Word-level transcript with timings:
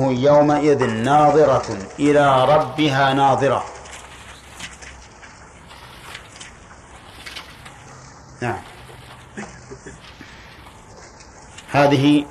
يومئذ 0.00 0.84
ناظرة 0.84 1.78
إلى 1.98 2.44
ربها 2.44 3.14
ناظرة. 3.14 3.64
نعم. 8.42 8.58
هذه 11.70 12.26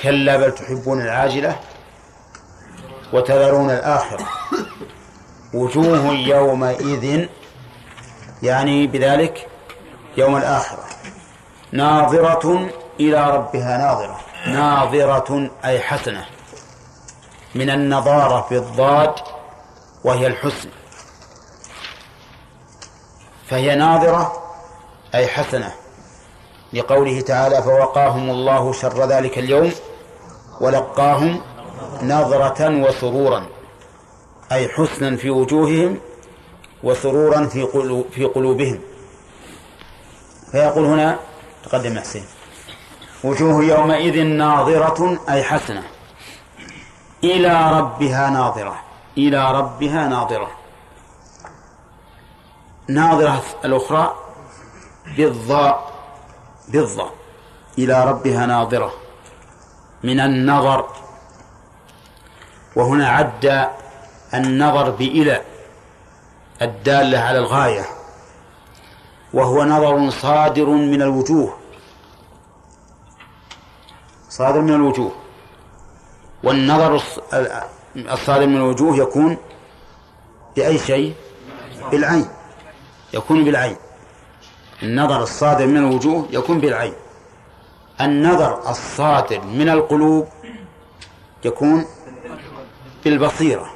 كلا 0.00 0.36
بل 0.36 0.54
تحبون 0.54 1.00
العاجلة 1.00 1.60
وتذرون 3.12 3.70
الآخرة. 3.70 4.26
وجوه 5.54 6.12
يومئذ 6.12 7.28
يعني 8.42 8.86
بذلك 8.86 9.48
يوم 10.16 10.36
الآخرة. 10.36 10.84
ناظرة 11.72 12.70
إلى 13.00 13.30
ربها 13.30 13.78
ناظرة. 13.78 14.25
ناظرة 14.46 15.50
أي 15.64 15.80
حسنة 15.80 16.26
من 17.54 17.70
النظارة 17.70 18.46
بالضاد 18.50 19.14
وهي 20.04 20.26
الحسن. 20.26 20.68
فهي 23.48 23.74
ناظرة 23.74 24.42
أي 25.14 25.26
حسنة 25.26 25.72
لقوله 26.72 27.20
تعالى 27.20 27.62
فوقاهم 27.62 28.30
الله 28.30 28.72
شر 28.72 29.06
ذلك 29.06 29.38
اليوم 29.38 29.72
ولقاهم 30.60 31.40
نظرة 32.02 32.68
وسرورا 32.82 33.46
أي 34.52 34.68
حسنا 34.68 35.16
في 35.16 35.30
وجوههم 35.30 36.00
وسرورا 36.82 37.46
في 37.46 37.66
في 38.12 38.24
قلوبهم. 38.24 38.80
فيقول 40.52 40.84
هنا 40.84 41.18
تقدم 41.64 41.98
حسين. 41.98 42.24
وجوه 43.24 43.64
يومئذ 43.64 44.22
ناظرة 44.24 45.18
أي 45.28 45.42
حسنة. 45.42 45.82
إلى 47.24 47.78
ربها 47.78 48.30
ناظرة. 48.30 48.80
إلى 49.18 49.52
ربها 49.52 50.08
ناظرة. 50.08 50.50
ناظرة 52.88 53.42
الأخرى 53.64 54.16
بالضاء 55.16 55.92
بالضاء. 56.68 57.12
إلى 57.78 58.04
ربها 58.04 58.46
ناظرة. 58.46 58.92
من 60.04 60.20
النظر. 60.20 60.86
وهنا 62.76 63.08
عد 63.08 63.70
النظر 64.34 64.90
بإلى 64.90 65.42
الدالة 66.62 67.18
على 67.18 67.38
الغاية. 67.38 67.84
وهو 69.34 69.64
نظر 69.64 70.10
صادر 70.10 70.66
من 70.66 71.02
الوجوه. 71.02 71.65
صادر 74.38 74.60
من 74.60 74.74
الوجوه. 74.74 75.12
والنظر 76.44 77.02
الصادر 77.96 78.46
من 78.46 78.56
الوجوه 78.56 78.96
يكون 78.96 79.36
بأي 80.56 80.78
شيء؟ 80.78 81.14
بالعين. 81.90 82.28
يكون 83.14 83.44
بالعين. 83.44 83.76
النظر 84.82 85.22
الصادر 85.22 85.66
من 85.66 85.76
الوجوه 85.76 86.26
يكون 86.30 86.60
بالعين. 86.60 86.92
النظر 88.00 88.70
الصادر 88.70 89.40
من 89.40 89.68
القلوب 89.68 90.28
يكون 91.44 91.84
بالبصيرة 93.04 93.70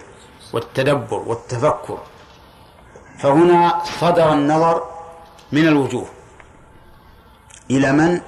والتدبر 0.52 1.18
والتفكر. 1.26 1.98
فهنا 3.18 3.82
صدر 4.00 4.32
النظر 4.32 4.82
من 5.52 5.68
الوجوه. 5.68 6.06
إلى 7.70 7.92
من؟ 7.92 8.20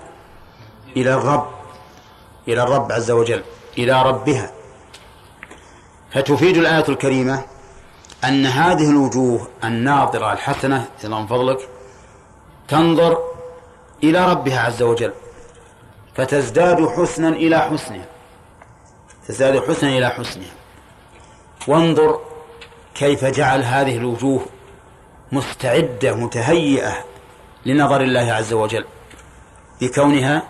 إلى 0.96 1.14
الرب. 1.14 1.61
إلى 2.48 2.62
الرب 2.62 2.92
عز 2.92 3.10
وجل 3.10 3.42
إلى 3.78 4.02
ربها. 4.02 4.52
فتفيد 6.12 6.56
الآية 6.56 6.84
الكريمة 6.88 7.44
أن 8.24 8.46
هذه 8.46 8.90
الوجوه 8.90 9.48
الناظرة 9.64 10.32
الحسنة 10.32 10.88
من 11.04 11.26
فضلك 11.26 11.68
تنظر 12.68 13.18
إلى 14.04 14.30
ربها 14.30 14.60
عز 14.60 14.82
وجل 14.82 15.12
فتزداد 16.14 16.88
حسنا 16.88 17.28
إلى 17.28 17.58
حسنها. 17.58 18.06
تزداد 19.28 19.68
حسنا 19.68 19.90
إلى 19.98 20.08
حسنها. 20.10 20.54
وانظر 21.68 22.20
كيف 22.94 23.24
جعل 23.24 23.62
هذه 23.62 23.96
الوجوه 23.96 24.46
مستعدة 25.32 26.14
متهيئة 26.14 27.04
لنظر 27.66 28.00
الله 28.00 28.32
عز 28.32 28.52
وجل 28.52 28.84
بكونها 29.80 30.42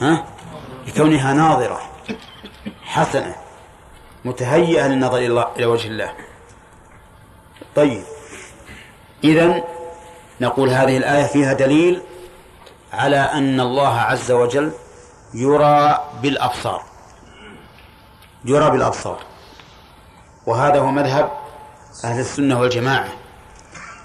ها؟ 0.00 0.24
بكونها 0.86 1.32
ناظرة 1.32 1.80
حسنة 2.84 3.34
متهيئة 4.24 4.86
للنظر 4.86 5.16
إلى, 5.16 5.48
إلى 5.56 5.66
وجه 5.66 5.88
الله. 5.88 6.12
طيب 7.76 8.02
إذا 9.24 9.64
نقول 10.40 10.70
هذه 10.70 10.96
الآية 10.96 11.24
فيها 11.26 11.52
دليل 11.52 12.02
على 12.92 13.16
أن 13.16 13.60
الله 13.60 13.98
عز 14.00 14.30
وجل 14.32 14.72
يرى 15.34 16.04
بالأبصار. 16.22 16.82
يرى 18.44 18.70
بالأبصار. 18.70 19.18
وهذا 20.46 20.80
هو 20.80 20.90
مذهب 20.90 21.32
أهل 22.04 22.20
السنة 22.20 22.60
والجماعة 22.60 23.08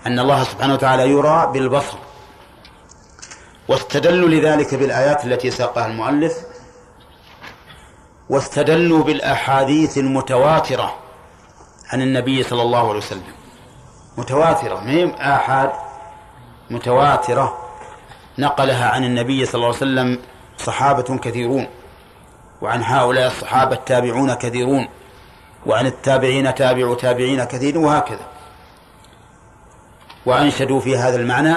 أن 0.06 0.20
الله 0.20 0.44
سبحانه 0.44 0.74
وتعالى 0.74 1.10
يرى 1.10 1.50
بالبصر. 1.54 1.98
واستدلوا 3.68 4.30
لذلك 4.30 4.76
بالآيات 4.76 5.26
التي 5.26 5.52
ساقها 5.52 5.88
المؤلف 5.88 6.49
واستدلوا 8.30 9.04
بالأحاديث 9.04 9.98
المتواترة 9.98 10.96
عن 11.90 12.02
النبي 12.02 12.44
صلى 12.44 12.62
الله 12.62 12.90
عليه 12.90 12.98
وسلم. 12.98 13.34
متواترة 14.18 14.80
ما 14.80 14.92
هي 14.92 15.16
آحاد؟ 15.36 15.72
متواترة. 16.70 17.58
نقلها 18.38 18.90
عن 18.90 19.04
النبي 19.04 19.46
صلى 19.46 19.56
الله 19.56 19.68
عليه 19.68 19.78
وسلم 19.78 20.20
صحابة 20.58 21.18
كثيرون 21.18 21.68
وعن 22.62 22.84
هؤلاء 22.84 23.28
الصحابة 23.28 23.76
التابعون 23.76 24.34
كثيرون 24.34 24.88
وعن 25.66 25.86
التابعين 25.86 26.56
تابع 26.56 26.96
تابعين 26.96 27.44
كثير 27.44 27.78
وهكذا. 27.78 28.28
وأنشدوا 30.26 30.80
في 30.80 30.98
هذا 30.98 31.16
المعنى 31.16 31.56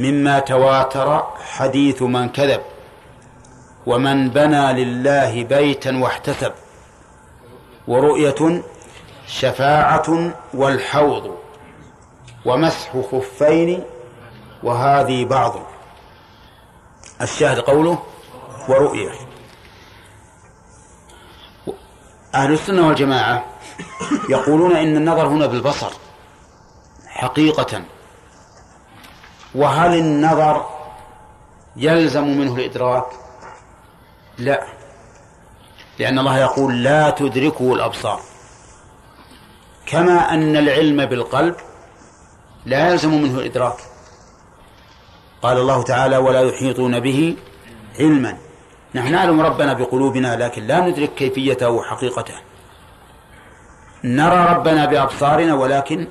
مما 0.00 0.38
تواتر 0.38 1.26
حديث 1.56 2.02
من 2.02 2.28
كذب. 2.28 2.60
ومن 3.86 4.30
بنى 4.30 4.84
لله 4.84 5.44
بيتا 5.44 5.96
واحتسب. 5.96 6.52
ورؤية 7.88 8.62
شفاعة 9.26 10.32
والحوض. 10.54 11.36
ومسح 12.44 12.96
خفين 13.12 13.84
وهذه 14.62 15.24
بعض. 15.24 15.54
الشاهد 17.22 17.58
قوله 17.58 17.98
ورؤية. 18.68 19.10
أهل 22.34 22.52
السنة 22.52 22.88
والجماعة 22.88 23.44
يقولون 24.28 24.76
إن 24.76 24.96
النظر 24.96 25.26
هنا 25.26 25.46
بالبصر 25.46 25.92
حقيقة. 27.06 27.82
وهل 29.54 29.98
النظر 29.98 30.66
يلزم 31.76 32.24
منه 32.38 32.56
الإدراك؟ 32.56 33.21
لا. 34.38 34.62
لأن 35.98 36.18
الله 36.18 36.38
يقول 36.38 36.82
لا 36.84 37.10
تدركه 37.10 37.74
الأبصار. 37.74 38.20
كما 39.86 40.34
أن 40.34 40.56
العلم 40.56 41.06
بالقلب 41.06 41.56
لا 42.66 42.90
يلزم 42.90 43.22
منه 43.22 43.38
الإدراك. 43.38 43.76
قال 45.42 45.56
الله 45.56 45.82
تعالى 45.82 46.16
ولا 46.16 46.40
يحيطون 46.40 47.00
به 47.00 47.36
علما. 47.98 48.38
نحن 48.94 49.12
نعلم 49.12 49.40
ربنا 49.40 49.72
بقلوبنا 49.72 50.36
لكن 50.36 50.66
لا 50.66 50.80
ندرك 50.80 51.14
كيفيته 51.14 51.68
وحقيقته. 51.68 52.34
نرى 54.04 54.54
ربنا 54.54 54.86
بأبصارنا 54.86 55.54
ولكن 55.54 56.08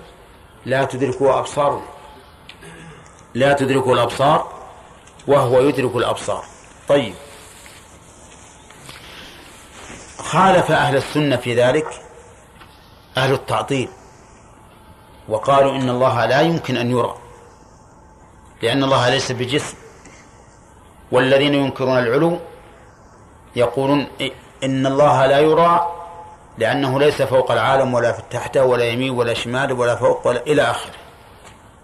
لا 0.66 0.84
تدركه 0.84 1.40
أبصارنا 1.40 1.82
لا 3.34 3.54
تدركه 3.54 3.94
الأبصار 3.94 4.48
وهو 5.28 5.62
يدرك 5.62 5.96
الأبصار. 5.96 6.46
طيب. 6.88 7.14
خالف 10.32 10.72
أهل 10.72 10.96
السنة 10.96 11.36
في 11.36 11.56
ذلك 11.56 11.88
أهل 13.18 13.34
التعطيل 13.34 13.90
وقالوا 15.30 15.76
إن 15.76 15.90
الله 15.90 16.26
لا 16.26 16.42
يمكن 16.42 16.78
أن 16.78 16.92
يرى 16.92 17.16
لأن 18.62 18.84
الله 18.84 19.10
ليس 19.10 19.32
بجسم 19.32 19.78
والذين 21.12 21.54
ينكرون 21.54 21.98
العلو 21.98 22.40
يقولون 23.56 24.08
إن 24.64 24.86
الله 24.86 25.26
لا 25.26 25.40
يرى 25.40 25.92
لأنه 26.58 27.00
ليس 27.00 27.22
فوق 27.22 27.52
العالم 27.52 27.94
ولا 27.94 28.12
في 28.12 28.22
تحته 28.30 28.64
ولا 28.64 28.86
يمين 28.86 29.10
ولا 29.10 29.34
شمال 29.34 29.72
ولا 29.72 29.96
فوق 29.96 30.28
ولا 30.28 30.42
إلى 30.42 30.62
آخره. 30.62 30.94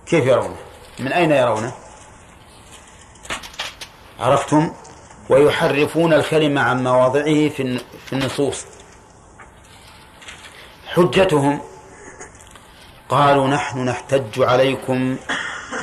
كيف 0.05 0.25
يرونه؟ 0.25 0.55
من 0.99 1.11
أين 1.13 1.31
يرونه؟ 1.31 1.71
عرفتم؟ 4.19 4.73
ويحرفون 5.29 6.13
الكلمة 6.13 6.61
عن 6.61 6.83
مواضعه 6.83 7.49
في 7.49 8.13
النصوص. 8.13 8.65
حجتهم 10.87 11.61
قالوا 13.09 13.47
نحن 13.47 13.85
نحتج 13.85 14.41
عليكم 14.41 15.17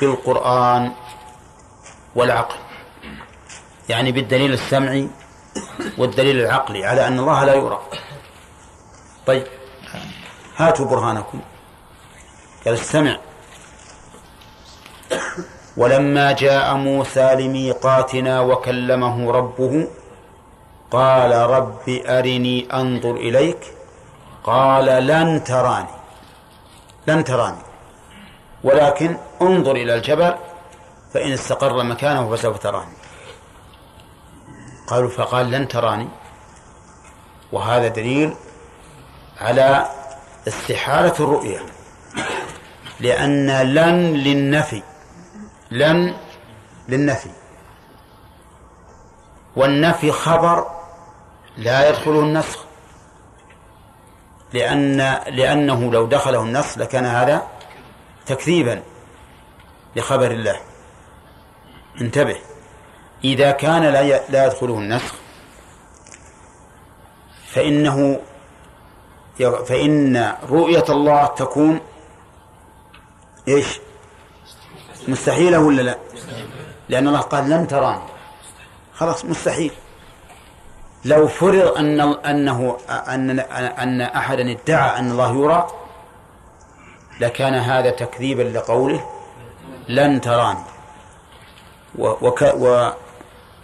بالقرآن 0.00 0.92
والعقل. 2.14 2.56
يعني 3.88 4.12
بالدليل 4.12 4.52
السمعي 4.52 5.08
والدليل 5.98 6.40
العقلي 6.40 6.84
على 6.84 7.06
أن 7.06 7.18
الله 7.18 7.44
لا 7.44 7.54
يرى. 7.54 7.80
طيب 9.26 9.46
هاتوا 10.56 10.86
برهانكم. 10.86 11.40
قال 12.64 12.74
استمع 12.74 13.18
ولما 15.76 16.32
جاء 16.32 16.74
موسى 16.74 17.34
لميقاتنا 17.34 18.40
وكلمه 18.40 19.30
ربه 19.30 19.88
قال 20.90 21.32
رب 21.32 21.88
أرني 21.88 22.68
أنظر 22.72 23.14
إليك 23.16 23.58
قال 24.44 25.06
لن 25.06 25.44
تراني 25.44 25.94
لن 27.06 27.24
تراني 27.24 27.62
ولكن 28.64 29.16
انظر 29.42 29.76
إلى 29.76 29.94
الجبل 29.94 30.34
فإن 31.14 31.32
استقر 31.32 31.82
مكانه 31.82 32.36
فسوف 32.36 32.58
تراني. 32.58 32.92
قالوا 34.86 35.10
فقال 35.10 35.50
لن 35.50 35.68
تراني 35.68 36.08
وهذا 37.52 37.88
دليل 37.88 38.34
على 39.40 39.86
استحالة 40.48 41.14
الرؤية 41.20 41.60
لأن 43.00 43.62
لن 43.62 44.14
للنفي 44.14 44.82
لن 45.74 46.14
للنفي. 46.88 47.30
والنفي 49.56 50.12
خبر 50.12 50.66
لا 51.56 51.88
يدخله 51.88 52.20
النسخ. 52.20 52.64
لأن 54.52 54.96
لأنه 55.28 55.92
لو 55.92 56.06
دخله 56.06 56.42
النص 56.42 56.78
لكان 56.78 57.04
هذا 57.04 57.42
تكذيبا 58.26 58.82
لخبر 59.96 60.30
الله. 60.30 60.60
انتبه. 62.00 62.36
إذا 63.24 63.50
كان 63.50 63.82
لا 63.82 64.28
لا 64.28 64.46
يدخله 64.46 64.78
النسخ 64.78 65.14
فإنه 67.46 68.20
فإن 69.66 70.36
رؤية 70.50 70.84
الله 70.88 71.26
تكون 71.26 71.80
إيش؟ 73.48 73.80
مستحيلة 75.08 75.58
ولا 75.58 75.82
لا؟ 75.82 75.98
لأن 76.88 77.08
الله 77.08 77.20
قال 77.20 77.50
لن 77.50 77.66
تراني. 77.66 78.02
خلاص 78.94 79.24
مستحيل. 79.24 79.72
لو 81.04 81.28
فرض 81.28 81.76
أن 81.76 82.00
أنه 82.00 82.76
أن 82.88 83.40
أن 83.78 84.00
أحدا 84.00 84.50
ادعى 84.50 84.98
أن 84.98 85.10
الله 85.10 85.44
يرى 85.44 85.66
لكان 87.20 87.54
هذا 87.54 87.90
تكذيبا 87.90 88.42
لقوله 88.42 89.10
لن 89.88 90.20
تراني. 90.20 90.64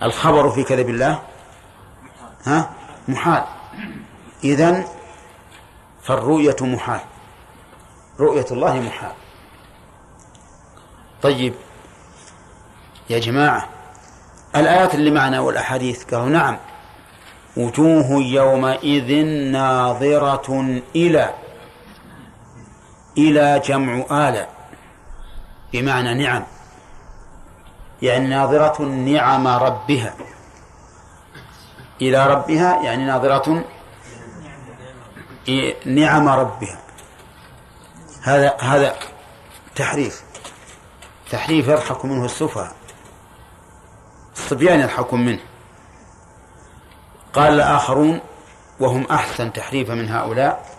والخبر 0.00 0.50
في 0.50 0.62
كذب 0.62 0.88
الله 0.88 1.22
ها؟ 2.46 2.70
محال. 3.08 3.44
إذن 4.44 4.84
فالرؤية 6.02 6.56
محال. 6.60 7.00
رؤية 8.20 8.46
الله 8.50 8.80
محال. 8.80 9.12
طيب. 11.22 11.54
يا 13.10 13.18
جماعة 13.18 13.68
الآيات 14.56 14.94
اللي 14.94 15.10
معنا 15.10 15.40
والأحاديث؟ 15.40 16.14
قالوا 16.14 16.28
نعم. 16.28 16.58
وجوه 17.56 18.22
يومئذ 18.22 19.24
ناظرة 19.52 20.80
إلى 20.96 21.34
إلى 23.18 23.62
جمع 23.64 24.28
آلة 24.28 24.48
بمعنى 25.72 26.14
نعم. 26.14 26.44
يعني 28.02 28.26
ناظرة 28.26 28.82
نعم 28.82 29.46
ربها. 29.46 30.14
إلى 32.02 32.26
ربها 32.26 32.82
يعني 32.82 33.04
ناظرة 33.04 33.64
نعم 35.86 36.28
ربها. 36.28 36.78
هذا 38.22 38.56
هذا 38.60 38.94
تحريف. 39.76 40.29
تحريف 41.30 41.68
يضحك 41.68 42.04
منه 42.04 42.24
السفهاء. 42.24 42.72
الصبيان 44.32 44.80
يضحكون 44.80 45.26
منه. 45.26 45.40
قال 47.32 47.52
الآخرون 47.52 48.20
وهم 48.80 49.06
أحسن 49.10 49.52
تحريفا 49.52 49.94
من 49.94 50.08
هؤلاء. 50.08 50.70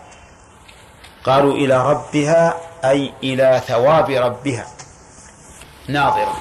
قالوا 1.24 1.54
إلى 1.54 1.90
ربها 1.90 2.60
أي 2.84 3.12
إلى 3.22 3.62
ثواب 3.66 4.10
ربها. 4.10 4.66
ناظرة. 5.88 6.36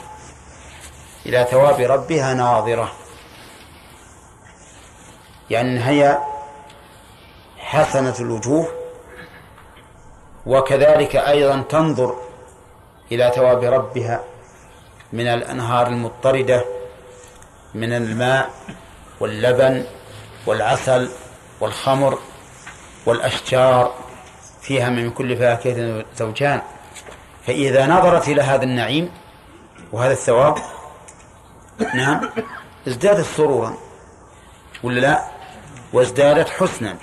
إلى 1.25 1.47
ثواب 1.51 1.79
ربها 1.79 2.33
ناظرة. 2.33 2.91
يعني 5.49 5.83
هي 5.83 6.19
حسنة 7.57 8.15
الوجوه 8.19 8.67
وكذلك 10.45 11.15
أيضا 11.15 11.61
تنظر 11.61 12.30
إلى 13.11 13.31
ثواب 13.35 13.63
ربها 13.63 14.23
من 15.13 15.27
الأنهار 15.27 15.87
المضطردة 15.87 16.65
من 17.75 17.93
الماء 17.93 18.49
واللبن 19.19 19.85
والعسل 20.45 21.09
والخمر 21.59 22.19
والأشجار 23.05 23.93
فيها 24.61 24.89
من 24.89 25.11
كل 25.11 25.37
فاكهة 25.37 26.05
زوجان. 26.15 26.61
فإذا 27.47 27.87
نظرت 27.87 28.27
إلى 28.27 28.41
هذا 28.41 28.63
النعيم 28.63 29.11
وهذا 29.91 30.13
الثواب 30.13 30.55
نعم 31.93 32.29
ازدادت 32.87 33.25
سرورا 33.25 33.77
ولا 34.83 34.99
لا؟ 34.99 35.21
وازدادت 35.93 36.49
حسنا. 36.49 36.97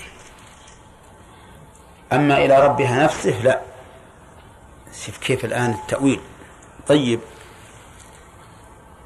أما 2.12 2.44
إلى 2.44 2.60
ربها 2.66 3.04
نفسه 3.04 3.42
لا. 3.42 3.67
شوف 5.06 5.18
كيف 5.18 5.44
الآن 5.44 5.70
التأويل. 5.70 6.20
طيب. 6.86 7.20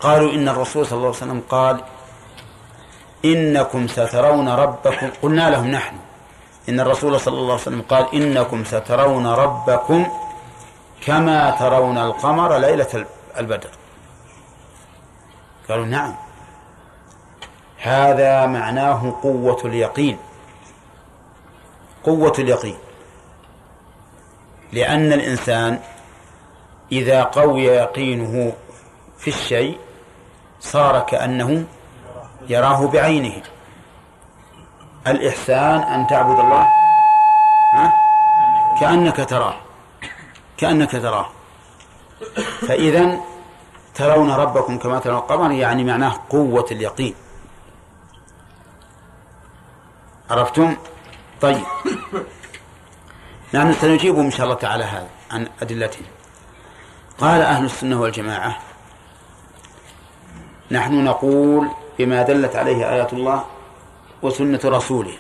قالوا 0.01 0.33
إن 0.33 0.49
الرسول 0.49 0.87
صلى 0.87 0.97
الله 0.97 1.09
عليه 1.09 1.17
وسلم 1.17 1.43
قال 1.49 1.81
إنكم 3.25 3.89
سترون 3.89 4.49
ربكم. 4.49 5.11
قلنا 5.23 5.51
لهم 5.51 5.67
نحن. 5.67 5.97
إن 6.69 6.81
الرسول 6.81 7.21
صلى 7.21 7.35
الله 7.35 7.53
عليه 7.53 7.63
وسلم 7.63 7.83
قال 7.83 8.15
إنكم 8.15 8.65
سترون 8.65 9.27
ربكم 9.27 10.07
كما 11.07 11.51
ترون 11.51 11.99
القمر 11.99 12.59
ليلة 12.59 13.07
البدر. 13.39 13.71
قالوا 15.69 15.87
نعم. 15.87 16.15
هذا 17.79 18.47
معناه 18.47 19.19
قوة 19.23 19.61
اليقين. 19.65 20.19
قوة 22.05 22.33
اليقين. 22.39 22.77
لأن 24.73 25.13
الإنسان 25.13 25.81
إذا 26.93 27.23
قوي 27.23 27.65
يقينه 27.65 28.53
في 29.19 29.29
الشيء 29.29 29.79
صار 30.61 31.01
كأنه 31.01 31.65
يراه 32.49 32.87
بعينه. 32.87 33.43
الإحسان 35.07 35.81
أن 35.81 36.07
تعبد 36.07 36.39
الله 36.39 36.69
كأنك 38.81 39.29
تراه 39.29 39.55
كأنك 40.57 40.93
تراه. 40.93 41.27
فإذا 42.69 43.21
ترون 43.95 44.31
ربكم 44.31 44.79
كما 44.79 44.99
ترون 44.99 45.19
القمر 45.19 45.51
يعني 45.51 45.85
معناه 45.85 46.21
قوة 46.31 46.67
اليقين. 46.71 47.15
عرفتم؟ 50.31 50.77
طيب. 51.41 51.65
نحن 53.55 53.73
سنجيب 53.73 54.19
إن 54.19 54.31
شاء 54.31 54.45
الله 54.45 54.55
تعالى 54.57 54.85
هذا 54.85 55.09
عن 55.31 55.49
أدلته 55.63 56.03
قال 57.19 57.41
أهل 57.41 57.65
السنة 57.65 58.01
والجماعة 58.01 58.59
نحن 60.71 61.05
نقول 61.05 61.69
بما 61.99 62.23
دلت 62.23 62.57
عليه 62.57 62.91
آيات 62.91 63.13
الله 63.13 63.45
وسنة 64.23 64.61
رسوله 64.65 65.13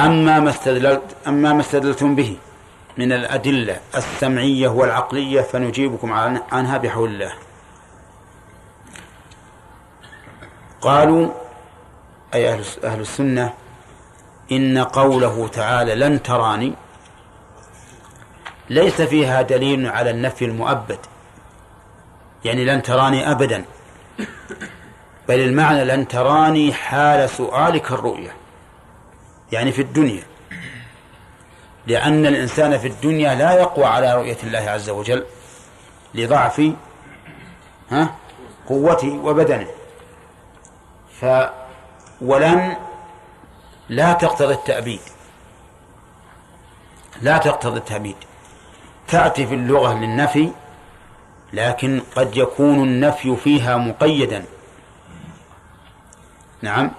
أما 0.00 0.40
ما 0.40 0.50
استدللت 0.50 1.16
أما 1.26 1.52
ما 1.52 1.60
استدلتم 1.60 2.14
به 2.14 2.36
من 2.98 3.12
الأدلة 3.12 3.80
السمعية 3.96 4.68
والعقلية 4.68 5.40
فنجيبكم 5.40 6.12
عنها 6.52 6.78
بحول 6.78 7.08
الله. 7.08 7.32
قالوا 10.80 11.28
أي 12.34 12.54
أهل 12.84 13.00
السنة 13.00 13.52
إن 14.52 14.78
قوله 14.78 15.48
تعالى 15.48 15.94
لن 15.94 16.22
تراني 16.22 16.72
ليس 18.70 19.02
فيها 19.02 19.42
دليل 19.42 19.86
على 19.86 20.10
النفي 20.10 20.44
المؤبد. 20.44 20.98
يعني 22.44 22.64
لن 22.64 22.82
تراني 22.82 23.30
أبدا. 23.30 23.64
بل 25.28 25.40
المعنى 25.40 25.84
لن 25.84 26.08
تراني 26.08 26.72
حال 26.72 27.30
سؤالك 27.30 27.92
الرؤية. 27.92 28.32
يعني 29.52 29.72
في 29.72 29.82
الدنيا. 29.82 30.22
لأن 31.86 32.26
الإنسان 32.26 32.78
في 32.78 32.88
الدنيا 32.88 33.34
لا 33.34 33.52
يقوى 33.52 33.84
على 33.84 34.14
رؤية 34.14 34.36
الله 34.42 34.70
عز 34.70 34.90
وجل 34.90 35.24
لضعف 36.14 36.62
ها 37.90 38.14
قوته 38.68 39.20
وبدنه. 39.24 39.66
ف 41.20 41.24
ولن 42.20 42.76
لا 43.90 44.12
تقتضي 44.12 44.54
التأبيد. 44.54 45.00
لا 47.22 47.38
تقتضي 47.38 47.78
التأبيد. 47.78 48.16
تأتي 49.08 49.46
في 49.46 49.54
اللغة 49.54 49.98
للنفي 49.98 50.50
لكن 51.52 52.02
قد 52.16 52.36
يكون 52.36 52.84
النفي 52.84 53.36
فيها 53.36 53.76
مقيدا. 53.76 54.44
نعم. 56.62 56.90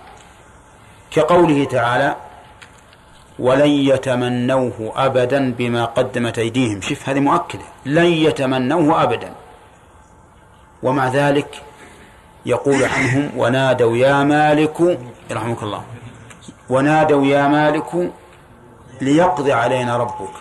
كقوله 1.12 1.66
تعالى 1.66 2.16
ولن 3.40 3.70
يتمنوه 3.70 4.94
أبدا 4.96 5.54
بما 5.54 5.86
قدمت 5.86 6.40
أيديهم. 6.40 6.82
شف 6.82 7.10
هذه 7.10 7.20
مؤكدة. 7.20 7.66
لن 7.86 8.06
يتمنوه 8.06 9.04
أبدا. 9.04 9.34
ومع 10.84 11.08
ذلك 11.08 11.64
يقول 12.46 12.84
عنهم 12.84 13.32
ونادوا 13.38 13.98
يا 13.98 14.24
مالك 14.24 15.00
يرحمك 15.30 15.64
الله. 15.64 15.84
ونادوا 16.74 17.26
يا 17.26 17.44
مالك 17.48 17.92
ليقضي 19.02 19.54
علينا 19.62 19.98
ربك. 19.98 20.36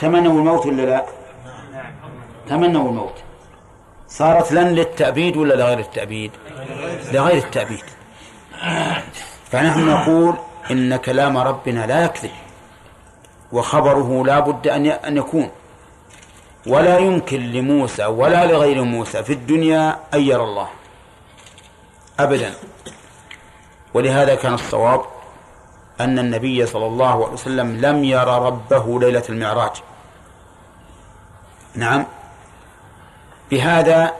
تمنوا 0.00 0.32
الموت 0.38 0.66
ولا 0.66 0.82
لا؟ 0.82 1.04
تمنوا 2.48 2.88
الموت. 2.88 3.16
صارت 4.08 4.52
لن 4.52 4.68
للتأبيد 4.78 5.36
ولا 5.36 5.54
لغير 5.54 5.78
التأبيد؟ 5.78 6.32
لغير 7.12 7.38
التأبيد. 7.44 7.84
فنحن 9.50 9.80
نقول 9.88 10.34
إن 10.70 10.96
كلام 10.96 11.38
ربنا 11.38 11.86
لا 11.86 12.04
يكذب 12.04 12.30
وخبره 13.52 14.24
لا 14.26 14.38
بد 14.40 14.68
أن 15.08 15.16
يكون. 15.16 15.50
ولا 16.66 16.98
يمكن 16.98 17.40
لموسى 17.40 18.06
ولا 18.06 18.46
لغير 18.46 18.82
موسى 18.84 19.22
في 19.22 19.32
الدنيا 19.32 19.98
أن 20.14 20.20
يرى 20.20 20.42
الله. 20.42 20.68
أبدا. 22.20 22.54
ولهذا 23.94 24.34
كان 24.34 24.54
الصواب 24.54 25.00
أن 26.00 26.18
النبي 26.18 26.66
صلى 26.66 26.86
الله 26.86 27.24
عليه 27.24 27.32
وسلم 27.34 27.76
لم 27.80 28.04
يرى 28.04 28.38
ربه 28.38 29.00
ليلة 29.00 29.22
المعراج. 29.28 29.72
نعم. 31.74 32.06
بهذا 33.50 34.12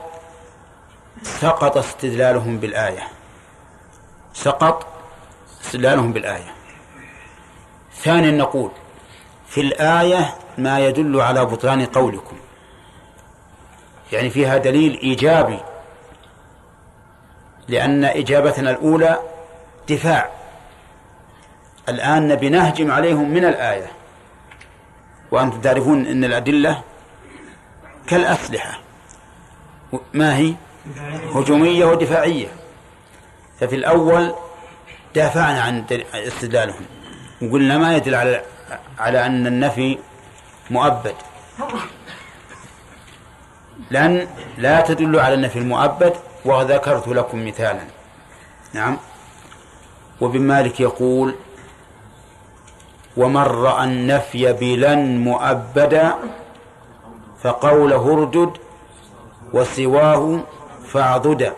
سقط 1.23 1.77
استدلالهم 1.77 2.57
بالآية. 2.57 3.07
سقط 4.33 4.85
استدلالهم 5.61 6.13
بالآية. 6.13 6.53
ثانيا 7.93 8.31
نقول 8.31 8.71
في 9.47 9.61
الآية 9.61 10.35
ما 10.57 10.79
يدل 10.79 11.21
على 11.21 11.45
بطلان 11.45 11.85
قولكم. 11.85 12.35
يعني 14.11 14.29
فيها 14.29 14.57
دليل 14.57 14.99
إيجابي 14.99 15.59
لأن 17.67 18.05
إجابتنا 18.05 18.71
الأولى 18.71 19.19
دفاع 19.89 20.29
الآن 21.89 22.27
نبي 22.27 22.49
نهجم 22.49 22.91
عليهم 22.91 23.29
من 23.29 23.45
الآية. 23.45 23.91
وأنتم 25.31 25.61
تعرفون 25.61 26.05
أن 26.05 26.23
الأدلة 26.23 26.83
كالأسلحة. 28.07 28.79
ما 30.13 30.37
هي؟ 30.37 30.53
هجومية 31.35 31.85
ودفاعية. 31.85 32.47
ففي 33.59 33.75
الأول 33.75 34.35
دافعنا 35.15 35.61
عن 35.61 35.85
استدلالهم. 36.13 36.85
وقلنا 37.41 37.77
ما 37.77 37.95
يدل 37.95 38.15
على 38.15 38.41
على 38.99 39.25
أن 39.25 39.47
النفي 39.47 39.97
مؤبد. 40.69 41.15
لأن 43.91 44.27
لا 44.57 44.81
تدل 44.81 45.19
على 45.19 45.33
النفي 45.33 45.59
المؤبد 45.59 46.13
وذكرت 46.45 47.07
لكم 47.07 47.47
مثالا. 47.47 47.83
نعم. 48.73 48.97
وابن 50.21 50.41
مالك 50.41 50.79
يقول 50.79 51.35
ومن 53.17 53.41
رأى 53.41 53.83
النفي 53.83 54.53
بلن 54.53 55.23
مؤبدا 55.23 56.15
فقوله 57.43 58.13
اردد 58.13 58.57
وسواه 59.53 60.39
فاعضدا. 60.87 61.53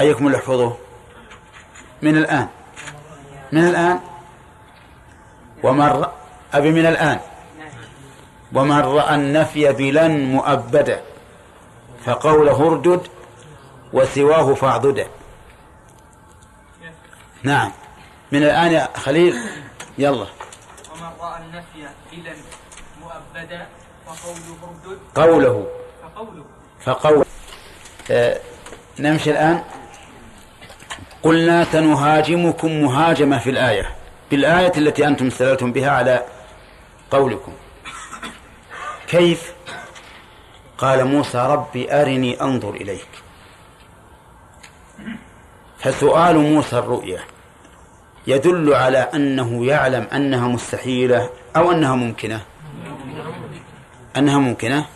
أيكم 0.00 0.32
يحفظه؟ 0.32 0.76
من 2.02 2.16
الآن. 2.16 2.48
من 3.52 3.64
الآن؟ 3.68 4.00
ومن 5.62 6.04
أبي 6.54 6.70
من 6.70 6.86
الآن. 6.86 7.18
ومن 8.52 8.80
رأى 8.80 9.14
النفي 9.14 9.72
بلن 9.72 10.24
مؤبدا 10.24 11.02
فقوله 12.04 12.66
اردد 12.66 13.00
وسواه 13.92 14.54
فاعضدا. 14.54 15.06
نعم. 17.42 17.72
من 18.32 18.42
الآن 18.42 18.72
يا 18.72 18.88
خليل 18.96 19.34
يلا. 19.98 20.26
ومن 20.92 21.10
رأى 21.20 21.42
النفي 21.42 21.88
بلن 22.12 22.36
مؤبدا 23.00 23.66
فقوله 24.06 24.58
اردد. 24.62 24.98
قوله. 25.14 25.66
فقوله. 26.02 26.44
فقول. 26.84 27.24
آه 28.10 28.40
نمشي 28.98 29.30
الآن. 29.30 29.64
قلنا 31.22 31.64
سنهاجمكم 31.64 32.82
مهاجمة 32.82 33.38
في 33.38 33.50
الآية 33.50 33.96
بالآية 34.30 34.72
التي 34.76 35.06
أنتم 35.06 35.26
استدلتم 35.26 35.72
بها 35.72 35.90
على 35.90 36.24
قولكم. 37.10 37.52
كيف؟ 39.08 39.52
قال 40.78 41.04
موسى 41.04 41.38
ربي 41.38 41.92
أرني 41.92 42.40
أنظر 42.40 42.70
إليك. 42.70 43.08
فسؤال 45.78 46.38
موسى 46.38 46.78
الرؤيا. 46.78 47.20
يدل 48.26 48.74
على 48.74 48.98
أنه 48.98 49.66
يعلم 49.66 50.06
أنها 50.12 50.48
مستحيلة 50.48 51.30
أو 51.56 51.72
أنها 51.72 51.94
ممكنة. 51.94 52.40
أنها 54.16 54.38
ممكنة. 54.38 54.86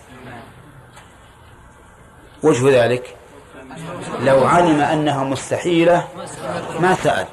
وجه 2.42 2.84
ذلك 2.84 3.16
لو 4.20 4.46
علم 4.46 4.80
أنها 4.80 5.24
مستحيلة 5.24 6.08
ما 6.80 6.94
سأل. 6.94 7.26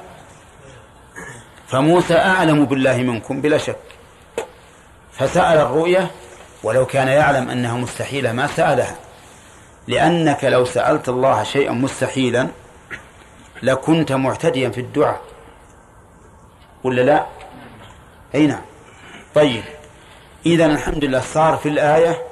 فموسى 1.66 2.14
أعلم 2.16 2.64
بالله 2.64 2.96
منكم 2.96 3.40
بلا 3.40 3.58
شك. 3.58 3.78
فسأل 5.12 5.58
الرؤية 5.58 6.10
ولو 6.62 6.86
كان 6.86 7.08
يعلم 7.08 7.50
أنها 7.50 7.74
مستحيلة 7.74 8.32
ما 8.32 8.46
سألها. 8.46 8.96
لأنك 9.88 10.44
لو 10.44 10.64
سألت 10.64 11.08
الله 11.08 11.42
شيئا 11.42 11.72
مستحيلا 11.72 12.48
لكنت 13.62 14.12
معتديا 14.12 14.68
في 14.68 14.80
الدعاء. 14.80 15.33
ولا 16.84 17.02
لا؟ 17.02 17.26
أي 18.34 18.46
نعم. 18.46 18.62
طيب. 19.34 19.64
إذا 20.46 20.66
الحمد 20.66 21.04
لله 21.04 21.20
صار 21.20 21.56
في 21.56 21.68
الآية 21.68 22.22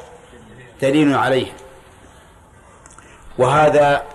دليل 0.83 1.15
عليه. 1.15 1.53
وهذا 3.39 4.07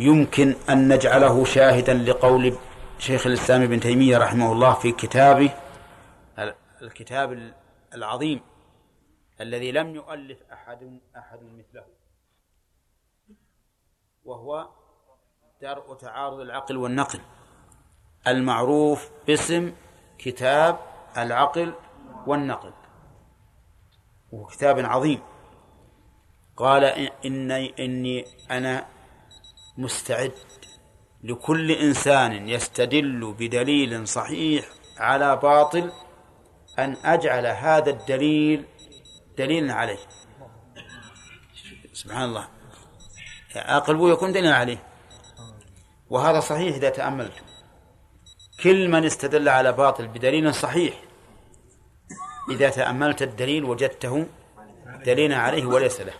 يمكن 0.00 0.54
أن 0.70 0.92
نجعله 0.92 1.44
شاهدا 1.44 1.94
لقول 1.94 2.56
شيخ 2.98 3.26
الإسلام 3.26 3.62
ابن 3.62 3.80
تيمية 3.80 4.18
رحمه 4.18 4.52
الله 4.52 4.74
في 4.74 4.92
كتابه 4.92 5.50
الكتاب 6.82 7.52
العظيم 7.94 8.40
الذي 9.40 9.72
لم 9.72 9.94
يؤلف 9.94 10.38
أحد 10.52 11.00
أحد 11.16 11.38
مثله. 11.42 11.84
وهو 14.24 14.68
درء 15.62 15.94
تعارض 15.94 16.40
العقل 16.40 16.76
والنقل. 16.76 17.20
المعروف 18.26 19.10
باسم 19.26 19.72
كتاب 20.18 20.78
العقل 21.16 21.74
والنقل 22.26 22.72
وهو 24.32 24.46
كتاب 24.46 24.78
عظيم. 24.78 25.20
قال 26.56 26.84
إني 27.24 27.74
إني 27.84 28.24
أنا 28.50 28.86
مستعد 29.78 30.32
لكل 31.22 31.70
إنسان 31.70 32.48
يستدل 32.48 33.34
بدليل 33.38 34.08
صحيح 34.08 34.68
على 34.98 35.36
باطل 35.36 35.92
أن 36.78 36.96
أجعل 37.04 37.46
هذا 37.46 37.90
الدليل 37.90 38.64
دليلا 39.38 39.74
عليه. 39.74 39.98
سبحان 41.92 42.24
الله. 42.24 42.48
عقل 43.56 44.10
يكون 44.10 44.32
دليلا 44.32 44.56
عليه. 44.56 44.82
وهذا 46.10 46.40
صحيح 46.40 46.76
إذا 46.76 46.90
تأملت. 46.90 47.47
كل 48.62 48.88
من 48.88 49.04
استدل 49.04 49.48
على 49.48 49.72
باطل 49.72 50.08
بدليل 50.08 50.54
صحيح. 50.54 50.94
إذا 52.50 52.70
تأملت 52.70 53.22
الدليل 53.22 53.64
وجدته 53.64 54.26
دليلا 55.06 55.36
عليه 55.36 55.66
وليس 55.66 56.00
له. 56.00 56.14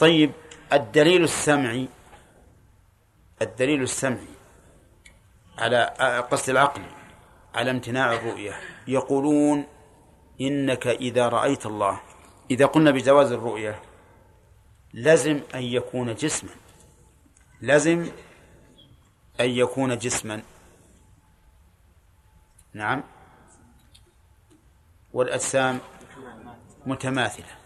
طيب 0.00 0.32
الدليل 0.72 1.24
السمعي 1.24 1.88
الدليل 3.42 3.82
السمعي 3.82 4.32
على 5.58 5.84
قصد 6.30 6.50
العقل 6.50 6.82
على 7.54 7.70
امتناع 7.70 8.12
الرؤية. 8.12 8.60
يقولون 8.88 9.66
إنك 10.40 10.86
إذا 10.86 11.28
رأيت 11.28 11.66
الله 11.66 12.00
إذا 12.50 12.66
قلنا 12.66 12.90
بجواز 12.90 13.32
الرؤية 13.32 13.82
لزم 14.94 15.40
أن 15.54 15.62
يكون 15.62 16.14
جسما. 16.14 16.50
لزم 17.62 18.10
أن 19.42 19.50
يكون 19.50 19.98
جسما. 19.98 20.42
نعم. 22.72 23.02
والأجسام 25.12 25.80
متماثلة. 26.86 27.56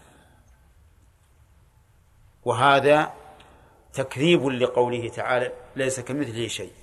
وهذا 2.45 3.13
تكذيب 3.93 4.45
لقوله 4.45 5.09
تعالى 5.09 5.53
ليس 5.75 5.99
كمثله 5.99 6.47
شيء. 6.47 6.73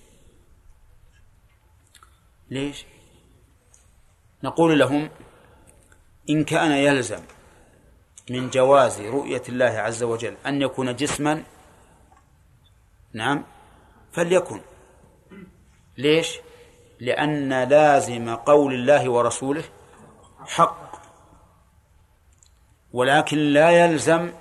ليش؟ 2.50 2.86
نقول 4.42 4.78
لهم 4.78 5.10
إن 6.30 6.44
كان 6.44 6.70
يلزم 6.70 7.22
من 8.30 8.50
جواز 8.50 9.00
رؤية 9.00 9.42
الله 9.48 9.64
عز 9.64 10.02
وجل 10.02 10.36
أن 10.46 10.62
يكون 10.62 10.96
جسما 10.96 11.44
نعم 13.12 13.44
فليكن. 14.12 14.60
ليش؟ 15.98 16.38
لأن 17.00 17.62
لازم 17.62 18.34
قول 18.34 18.74
الله 18.74 19.10
ورسوله 19.10 19.64
حق. 20.46 20.94
ولكن 22.92 23.38
لا 23.38 23.70
يلزم 23.70 24.32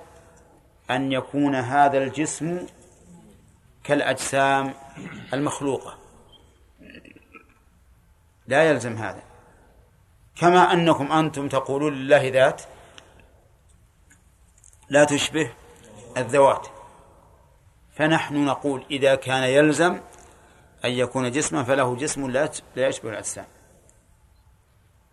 أن 0.90 1.12
يكون 1.12 1.54
هذا 1.54 1.98
الجسم 1.98 2.66
كالأجسام 3.84 4.74
المخلوقة. 5.32 5.98
لا 8.46 8.70
يلزم 8.70 8.96
هذا. 8.96 9.22
كما 10.36 10.72
أنكم 10.72 11.12
أنتم 11.12 11.48
تقولون 11.48 11.92
لله 11.92 12.28
ذات 12.28 12.62
لا 14.88 15.04
تشبه 15.04 15.50
الذوات. 16.16 16.66
فنحن 17.96 18.44
نقول 18.44 18.84
إذا 18.90 19.14
كان 19.14 19.42
يلزم 19.42 20.00
أن 20.84 20.90
يكون 20.90 21.30
جسما 21.30 21.64
فله 21.64 21.96
جسم 21.96 22.30
لا 22.30 22.48
يشبه 22.76 23.10
الأجسام. 23.10 23.46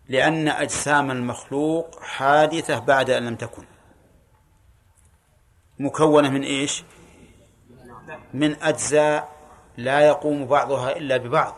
لأن 0.08 0.48
أجسام 0.48 1.10
المخلوق 1.10 2.02
حادثة 2.02 2.78
بعد 2.78 3.10
أن 3.10 3.26
لم 3.26 3.36
تكن. 3.36 3.64
مكونة 5.78 6.28
من 6.28 6.42
إيش؟ 6.42 6.84
من 8.34 8.62
أجزاء 8.62 9.32
لا 9.76 10.00
يقوم 10.00 10.46
بعضها 10.46 10.96
إلا 10.96 11.16
ببعض. 11.16 11.56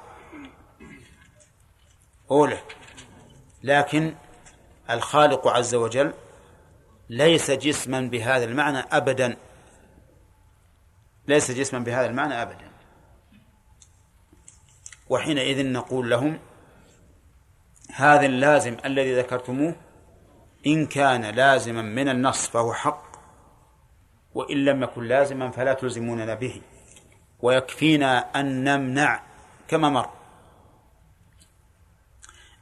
أولى. 2.31 2.59
لكن 3.63 4.15
الخالق 4.91 5.49
عز 5.49 5.75
وجل 5.75 6.13
ليس 7.09 7.51
جسما 7.51 8.01
بهذا 8.01 8.45
المعنى 8.45 8.79
أبدا. 8.79 9.37
ليس 11.29 11.51
جسما 11.51 11.81
بهذا 11.81 12.07
المعنى 12.07 12.43
أبدا. 12.43 12.74
وحينئذ 15.15 15.73
نقول 15.73 16.11
لهم 16.11 16.39
هذا 17.95 18.27
اللازم 18.27 18.77
الذي 18.85 19.19
ذكرتموه 19.19 19.75
إن 20.67 20.87
كان 20.87 21.25
لازما 21.25 21.83
من 21.83 22.09
النص 22.09 22.49
فهو 22.49 22.73
حق 22.73 23.05
وإن 24.35 24.65
لم 24.65 24.83
يكن 24.83 25.05
لازما 25.05 25.51
فلا 25.51 25.75
تلزموننا 25.75 26.35
به 26.35 26.63
ويكفينا 27.41 28.41
أن 28.41 28.65
نمنع 28.65 29.23
كما 29.69 29.89
مر. 29.89 30.11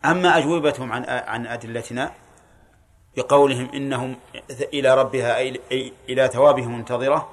أما 0.04 0.38
أجوبتهم 0.38 0.92
عن 0.92 1.04
عن 1.04 1.46
أدلتنا 1.46 2.12
بقولهم 3.16 3.70
إنهم 3.74 4.16
إلى 4.50 4.94
ربها 4.94 5.36
أي 5.36 5.92
إلى 6.08 6.28
ثوابهم 6.28 6.76
منتظرة 6.78 7.28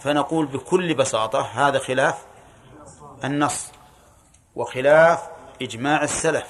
فنقول 0.00 0.46
بكل 0.46 0.94
بساطة 0.94 1.40
هذا 1.40 1.78
خلاف 1.78 2.26
النص. 3.24 3.77
وخلاف 4.58 5.28
إجماع 5.62 6.02
السلف. 6.02 6.46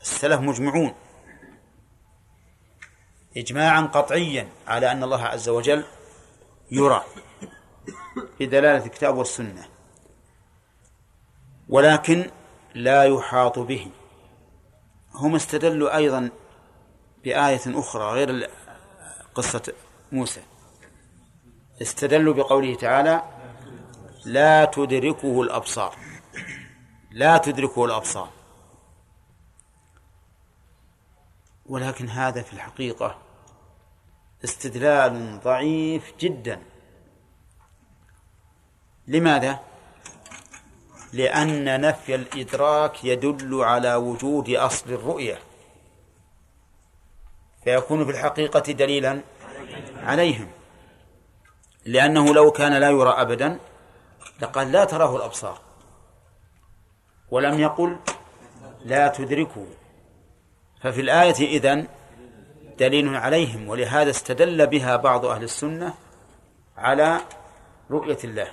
السلف 0.00 0.40
مجمعون. 0.40 0.94
إجماعا 3.36 3.80
قطعيا 3.80 4.48
على 4.66 4.92
أن 4.92 5.02
الله 5.02 5.24
عز 5.24 5.48
وجل 5.48 5.84
يرى 6.70 7.04
بدلالة 8.40 8.84
الكتاب 8.84 9.16
والسنة 9.16 9.64
ولكن 11.68 12.30
لا 12.74 13.04
يحاط 13.04 13.58
به. 13.58 13.90
هم 15.14 15.34
استدلوا 15.34 15.96
أيضا 15.96 16.30
بآية 17.24 17.60
أخرى 17.66 18.04
غير 18.04 18.50
قصة 19.34 19.72
موسى. 20.12 20.42
استدلوا 21.82 22.34
بقوله 22.34 22.74
تعالى 22.74 23.22
لا 24.24 24.64
تدركه 24.64 25.42
الأبصار. 25.42 26.11
لا 27.12 27.38
تدركه 27.38 27.84
الأبصار. 27.84 28.30
ولكن 31.66 32.08
هذا 32.08 32.42
في 32.42 32.52
الحقيقة 32.52 33.18
استدلال 34.44 35.40
ضعيف 35.40 36.12
جدا. 36.20 36.62
لماذا؟ 39.06 39.60
لأن 41.12 41.80
نفي 41.80 42.14
الإدراك 42.14 43.04
يدل 43.04 43.64
على 43.64 43.94
وجود 43.94 44.50
أصل 44.50 44.92
الرؤية. 44.92 45.38
فيكون 47.64 48.04
في 48.04 48.10
الحقيقة 48.10 48.72
دليلا 48.72 49.22
عليهم. 49.96 50.50
لأنه 51.84 52.34
لو 52.34 52.50
كان 52.50 52.72
لا 52.72 52.90
يرى 52.90 53.10
أبدا 53.10 53.58
لقال 54.40 54.72
لا 54.72 54.84
تراه 54.84 55.16
الأبصار. 55.16 55.71
ولم 57.32 57.60
يقل 57.60 57.96
لا 58.84 59.08
تدركه. 59.08 59.66
ففي 60.82 61.00
الآية 61.00 61.58
إذن 61.58 61.88
دليل 62.78 63.16
عليهم 63.16 63.68
ولهذا 63.68 64.10
استدل 64.10 64.66
بها 64.66 64.96
بعض 64.96 65.24
أهل 65.26 65.42
السنة 65.42 65.94
على 66.76 67.20
رؤية 67.90 68.18
الله. 68.24 68.48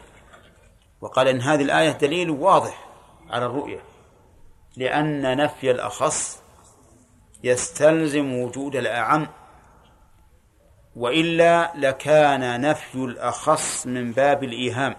وقال 1.01 1.27
إن 1.27 1.41
هذه 1.41 1.61
الآية 1.61 1.91
دليل 1.91 2.29
واضح 2.29 2.89
على 3.29 3.45
الرؤية 3.45 3.79
لأن 4.77 5.37
نفي 5.37 5.71
الأخص 5.71 6.41
يستلزم 7.43 8.33
وجود 8.33 8.75
الأعم 8.75 9.27
وإلا 10.95 11.71
لكان 11.75 12.61
نفي 12.61 12.95
الأخص 12.95 13.87
من 13.87 14.11
باب 14.11 14.43
الإيهام. 14.43 14.95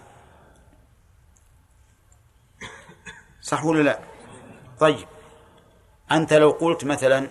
صح 3.50 3.64
ولا 3.64 3.82
لا؟ 3.82 4.00
طيب. 4.80 5.08
أنت 6.12 6.32
لو 6.32 6.50
قلت 6.50 6.84
مثلا 6.84 7.28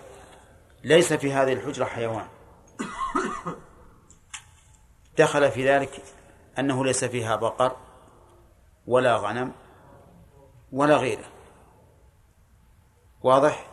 ليس 0.84 1.14
في 1.14 1.34
هذه 1.34 1.54
الحجرة 1.54 1.86
حيوان. 1.86 2.28
دخل 5.18 5.52
في 5.52 5.70
ذلك 5.70 6.04
أنه 6.60 6.86
ليس 6.86 7.06
فيها 7.06 7.36
بقر 7.36 7.76
ولا 8.88 9.18
غنم 9.18 9.52
ولا 10.72 10.98
غيره. 10.98 11.26
واضح؟ 13.22 13.66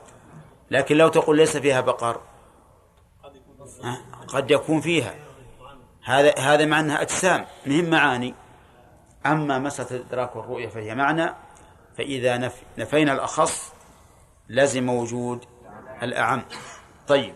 لكن 0.71 0.97
لو 0.97 1.09
تقول 1.09 1.37
ليس 1.37 1.57
فيها 1.57 1.81
بقر 1.81 2.21
قد 4.29 4.51
يكون 4.51 4.81
فيها. 4.81 5.15
هذا 6.05 6.39
هذا 6.39 6.65
مع 6.65 6.81
انها 6.81 7.03
أجسام 7.03 7.47
مهم 7.67 7.91
معاني. 7.91 8.35
أما 9.27 9.59
مسألة 9.59 9.91
الادراك 9.91 10.37
والرؤيه 10.37 10.69
فهي 10.69 10.95
معنى 10.95 11.46
فإذا 11.99 12.37
نف... 12.37 12.63
نفينا 12.79 13.13
الأخص 13.13 13.73
لزم 14.49 14.89
وجود 14.89 15.45
الأعم. 16.03 16.45
طيب. 17.09 17.35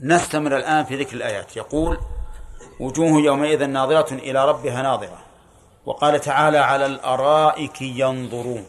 نستمر 0.00 0.56
الآن 0.56 0.84
في 0.84 0.96
ذكر 0.96 1.16
الآيات. 1.16 1.56
يقول 1.56 1.98
وجوه 2.80 3.20
يومئذ 3.20 3.66
ناظرة 3.66 4.14
إلى 4.14 4.48
ربها 4.48 4.82
ناظرة. 4.82 5.18
وقال 5.86 6.20
تعالى 6.20 6.58
على 6.58 6.86
الأرائك 6.86 7.82
ينظرون. 7.82 8.66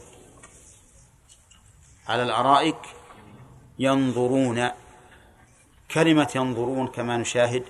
على 2.07 2.23
الأرائك 2.23 2.79
ينظرون. 3.79 4.69
كلمة 5.91 6.31
ينظرون 6.35 6.87
كما 6.87 7.17
نشاهد 7.17 7.63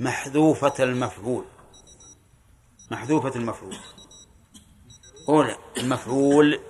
محذوفة 0.00 0.74
المفعول. 0.84 1.44
محذوفة 2.90 3.32
المفعول. 3.36 3.76
أولى 5.30 5.56
المفعول 5.76 6.60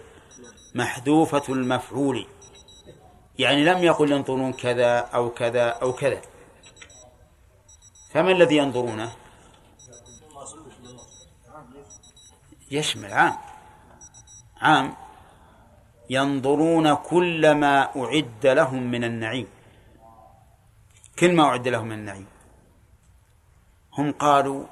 محذوفة 0.74 1.42
المفعول. 1.48 2.26
يعني 3.38 3.64
لم 3.64 3.78
يقل 3.78 4.12
ينظرون 4.12 4.52
كذا 4.52 4.98
أو 4.98 5.30
كذا 5.30 5.68
أو 5.68 5.92
كذا. 5.92 6.20
فما 8.12 8.32
الذي 8.32 8.56
ينظرونه؟ 8.56 9.12
يشمل 12.70 13.12
عام. 13.12 13.36
عام. 14.60 14.96
ينظرون 16.10 16.94
كل 16.94 17.54
ما 17.54 17.88
أعد 17.96 18.46
لهم 18.46 18.82
من 18.82 19.04
النعيم. 19.04 19.48
كل 21.18 21.32
ما 21.36 21.44
أعد 21.44 21.68
لهم 21.68 21.86
من 21.86 21.98
النعيم. 21.98 22.26
هم 23.98 24.12
قالوا 24.12 24.64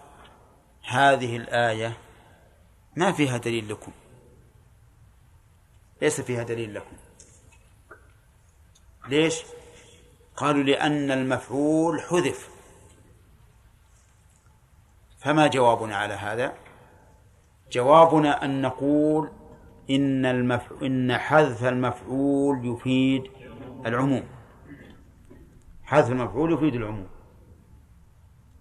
هذه 0.88 1.37
الآية 1.37 2.08
ما 2.99 3.13
فيها 3.13 3.37
دليل 3.37 3.69
لكم. 3.69 3.93
ليس 6.03 6.21
فيها 6.21 6.43
دليل 6.43 6.75
لكم. 6.75 6.97
ليش؟ 9.09 9.43
قالوا 10.37 10.63
لأن 10.63 11.11
المفعول 11.11 12.01
حذف. 12.01 12.51
فما 15.19 15.47
جوابنا 15.47 15.97
على 15.97 16.15
هذا؟ 16.15 16.55
جوابنا 17.73 18.45
أن 18.45 18.63
نقول 18.63 19.31
إن 19.91 20.27
المف... 20.27 20.83
إن 20.83 21.19
حذف 21.19 21.65
المفعول 21.65 22.67
يفيد 22.67 23.23
العموم. 23.87 24.29
حذف 25.83 26.11
المفعول 26.11 26.53
يفيد 26.53 26.75
العموم. 26.75 27.09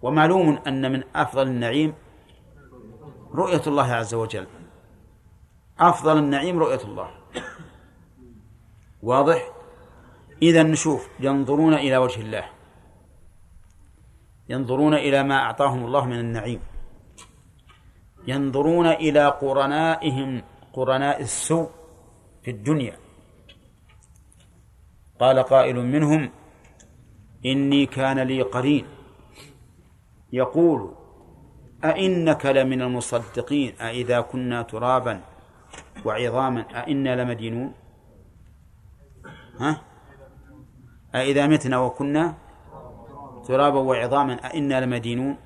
ومعلوم 0.01 0.59
أن 0.67 0.91
من 0.91 1.03
أفضل 1.15 1.47
النعيم 1.47 1.93
رؤية 3.37 3.61
الله 3.67 3.93
عز 3.93 4.13
وجل. 4.13 4.47
أفضل 5.79 6.17
النعيم 6.17 6.59
رؤية 6.59 6.81
الله. 6.83 7.09
واضح؟ 9.03 9.51
إذا 10.41 10.63
نشوف 10.63 11.09
ينظرون 11.19 11.73
إلى 11.73 11.97
وجه 11.97 12.21
الله. 12.21 12.45
ينظرون 14.49 14.93
إلى 14.93 15.23
ما 15.23 15.35
أعطاهم 15.35 15.85
الله 15.85 16.05
من 16.05 16.19
النعيم. 16.19 16.59
ينظرون 18.27 18.87
إلى 18.87 19.27
قرنائهم 19.27 20.43
قرناء 20.73 21.21
السوء 21.21 21.69
في 22.43 22.51
الدنيا. 22.51 22.97
قال 25.19 25.39
قائل 25.39 25.75
منهم 25.75 26.31
إني 27.45 27.85
كان 27.85 28.19
لي 28.19 28.41
قرين. 28.41 28.85
يقول 30.33 30.95
أئنك 31.89 32.45
لمن 32.45 32.81
المصدقين؟ 32.81 33.81
أئذا 33.81 34.21
كنا 34.21 34.61
ترابا 34.61 35.21
وعظاما 36.05 36.61
أئنا 36.61 37.21
لمدينون؟ 37.21 37.73
ها؟ 39.59 39.81
أئذا 41.15 41.47
متنا 41.47 41.77
وكنا 41.79 42.35
ترابا 43.47 43.79
وعظاما 43.79 44.33
أئنا 44.33 44.85
لمدينون؟ 44.85 45.37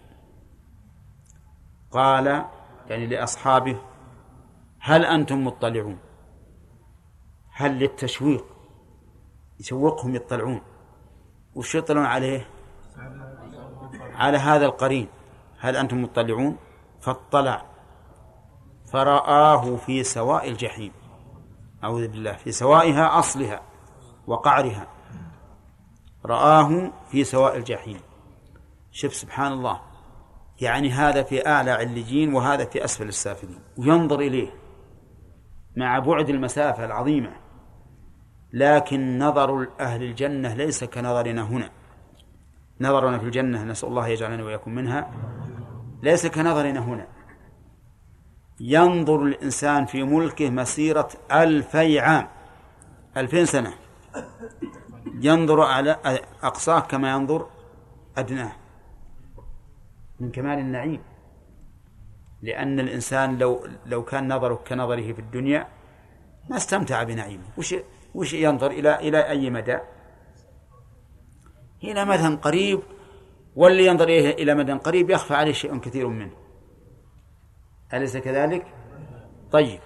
قال 1.91 2.45
يعني 2.89 3.07
لأصحابه 3.07 3.77
هل 4.79 5.05
أنتم 5.05 5.45
مطلعون؟ 5.45 5.97
هل 7.53 7.79
للتشويق؟ 7.79 8.45
يشوقهم 9.59 10.15
يطلعون. 10.15 10.61
وش 11.55 11.75
يطلعون 11.75 12.05
عليه؟ 12.05 12.47
على 14.15 14.37
هذا 14.37 14.65
القرين. 14.65 15.07
هل 15.61 15.75
أنتم 15.77 16.01
مطلعون؟ 16.01 16.57
فاطلع. 17.01 17.65
فرآه 18.93 19.75
في 19.75 20.03
سواء 20.03 20.49
الجحيم. 20.49 20.91
أعوذ 21.83 22.07
بالله. 22.07 22.33
في 22.33 22.51
سوائها 22.51 23.19
أصلها 23.19 23.61
وقعرها. 24.27 24.87
رآه 26.25 26.91
في 27.11 27.23
سواء 27.23 27.57
الجحيم. 27.57 27.99
شوف 28.91 29.13
سبحان 29.13 29.51
الله. 29.51 29.81
يعني 30.61 30.89
هذا 30.89 31.23
في 31.23 31.47
أعلى 31.47 31.71
علجين 31.71 32.33
وهذا 32.33 32.65
في 32.65 32.85
أسفل 32.85 33.07
السافلين. 33.07 33.59
وينظر 33.77 34.19
إليه 34.19 34.49
مع 35.77 35.99
بعد 35.99 36.29
المسافة 36.29 36.85
العظيمة. 36.85 37.33
لكن 38.53 39.19
نظر 39.19 39.67
أهل 39.79 40.03
الجنة 40.03 40.53
ليس 40.53 40.83
كنظرنا 40.83 41.41
هنا. 41.41 41.69
نظرنا 42.81 43.17
في 43.17 43.25
الجنة 43.25 43.63
نسأل 43.63 43.89
الله 43.89 44.07
يجعلنا 44.07 44.43
وإياكم 44.43 44.71
منها. 44.71 45.11
ليس 46.01 46.27
كنظرنا 46.27 46.79
هنا. 46.79 47.07
ينظر 48.59 49.23
الإنسان 49.23 49.85
في 49.85 50.03
ملكه 50.03 50.49
مسيرة 50.49 51.09
ألفي 51.31 51.99
عام 51.99 52.27
ألفين 53.17 53.45
سنة. 53.45 53.73
ينظر 55.13 55.61
على 55.61 55.91
أقصاه 56.43 56.79
كما 56.79 57.11
ينظر 57.11 57.49
أدناه 58.17 58.51
من 60.19 60.31
كمال 60.31 60.59
النعيم. 60.59 61.01
لأن 62.41 62.79
الإنسان 62.79 63.37
لو 63.37 63.67
لو 63.85 64.03
كان 64.03 64.33
نظره 64.33 64.55
كنظره 64.55 65.13
في 65.13 65.19
الدنيا 65.19 65.67
ما 66.49 66.57
استمتع 66.57 67.03
بنعيمه. 67.03 67.43
وش 67.57 67.75
وش 68.15 68.33
ينظر 68.33 68.71
إلى 68.71 68.95
إلى 68.95 69.29
أي 69.29 69.49
مدى؟ 69.49 69.77
إلى 71.83 72.05
مدى 72.05 72.35
قريب 72.35 72.79
واللي 73.55 73.85
ينظر 73.85 74.07
إلى 74.09 74.55
مدى 74.55 74.71
قريب 74.73 75.09
يخفى 75.09 75.33
عليه 75.33 75.51
شيء 75.51 75.77
كثير 75.77 76.07
منه. 76.07 76.31
أليس 77.93 78.17
كذلك؟ 78.17 78.65
طيب. 79.51 79.79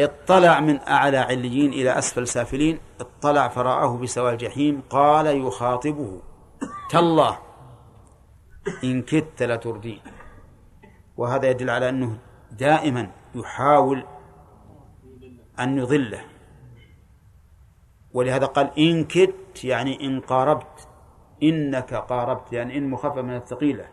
اطلع 0.00 0.60
من 0.60 0.80
أعلى 0.80 1.18
عليين 1.18 1.72
إلى 1.72 1.98
أسفل 1.98 2.28
سافلين. 2.28 2.78
اطلع 3.00 3.48
فرآه 3.48 3.96
بسواء 3.98 4.32
الجحيم. 4.32 4.82
قال 4.90 5.26
يخاطبه. 5.46 6.22
تالله. 6.90 7.38
إن 8.84 9.02
كدت 9.02 9.42
لتردين. 9.42 10.00
وهذا 11.16 11.50
يدل 11.50 11.70
على 11.70 11.88
أنه 11.88 12.18
دائما 12.52 13.10
يحاول 13.34 14.04
أن 15.60 15.78
يضله. 15.78 16.24
ولهذا 18.12 18.46
قال 18.46 18.78
إن 18.78 19.04
كدت 19.04 19.64
يعني 19.64 20.06
إن 20.06 20.20
قاربت. 20.20 20.73
إنك 21.44 21.94
قاربت 21.94 22.52
يعني 22.52 22.78
إن 22.78 22.90
مخفف 22.90 23.18
من 23.18 23.36
الثقيلة. 23.36 23.88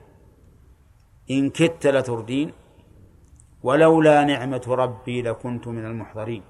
إن 1.31 1.49
كدت 1.49 1.87
لتردين 1.87 2.53
ولولا 3.63 4.23
نعمة 4.23 4.61
ربي 4.67 5.21
لكنت 5.21 5.67
من 5.67 5.85
المحضرين. 5.85 6.43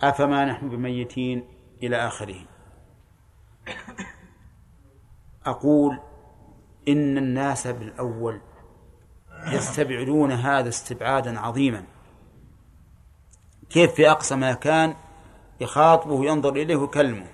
أفما 0.00 0.44
نحن 0.44 0.68
بميتين 0.68 1.44
إلى 1.82 1.96
آخره. 1.96 2.40
أقول 5.46 6.00
إن 6.88 7.18
الناس 7.18 7.66
بالأول 7.66 8.40
يستبعدون 9.46 10.32
هذا 10.32 10.68
استبعادا 10.68 11.40
عظيما. 11.40 11.84
كيف 13.70 13.94
في 13.94 14.10
أقصى 14.10 14.36
مكان 14.36 14.94
يخاطبه 15.60 16.24
ينظر 16.24 16.52
إليه 16.52 16.76
ويكلمه 16.76 17.26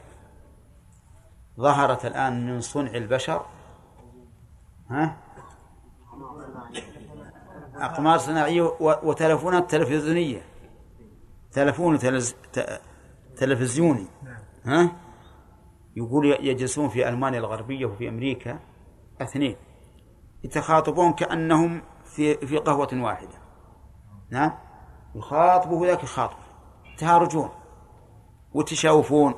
ظهرت 1.60 2.06
الآن 2.06 2.46
من 2.46 2.60
صنع 2.60 2.90
البشر. 2.90 3.46
ها؟ 4.90 5.16
أقمار 7.74 8.18
صناعية 8.18 8.62
وتلفونات 8.80 9.70
تلفزيونية. 9.70 10.42
تلفون 11.52 11.98
تلفزيوني. 13.36 14.06
ها؟ 14.64 14.92
يقول 15.96 16.26
يجلسون 16.26 16.88
في 16.88 17.08
ألمانيا 17.08 17.38
الغربية 17.38 17.86
وفي 17.86 18.08
أمريكا 18.08 18.60
اثنين. 19.22 19.56
يتخاطبون 20.44 21.12
كأنهم 21.12 21.82
في 22.04 22.46
في 22.46 22.56
قهوة 22.56 22.88
واحدة. 22.92 23.38
نعم؟ 24.30 24.58
يخاطبه 25.14 25.86
ذاك 25.86 26.02
يخاطب 26.02 26.36
تهارجون. 26.98 27.50
وتشاوفون. 28.54 29.34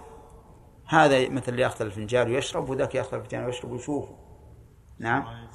هذا 0.88 1.28
مثل 1.28 1.58
يأخذ 1.58 1.84
الفنجان 1.84 2.30
ويشرب 2.30 2.70
وذاك 2.70 2.94
يأخذ 2.94 3.16
الفنجان 3.16 3.44
ويشرب 3.44 3.70
ويشوفه. 3.70 4.16
نعم. 4.98 5.24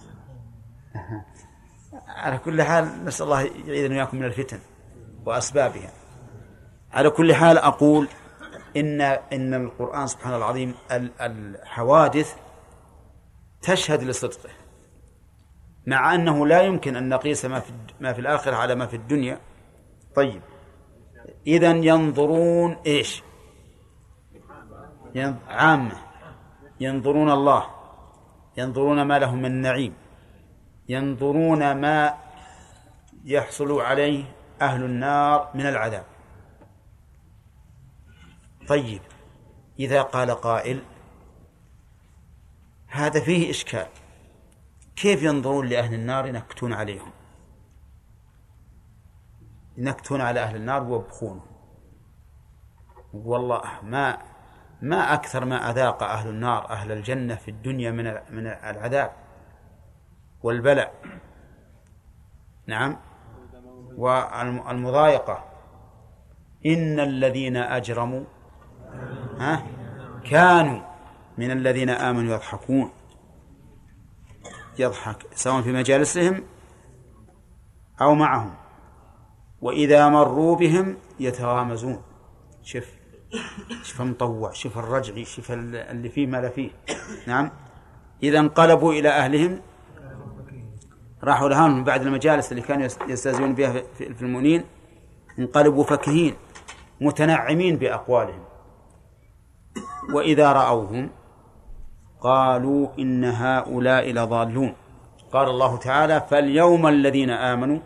على 2.08 2.38
كل 2.38 2.62
حال 2.62 3.06
نسأل 3.06 3.26
الله 3.26 3.42
يعيذنا 3.42 3.96
وإياكم 3.96 4.18
من 4.18 4.26
الفتن 4.26 4.60
وأسبابها. 5.26 5.92
على 6.92 7.10
كل 7.10 7.36
حال 7.36 7.58
أقول 7.58 8.08
إن 8.78 9.02
إن 9.02 9.54
القرآن 9.54 10.08
سبحانه 10.08 10.38
العظيم 10.38 10.76
الحوادث 11.22 12.36
تشهد 13.62 14.04
لصدقه 14.04 14.50
مع 15.88 16.16
أنه 16.16 16.48
لا 16.48 16.62
يمكن 16.62 16.96
أن 16.96 17.10
نقيس 17.10 17.46
ما 17.46 17.60
في 17.60 17.74
ما 18.00 18.14
في 18.14 18.22
الآخرة 18.22 18.56
على 18.56 18.76
ما 18.76 18.86
في 18.86 18.96
الدنيا. 18.96 19.40
طيب. 20.16 20.42
إذا 21.48 21.72
ينظرون 21.72 22.78
إيش؟ 22.86 23.24
عامة 25.48 25.98
ينظرون 26.80 27.32
الله. 27.32 27.66
ينظرون 28.58 29.02
ما 29.02 29.20
لهم 29.20 29.42
من 29.42 29.62
نعيم. 29.62 29.94
ينظرون 30.90 31.72
ما 31.72 32.18
يحصل 33.24 33.82
عليه 33.82 34.26
أهل 34.62 34.84
النار 34.84 35.52
من 35.56 35.66
العذاب. 35.66 36.06
طيب 38.68 39.02
إذا 39.80 40.02
قال 40.02 40.32
قائل 40.32 40.84
هذا 42.88 43.20
فيه 43.20 43.50
إشكال. 43.50 43.88
كيف 44.96 45.24
ينظرون 45.24 45.68
لأهل 45.68 45.94
النار 45.94 46.26
ينكتون 46.26 46.74
عليهم؟ 46.74 47.12
ينكتون 49.78 50.22
على 50.22 50.40
أهل 50.40 50.56
النار 50.56 50.84
ويبخونهم. 50.84 51.52
والله 53.14 53.62
ما 53.84 54.31
ما 54.82 55.14
أكثر 55.14 55.46
ما 55.46 55.72
أذاق 55.72 56.04
أهل 56.04 56.30
النار 56.30 56.70
أهل 56.70 56.92
الجنة 56.92 57.36
في 57.36 57.52
الدنيا 57.52 57.92
من 57.92 58.04
من 58.30 58.48
العذاب 58.48 59.12
والبلاء. 60.44 60.94
نعم. 62.68 62.98
والمضايقة. 63.98 65.46
إن 66.66 67.00
الذين 67.00 67.58
أجرموا 67.58 68.24
ها 69.38 69.64
كانوا 70.24 70.82
من 71.38 71.52
الذين 71.52 71.90
آمنوا 71.90 72.34
يضحكون. 72.34 72.92
يضحك 74.80 75.26
سواء 75.36 75.62
في 75.62 75.72
مجالسهم 75.72 76.44
أو 78.02 78.16
معهم. 78.16 78.54
وإذا 79.62 80.10
مروا 80.10 80.56
بهم 80.56 80.98
يتغامزون. 81.20 82.04
شوف 82.64 83.01
شوف 83.84 84.02
المطوع 84.02 84.52
شوف 84.52 84.78
الرجعي 84.78 85.26
شوف 85.26 85.52
اللي 85.52 86.10
فيه 86.10 86.28
ما 86.28 86.42
لا 86.42 86.50
فيه. 86.50 86.70
نعم؟ 87.28 87.52
إذا 88.24 88.40
انقلبوا 88.40 88.94
إلى 88.94 89.10
أهلهم 89.10 89.62
راحوا 91.24 91.50
لهان 91.50 91.72
من 91.72 91.84
بعد 91.84 92.02
المجالس 92.02 92.52
اللي 92.52 92.62
كانوا 92.62 92.88
يستهزئون 93.08 93.56
بها 93.56 93.74
في 93.98 94.22
المؤمنين 94.22 94.64
انقلبوا 95.40 95.84
فكهين 95.84 96.36
متنعمين 97.02 97.76
بأقوالهم. 97.78 98.44
وإذا 100.14 100.52
رأوهم 100.52 101.10
قالوا 102.22 102.88
إن 103.00 103.26
هؤلاء 103.26 104.12
لضالون. 104.12 104.76
قال 105.32 105.50
الله 105.50 105.78
تعالى 105.78 106.22
فاليوم 106.30 106.88
الذين 106.88 107.30
آمنوا 107.30 107.80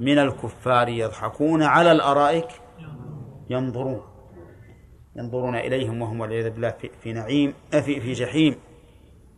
من 0.00 0.18
الكفار 0.18 0.88
يضحكون 0.88 1.62
على 1.62 1.92
الأرائك 1.92 2.48
ينظرون. 3.50 4.15
ينظرون 5.16 5.56
إليهم 5.56 6.02
وهم 6.02 6.20
والعياذ 6.20 6.50
بالله 6.50 6.74
في 7.02 7.12
نعيم 7.12 7.54
في 7.70 8.00
في 8.00 8.12
جحيم 8.12 8.56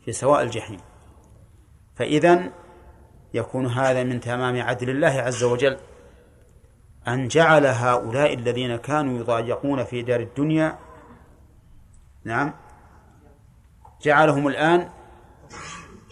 في 0.04 0.12
سواء 0.12 0.42
الجحيم. 0.42 0.80
فإذا 1.96 2.52
يكون 3.34 3.66
هذا 3.66 4.04
من 4.04 4.20
تمام 4.20 4.62
عدل 4.62 4.90
الله 4.90 5.08
عز 5.08 5.44
وجل 5.44 5.76
أن 7.08 7.28
جعل 7.28 7.66
هؤلاء 7.66 8.34
الذين 8.34 8.76
كانوا 8.76 9.18
يضايقون 9.18 9.84
في 9.84 10.02
دار 10.02 10.20
الدنيا 10.20 10.78
نعم 12.24 12.54
جعلهم 14.02 14.48
الآن 14.48 14.88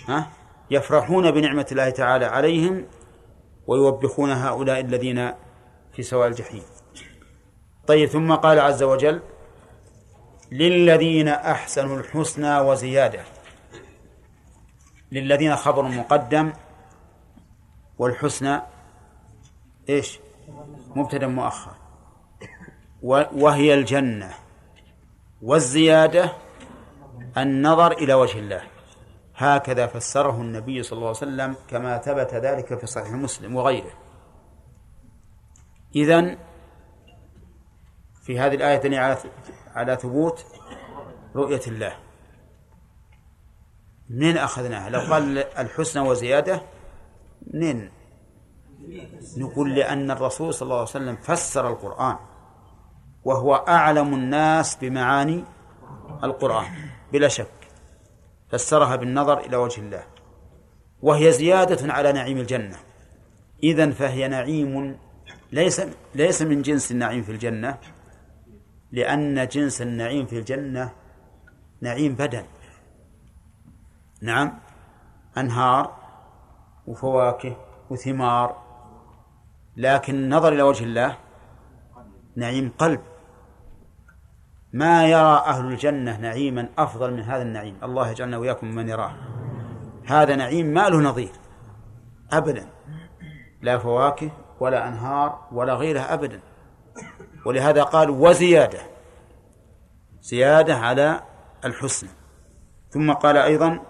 ها 0.09 0.31
يفرحون 0.71 1.31
بنعمة 1.31 1.67
الله 1.73 1.91
تعالى 1.91 2.25
عليهم 2.25 2.85
ويوبخون 3.67 4.31
هؤلاء 4.31 4.81
الذين 4.81 5.33
في 5.93 6.03
سواء 6.03 6.29
الجحيم. 6.29 6.63
طيب 7.87 8.09
ثم 8.09 8.35
قال 8.35 8.59
عز 8.59 8.83
وجل 8.83 9.21
للذين 10.53 11.29
أحسنوا 11.29 11.97
الحسنى 11.99 12.59
وزيادة. 12.59 13.25
للذين 15.13 15.57
خبر 15.57 15.83
مقدم 15.83 16.53
والحسنى 17.99 18.61
إيش؟ 19.89 20.19
مبتدا 20.97 21.27
مؤخر. 21.27 21.75
وهي 23.33 23.75
الجنة. 23.75 24.35
والزيادة 25.43 26.33
النظر 27.39 27.93
إلى 27.93 28.15
وجه 28.15 28.39
الله. 28.39 28.63
هكذا 29.37 29.87
فسره 29.87 30.41
النبي 30.41 30.83
صلى 30.83 30.97
الله 30.97 31.09
عليه 31.09 31.19
وسلم 31.19 31.57
كما 31.69 31.99
ثبت 31.99 32.35
ذلك 32.35 32.79
في 32.79 32.87
صحيح 32.87 33.13
مسلم 33.13 33.57
وغيره. 33.57 33.93
إذن 35.97 36.39
في 38.23 38.41
هذه 38.41 38.55
الآية 38.55 38.99
على 38.99 39.17
على 39.77 39.97
ثبوت 39.97 40.45
رؤية 41.37 41.61
الله. 41.67 41.93
منين 44.11 44.39
أخذناها؟ 44.39 44.91
لو 44.91 45.01
قال 45.01 45.39
الحسنى 45.39 46.09
وزيادة 46.09 46.63
منين؟ 47.55 47.91
نقول 49.37 49.75
لأن 49.75 50.11
الرسول 50.11 50.55
صلى 50.55 50.67
الله 50.67 50.77
عليه 50.77 50.91
وسلم 50.91 51.17
فسر 51.17 51.69
القرآن 51.69 52.17
وهو 53.25 53.55
أعلم 53.55 54.15
الناس 54.15 54.77
بمعاني 54.77 55.45
القرآن 56.25 56.67
بلا 57.13 57.29
شك. 57.29 57.51
فسرها 58.49 58.97
بالنظر 58.97 59.39
إلى 59.39 59.57
وجه 59.57 59.81
الله. 59.81 60.05
وهي 61.03 61.33
زيادة 61.33 61.93
على 61.93 62.13
نعيم 62.13 62.39
الجنة. 62.39 62.77
إذا 63.63 63.91
فهي 63.91 64.29
نعيم 64.29 64.99
ليس 65.53 65.83
ليس 66.15 66.43
من 66.43 66.63
جنس 66.63 66.91
النعيم 66.91 67.23
في 67.23 67.33
الجنة. 67.33 67.79
لأن 68.93 69.49
جنس 69.49 69.83
النعيم 69.83 70.27
في 70.27 70.39
الجنة 70.39 70.93
نعيم 71.81 72.15
بدن. 72.15 72.45
نعم 74.23 74.59
أنهار 75.39 75.97
وفواكه 76.87 77.57
وثمار 77.91 78.57
لكن 79.77 80.15
النظر 80.15 80.53
إلى 80.53 80.63
وجه 80.63 80.85
الله 80.85 81.17
نعيم 82.37 82.73
قلب. 82.79 83.01
ما 84.73 85.07
يرى 85.07 85.37
أهل 85.47 85.67
الجنة 85.67 86.21
نعيما 86.21 86.69
أفضل 86.79 87.13
من 87.13 87.23
هذا 87.23 87.43
النعيم؟ 87.43 87.77
الله 87.83 88.11
يجعلنا 88.11 88.39
وإياكم 88.39 88.67
من 88.67 88.89
يراه. 88.89 89.15
هذا 90.07 90.37
نعيم 90.37 90.67
ما 90.67 90.89
له 90.89 91.01
نظير 91.01 91.33
أبدا. 92.33 92.67
لا 93.63 93.79
فواكه 93.79 94.31
ولا 94.61 94.89
أنهار 94.89 95.49
ولا 95.53 95.75
غيرها 95.75 96.15
أبدا. 96.15 96.41
ولهذا 97.47 97.83
قال 97.83 98.11
وزيادة. 98.11 98.79
زيادة 100.21 100.75
على 100.75 101.23
الحسن. 101.65 102.09
ثم 102.91 103.13
قال 103.13 103.37
أيضا 103.37 103.81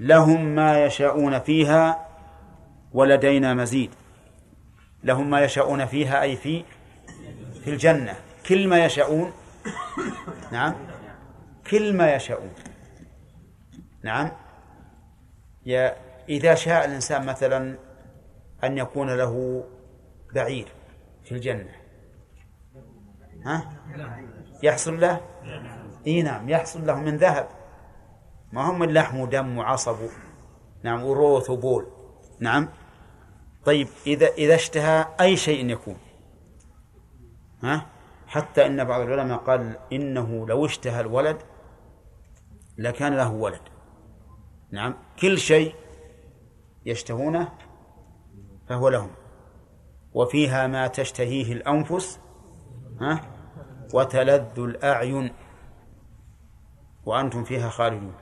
لهم 0.00 0.44
ما 0.44 0.84
يشاءون 0.84 1.38
فيها 1.38 2.06
ولدينا 2.92 3.54
مزيد. 3.54 3.90
لهم 5.04 5.30
ما 5.30 5.40
يشاءون 5.40 5.86
فيها 5.86 6.22
أي 6.22 6.36
في 6.36 6.64
في 7.64 7.70
الجنة. 7.70 8.14
كل 8.48 8.68
ما 8.68 8.84
يشاءون 8.84 9.32
نعم 10.52 10.74
كل 11.70 11.96
ما 11.96 12.14
يشاءون. 12.14 12.52
نعم. 14.02 14.30
يا 15.66 15.96
إذا 16.28 16.54
شاء 16.54 16.84
الإنسان 16.84 17.26
مثلا 17.26 17.78
أن 18.64 18.78
يكون 18.78 19.10
له 19.10 19.64
بعير 20.34 20.68
في 21.24 21.32
الجنة. 21.32 21.85
ها؟ 23.46 23.72
يحصل 24.62 25.00
له؟ 25.00 25.20
إي 26.06 26.22
نعم 26.22 26.48
يحصل 26.48 26.86
له 26.86 27.00
من 27.00 27.16
ذهب. 27.16 27.48
ما 28.52 28.70
هم 28.70 28.78
من 28.78 28.92
لحم 28.92 29.20
ودم 29.20 29.58
وعصب 29.58 29.96
نعم 30.82 31.04
وروث 31.04 31.50
وبول. 31.50 31.86
نعم. 32.40 32.68
طيب 33.64 33.88
إذا 34.06 34.26
إذا 34.26 34.54
اشتهى 34.54 35.06
أي 35.20 35.36
شيء 35.36 35.70
يكون. 35.70 35.96
ها؟ 37.62 37.86
حتى 38.26 38.66
إن 38.66 38.84
بعض 38.84 39.00
العلماء 39.00 39.38
قال 39.38 39.76
إنه 39.92 40.46
لو 40.46 40.66
اشتهى 40.66 41.00
الولد 41.00 41.36
لكان 42.78 43.16
له 43.16 43.32
ولد. 43.32 43.60
نعم. 44.70 44.94
كل 45.20 45.38
شيء 45.38 45.74
يشتهونه 46.86 47.52
فهو 48.68 48.88
لهم. 48.88 49.10
وفيها 50.14 50.66
ما 50.66 50.86
تشتهيه 50.86 51.52
الأنفس. 51.52 52.20
ها؟ 53.00 53.35
وتلذ 53.96 54.58
الأعين 54.58 55.32
وأنتم 57.04 57.44
فيها 57.44 57.68
خالدون. 57.68 58.14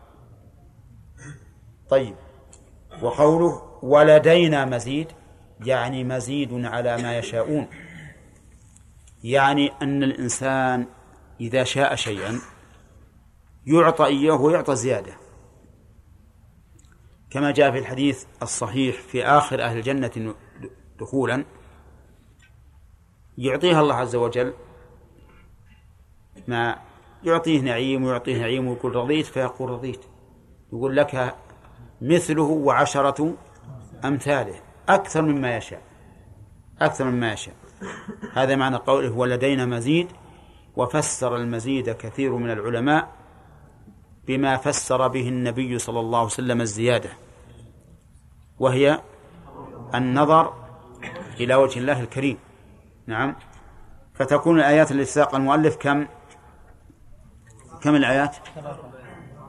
طيب 1.88 2.16
وقوله 3.02 3.78
ولدينا 3.82 4.64
مزيد 4.64 5.08
يعني 5.60 6.04
مزيد 6.04 6.64
على 6.64 7.02
ما 7.02 7.18
يشاءون. 7.18 7.66
يعني 9.24 9.70
أن 9.82 10.02
الإنسان 10.02 10.86
إذا 11.40 11.64
شاء 11.64 11.94
شيئا 11.94 12.40
يعطى 13.66 14.06
إياه 14.06 14.40
ويعطى 14.40 14.76
زيادة. 14.76 15.12
كما 17.30 17.50
جاء 17.50 17.70
في 17.70 17.78
الحديث 17.78 18.24
الصحيح 18.42 19.00
في 19.00 19.24
آخر 19.24 19.62
أهل 19.62 19.76
الجنة 19.76 20.34
دخولا 21.00 21.44
يعطيها 23.38 23.80
الله 23.80 23.94
عز 23.94 24.16
وجل 24.16 24.54
ما 26.48 26.78
يعطيه 27.24 27.60
نعيم 27.60 28.04
ويعطيه 28.04 28.38
نعيم 28.38 28.68
ويقول 28.68 28.96
رضيت 28.96 29.26
فيقول 29.26 29.70
رضيت. 29.70 30.00
يقول 30.72 30.96
لك 30.96 31.34
مثله 32.00 32.42
وعشرة 32.42 33.34
أمثاله 34.04 34.54
أكثر 34.88 35.22
مما 35.22 35.56
يشاء 35.56 35.82
أكثر 36.80 37.04
مما 37.04 37.32
يشاء. 37.32 37.54
هذا 38.32 38.56
معنى 38.56 38.76
قوله 38.76 39.12
ولدينا 39.12 39.66
مزيد 39.66 40.08
وفسر 40.76 41.36
المزيد 41.36 41.90
كثير 41.90 42.36
من 42.36 42.50
العلماء 42.50 43.08
بما 44.26 44.56
فسر 44.56 45.08
به 45.08 45.28
النبي 45.28 45.78
صلى 45.78 46.00
الله 46.00 46.18
عليه 46.18 46.26
وسلم 46.26 46.60
الزيادة 46.60 47.10
وهي 48.58 49.00
النظر 49.94 50.54
إلى 51.40 51.54
وجه 51.54 51.78
الله 51.78 52.00
الكريم. 52.00 52.38
نعم. 53.06 53.36
فتكون 54.14 54.58
الآيات 54.58 54.92
التي 54.92 55.04
ساق 55.04 55.34
المؤلف 55.34 55.76
كم؟ 55.76 56.06
كم 57.84 57.94
الآيات؟ 57.94 58.36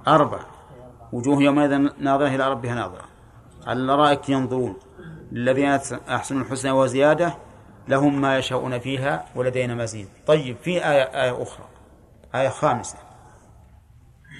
أربع. 0.07 0.39
وجوه 1.11 1.43
يومئذ 1.43 1.89
ناظرة 1.99 2.27
إلى 2.27 2.49
ربها 2.49 2.75
ناظرة. 2.75 3.05
على 3.67 3.79
الأرائك 3.79 4.29
ينظرون. 4.29 4.75
للذين 5.31 5.79
أحسنوا 6.09 6.41
الحسنى 6.41 6.71
وزيادة 6.71 7.35
لهم 7.87 8.21
ما 8.21 8.37
يشاءون 8.37 8.79
فيها 8.79 9.25
ولدينا 9.35 9.75
مزيد. 9.75 10.07
طيب 10.27 10.57
في 10.57 10.71
آية, 10.71 11.03
آية 11.03 11.43
أخرى. 11.43 11.65
آية 12.35 12.49
خامسة. 12.49 12.97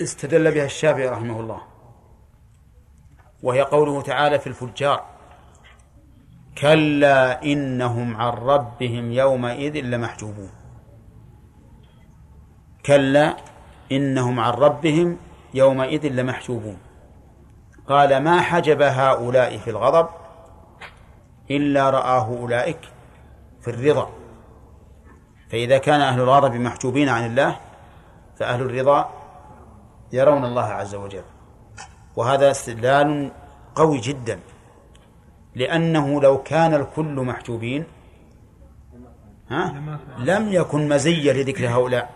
استدل 0.02 0.52
بها 0.52 0.66
الشافعي 0.66 1.10
رحمه 1.10 1.40
الله. 1.40 1.62
وهي 3.44 3.62
قوله 3.62 4.02
تعالى 4.02 4.40
في 4.40 4.48
الفجار 4.48 5.06
كلا 6.58 7.44
إنهم 7.44 8.18
عن 8.18 8.34
ربهم 8.34 9.12
يومئذ 9.12 9.86
لمحجوبون. 9.86 10.50
كلا 12.86 13.55
إنهم 13.92 14.40
عن 14.40 14.54
ربهم 14.54 15.18
يومئذ 15.54 16.08
لمحجوبون. 16.08 16.78
قال 17.88 18.24
ما 18.24 18.42
حجب 18.42 18.82
هؤلاء 18.82 19.58
في 19.58 19.70
الغضب 19.70 20.08
إلا 21.52 21.90
رآه 21.90 22.28
أولئك 22.28 22.80
في 23.62 23.68
الرضا. 23.68 24.10
فإذا 25.52 25.78
كان 25.78 26.02
أهل 26.02 26.22
الغضب 26.22 26.54
محجوبين 26.54 27.10
عن 27.10 27.26
الله 27.26 27.58
فأهل 28.38 28.62
الرضا 28.62 29.10
يرون 30.12 30.46
الله 30.46 30.64
عز 30.64 30.96
وجل. 30.96 31.24
وهذا 32.16 32.52
استدلال 32.52 33.32
قوي 33.76 34.00
جدا 34.00 34.40
لأنه 35.56 36.22
لو 36.22 36.44
كان 36.44 36.74
الكل 36.74 37.16
محجوبين 37.16 37.84
ها 39.50 39.74
لم 40.18 40.54
يكن 40.54 40.90
مزية 40.90 41.32
لذكر 41.34 41.70
هؤلاء. 41.70 42.10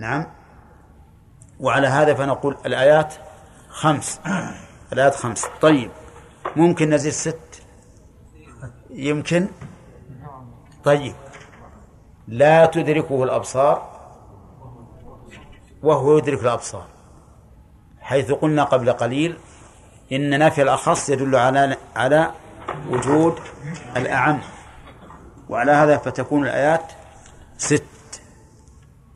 نعم. 0.00 0.26
وعلى 1.60 1.86
هذا 1.86 2.14
فنقول 2.14 2.56
الآيات 2.66 3.14
خمس. 3.68 4.20
الآيات 4.92 5.14
خمس. 5.14 5.46
طيب 5.60 5.90
ممكن 6.56 6.90
نزيد 6.90 7.12
ست؟ 7.12 7.62
يمكن؟ 8.90 9.48
طيب. 10.84 11.14
لا 12.28 12.66
تدركه 12.66 13.24
الأبصار 13.24 13.90
وهو 15.82 16.18
يدرك 16.18 16.42
الأبصار. 16.42 16.86
حيث 18.00 18.32
قلنا 18.32 18.64
قبل 18.64 18.92
قليل 18.92 19.38
إن 20.12 20.38
نفي 20.38 20.62
الأخص 20.62 21.10
يدل 21.10 21.36
على 21.36 21.76
على 21.96 22.30
وجود 22.90 23.38
الأعم. 23.96 24.40
وعلى 25.48 25.72
هذا 25.72 25.96
فتكون 25.96 26.44
الآيات 26.44 26.92
ست. 27.58 27.84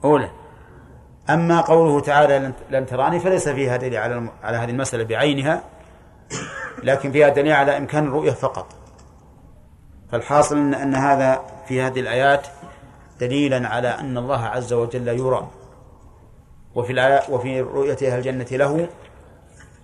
أولى. 0.04 0.43
أما 1.30 1.60
قوله 1.60 2.00
تعالى 2.00 2.52
لن 2.70 2.86
تراني 2.86 3.20
فليس 3.20 3.48
فيها 3.48 3.76
دليل 3.76 3.96
على 3.96 4.28
على 4.42 4.56
هذه 4.56 4.70
المسألة 4.70 5.04
بعينها 5.04 5.62
لكن 6.82 7.12
فيها 7.12 7.28
دليل 7.28 7.52
على 7.52 7.76
إمكان 7.76 8.04
الرؤية 8.04 8.30
فقط. 8.30 8.66
فالحاصل 10.12 10.56
أن, 10.56 10.74
أن 10.74 10.94
هذا 10.94 11.42
في 11.68 11.82
هذه 11.82 12.00
الآيات 12.00 12.46
دليلا 13.20 13.68
على 13.68 13.88
أن 13.88 14.18
الله 14.18 14.44
عز 14.44 14.72
وجل 14.72 15.08
يرى. 15.08 15.50
وفي 16.74 17.22
وفي 17.28 17.60
رؤية 17.60 17.96
أهل 18.02 18.18
الجنة 18.18 18.46
له 18.50 18.88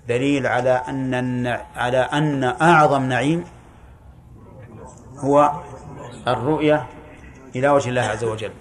دليل 0.08 0.46
على 0.46 0.70
أن 0.70 1.46
على 1.76 1.98
أن 1.98 2.44
أعظم 2.44 3.02
نعيم 3.02 3.44
هو 5.18 5.52
الرؤية 6.28 6.86
إلى 7.56 7.68
وجه 7.68 7.88
الله 7.88 8.02
عز 8.02 8.24
وجل. 8.24 8.52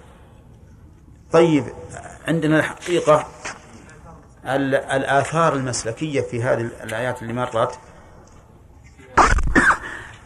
طيب 1.32 1.64
عندنا 2.30 2.58
الحقيقة 2.58 3.26
الآثار 4.44 5.52
المسلكية 5.52 6.20
في 6.20 6.42
هذه 6.42 6.60
الآيات 6.60 7.22
اللي 7.22 7.32
مرت. 7.32 7.78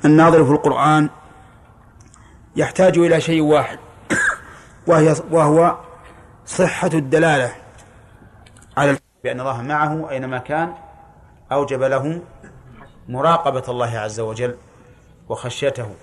الناظر 0.04 0.44
في 0.44 0.50
القرآن 0.50 1.10
يحتاج 2.56 2.98
إلى 2.98 3.20
شيء 3.20 3.40
واحد 3.40 3.78
وهي 4.86 5.14
وهو 5.30 5.76
صحة 6.46 6.90
الدلالة 6.94 7.52
على 8.76 8.98
بأن 9.24 9.40
الله 9.40 9.62
معه 9.62 10.10
أينما 10.10 10.38
كان 10.38 10.74
أوجب 11.52 11.82
له 11.82 12.22
مراقبة 13.08 13.64
الله 13.68 13.98
عز 13.98 14.20
وجل 14.20 14.56
وخشيته 15.28 15.94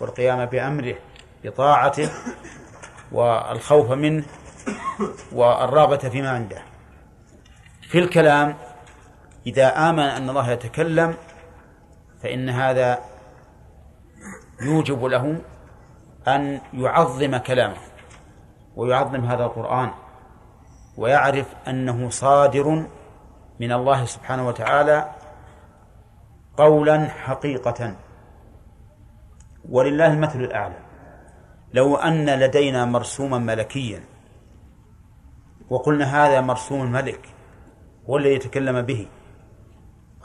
والقيام 0.00 0.44
بأمره 0.46 0.94
بطاعته 1.44 2.10
والخوف 3.12 3.90
منه 3.90 4.24
والرغبة 5.32 5.96
فيما 5.96 6.30
عنده. 6.30 6.62
في 7.88 7.98
الكلام 7.98 8.56
إذا 9.46 9.90
آمن 9.90 9.98
أن 9.98 10.30
الله 10.30 10.50
يتكلم 10.50 11.14
فإن 12.22 12.48
هذا 12.48 12.98
يوجب 14.62 15.04
له 15.04 15.40
أن 16.28 16.60
يعظم 16.72 17.36
كلامه 17.36 17.76
ويعظم 18.76 19.24
هذا 19.24 19.44
القرآن 19.44 19.90
ويعرف 20.96 21.54
أنه 21.68 22.10
صادر 22.10 22.86
من 23.60 23.72
الله 23.72 24.04
سبحانه 24.04 24.48
وتعالى 24.48 25.10
قولا 26.56 27.08
حقيقة. 27.08 27.96
ولله 29.68 30.06
المثل 30.06 30.40
الأعلى. 30.40 30.78
لو 31.74 31.96
أن 31.96 32.30
لدينا 32.30 32.84
مرسوما 32.84 33.38
ملكيا 33.38 34.13
وقلنا 35.74 36.04
هذا 36.04 36.40
مرسوم 36.40 36.82
الملك 36.82 37.28
هو 38.06 38.16
الذي 38.16 38.34
يتكلم 38.34 38.82
به 38.82 39.06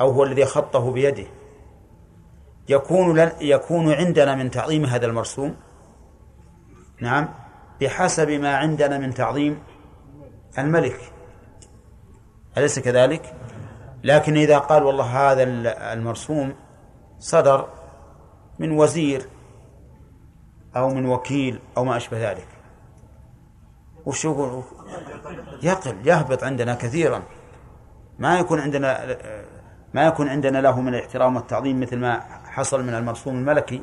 أو 0.02 0.12
هو 0.12 0.24
الذي 0.24 0.46
خطه 0.46 0.92
بيده. 0.92 1.28
يكون 2.70 3.30
يكون 3.42 3.94
عندنا 3.94 4.36
من 4.36 4.52
تعظيم 4.52 4.86
هذا 4.86 5.06
المرسوم؟ 5.06 5.56
نعم 7.02 7.30
بحسب 7.82 8.30
ما 8.30 8.56
عندنا 8.56 8.98
من 8.98 9.14
تعظيم 9.14 9.60
الملك. 10.58 11.00
أليس 12.58 12.80
كذلك؟ 12.80 13.36
لكن 14.04 14.38
إذا 14.38 14.58
قال 14.58 14.84
والله 14.84 15.32
هذا 15.32 15.44
المرسوم 15.94 16.54
صدر 17.20 17.68
من 18.60 18.72
وزير 18.72 19.26
أو 20.76 20.90
من 20.90 21.06
وكيل 21.06 21.60
أو 21.78 21.84
ما 21.86 21.98
أشبه 21.98 22.32
ذلك. 22.32 22.48
وش 24.10 24.26
يقول 24.26 24.64
يقل 25.64 26.08
يهبط 26.08 26.44
عندنا 26.44 26.76
كثيرا. 26.76 27.22
ما 28.20 28.40
يكون 28.40 28.60
عندنا 28.60 29.18
ما 29.94 30.08
يكون 30.08 30.30
عندنا 30.30 30.58
له 30.58 30.82
من 30.82 30.96
الاحترام 30.96 31.36
والتعظيم 31.36 31.80
مثل 31.80 31.98
ما 31.98 32.22
حصل 32.46 32.84
من 32.84 32.94
المرسوم 32.94 33.36
الملكي. 33.36 33.82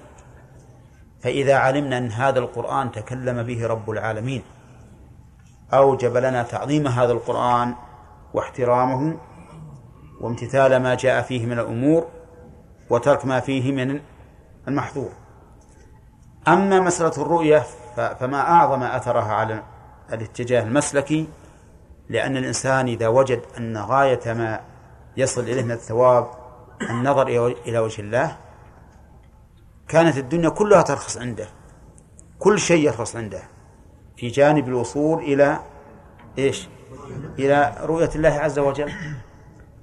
فإذا 1.20 1.54
علمنا 1.54 1.98
أن 1.98 2.10
هذا 2.10 2.38
القرآن 2.38 2.92
تكلم 2.92 3.42
به 3.42 3.66
رب 3.66 3.90
العالمين 3.90 4.42
أوجب 5.72 6.16
لنا 6.16 6.42
تعظيم 6.42 6.86
هذا 6.86 7.12
القرآن 7.12 7.74
واحترامه 8.34 9.16
وامتثال 10.20 10.76
ما 10.76 10.94
جاء 10.94 11.22
فيه 11.22 11.46
من 11.46 11.58
الأمور 11.58 12.06
وترك 12.90 13.26
ما 13.26 13.40
فيه 13.40 13.72
من 13.72 14.00
المحظور 14.68 15.10
أما 16.48 16.80
مسألة 16.80 17.22
الرؤية 17.22 17.62
فما 17.96 18.40
أعظم 18.40 18.82
أثرها 18.82 19.32
على 19.32 19.62
الاتجاه 20.12 20.62
المسلكي 20.62 21.28
لأن 22.08 22.36
الإنسان 22.36 22.86
إذا 22.88 23.08
وجد 23.08 23.42
أن 23.58 23.76
غاية 23.76 24.32
ما 24.32 24.60
يصل 25.16 25.40
إليه 25.40 25.62
من 25.62 25.70
الثواب 25.70 26.30
النظر 26.90 27.26
إلى 27.66 27.78
وجه 27.78 28.00
الله 28.00 28.36
كانت 29.88 30.18
الدنيا 30.18 30.48
كلها 30.48 30.82
ترخص 30.82 31.16
عنده. 31.16 31.48
كل 32.38 32.58
شيء 32.58 32.86
يرخص 32.86 33.16
عنده. 33.16 33.42
في 34.16 34.28
جانب 34.28 34.68
الوصول 34.68 35.22
إلى 35.22 35.60
إيش؟ 36.38 36.68
إلى 37.38 37.74
رؤية 37.80 38.10
الله 38.14 38.28
عز 38.28 38.58
وجل. 38.58 38.92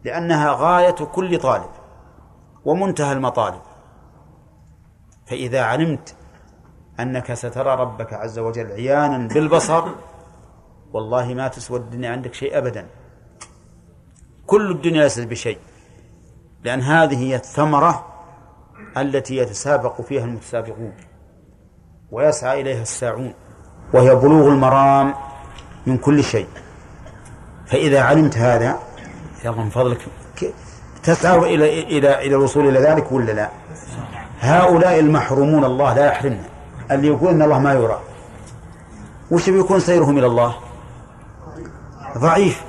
لأنها 0.04 0.52
غاية 0.52 0.92
كل 0.92 1.40
طالب 1.40 1.70
ومنتهى 2.66 3.14
المطالب. 3.14 3.62
فإذا 5.26 5.64
علمت 5.64 6.16
أنك 7.00 7.34
سترى 7.34 7.76
ربك 7.76 8.14
عز 8.14 8.40
وجل 8.40 8.72
عيانا 8.72 9.28
بالبصر 9.28 9.84
والله 10.94 11.34
ما 11.34 11.48
تسوى 11.48 11.80
الدنيا 11.80 12.10
عندك 12.10 12.34
شيء 12.34 12.58
أبدا 12.58 12.88
كل 14.46 14.72
الدنيا 14.72 15.04
ليست 15.04 15.28
بشيء 15.28 15.58
لأن 16.64 16.82
هذه 16.82 17.18
هي 17.18 17.36
الثمرة 17.36 18.06
التي 18.98 19.38
يتسابق 19.38 20.02
فيها 20.02 20.26
المتسابقون 20.26 20.94
ويسعى 22.12 22.62
إليها 22.62 22.82
الساعون 22.82 23.34
وهي 23.94 24.16
بلوغ 24.16 24.48
المرام 24.48 25.14
من 25.86 25.98
كل 25.98 26.24
شيء 26.24 26.48
فإذا 27.68 28.02
علمت 28.02 28.38
هذا 28.38 28.80
يلا 29.46 29.56
من 29.56 29.70
فضلك 29.70 30.02
تسعى 31.04 31.56
إلى 31.56 31.84
إلى 31.84 32.22
إلى 32.22 32.36
الوصول 32.36 32.68
إلى 32.68 32.80
ذلك 32.80 33.12
ولا 33.12 33.32
لا؟ 33.32 33.50
هؤلاء 34.40 35.00
المحرومون 35.00 35.66
الله 35.66 35.94
لا 35.94 36.06
يحرمنا 36.06 36.46
اللي 36.92 37.08
يقول 37.08 37.30
إن 37.30 37.42
الله 37.42 37.60
ما 37.60 37.74
يرى 37.74 38.00
وش 39.32 39.50
بيكون 39.50 39.80
سيرهم 39.80 40.18
إلى 40.18 40.28
الله؟ 40.28 40.56
ضعيف. 42.18 42.64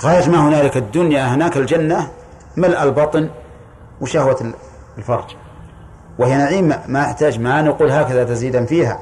غاية 0.00 0.28
ما 0.28 0.48
هنالك 0.48 0.76
الدنيا 0.76 1.34
هناك 1.34 1.56
الجنة 1.56 2.10
ملء 2.56 2.82
البطن 2.82 3.30
وشهوة 4.00 4.52
الفرج. 4.98 5.36
وهي 6.18 6.36
نعيم 6.36 6.72
ما 6.88 7.02
يحتاج 7.02 7.40
ما 7.40 7.62
نقول 7.62 7.90
هكذا 7.90 8.24
تزيدا 8.24 8.66
فيها. 8.66 8.98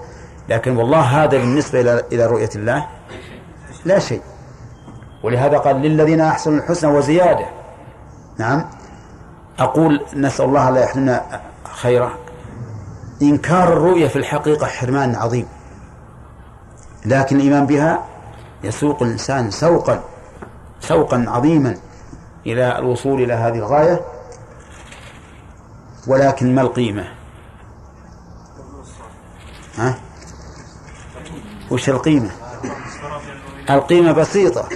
لكن 0.48 0.76
والله 0.76 1.00
هذا 1.00 1.38
بالنسبة 1.38 1.80
إلى 1.80 2.02
إلى 2.12 2.26
رؤية 2.26 2.50
الله 2.56 2.86
لا 3.84 3.98
شيء. 3.98 4.20
ولهذا 5.22 5.58
قال 5.58 5.76
للذين 5.76 6.20
أحسنوا 6.20 6.58
الحسنى 6.58 6.90
وزيادة. 6.90 7.46
نعم. 8.38 8.64
أقول 9.58 10.00
نسأل 10.16 10.44
الله 10.44 10.70
لا 10.70 10.80
يحرمنا 10.80 11.40
خيره 11.72 12.18
إنكار 13.22 13.72
الرؤية 13.72 14.08
في 14.08 14.16
الحقيقة 14.16 14.66
حرمان 14.66 15.14
عظيم. 15.14 15.46
لكن 17.06 17.36
الإيمان 17.36 17.66
بها 17.66 18.13
يسوق 18.64 19.02
الإنسان 19.02 19.50
سوقا 19.50 20.02
سوقا 20.80 21.24
عظيما 21.28 21.76
إلى 22.46 22.78
الوصول 22.78 23.22
إلى 23.22 23.32
هذه 23.32 23.58
الغاية 23.58 24.00
ولكن 26.06 26.54
ما 26.54 26.62
القيمة؟ 26.62 27.08
ها؟ 29.76 29.94
وش 31.70 31.88
القيمة؟ 31.88 32.30
القيمة 33.70 34.12
بسيطة 34.12 34.68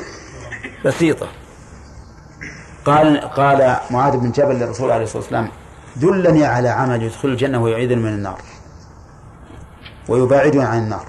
بسيطة. 0.85 1.29
قال 2.85 3.21
قال 3.21 3.77
معاذ 3.91 4.17
بن 4.17 4.31
جبل 4.31 4.55
للرسول 4.55 4.91
عليه 4.91 5.05
الصلاة 5.05 5.23
والسلام 5.23 5.49
دلني 5.97 6.45
على 6.45 6.69
عمل 6.69 7.03
يدخل 7.03 7.29
الجنة 7.29 7.63
ويعيذني 7.63 8.03
من 8.03 8.15
النار 8.15 8.41
ويباعدني 10.09 10.65
عن 10.65 10.79
النار. 10.79 11.07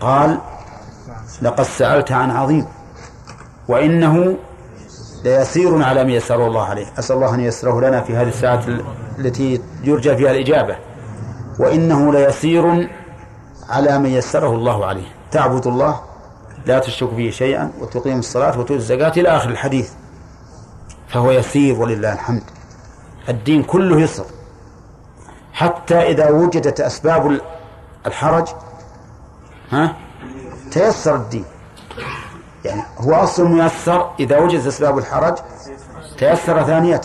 قال 0.00 0.38
لقد 1.42 1.64
سألت 1.64 2.12
عن 2.12 2.30
عظيم. 2.30 2.66
وإنه 3.68 4.36
ليسير 5.24 5.82
على 5.82 6.04
ما 6.04 6.12
يسره 6.12 6.46
الله 6.46 6.64
عليه. 6.64 6.86
أسأل 6.98 7.16
الله 7.16 7.34
أن 7.34 7.40
ييسره 7.40 7.80
لنا 7.80 8.00
في 8.00 8.16
هذه 8.16 8.28
الساعة 8.28 8.62
التي 9.18 9.60
يرجى 9.82 10.16
فيها 10.16 10.30
الإجابة. 10.30 10.76
وإنه 11.58 12.12
ليسير 12.12 12.90
على 13.68 13.98
من 13.98 14.10
يسره 14.10 14.54
الله 14.54 14.86
عليه. 14.86 15.06
تعبد 15.30 15.66
الله 15.66 16.00
لا 16.66 16.78
تشرك 16.78 17.14
به 17.14 17.30
شيئا 17.30 17.72
وتقيم 17.80 18.18
الصلاة 18.18 18.58
وتؤتي 18.58 18.74
الزكاة 18.74 19.12
إلى 19.16 19.28
آخر 19.28 19.50
الحديث. 19.50 19.90
فهو 21.08 21.30
يسير 21.30 21.80
ولله 21.80 22.12
الحمد. 22.12 22.42
الدين 23.28 23.62
كله 23.62 24.00
يسر. 24.00 24.24
حتى 25.52 25.94
إذا 25.94 26.30
وجدت 26.30 26.80
أسباب 26.80 27.40
الحرج 28.06 28.48
ها؟ 29.70 29.96
تيسر 30.72 31.16
الدين. 31.16 31.44
يعني 32.64 32.82
هو 32.98 33.14
أصل 33.14 33.48
ميسر 33.48 34.10
إذا 34.20 34.38
وجدت 34.38 34.66
أسباب 34.66 34.98
الحرج 34.98 35.38
تيسر 36.18 36.64
ثانية. 36.64 37.00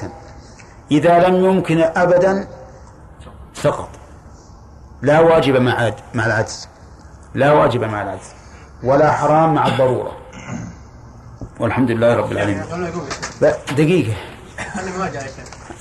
إذا 0.92 1.20
لم 1.20 1.46
يمكن 1.46 1.82
أبدا 1.82 2.48
سقط 3.54 3.90
لا 5.02 5.20
واجب 5.20 5.56
مع 5.56 5.92
مع 6.14 6.26
العجز. 6.26 6.68
لا 7.34 7.54
واجب 7.54 7.84
مع 7.84 8.02
العجز. 8.02 8.30
ولا 8.84 9.12
حرام 9.12 9.54
مع 9.54 9.68
الضرورة. 9.68 10.12
والحمد 11.60 11.92
لله 11.92 12.16
رب 12.16 12.32
العالمين. 12.32 12.64
دقيقة. 13.72 14.14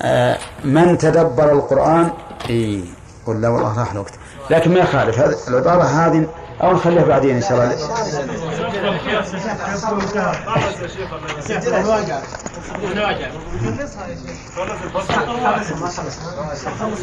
آه 0.03 0.39
من 0.65 0.99
تدبر 0.99 1.53
القرآن؟ 1.53 2.11
إيه. 2.51 2.85
ولا 3.27 3.49
والله 3.49 3.79
راح 3.79 3.93
الوقت. 3.93 4.15
لكن 4.51 4.75
ما 4.75 4.79
يخالف. 4.79 5.19
هذه 5.19 5.37
العبارة 5.49 5.83
هذه 5.83 6.29
أو 6.63 6.73
نخليها 6.73 7.05
بعدين 7.05 7.35
إن 7.37 7.43
شاء 7.43 7.53
الله. 7.53 7.75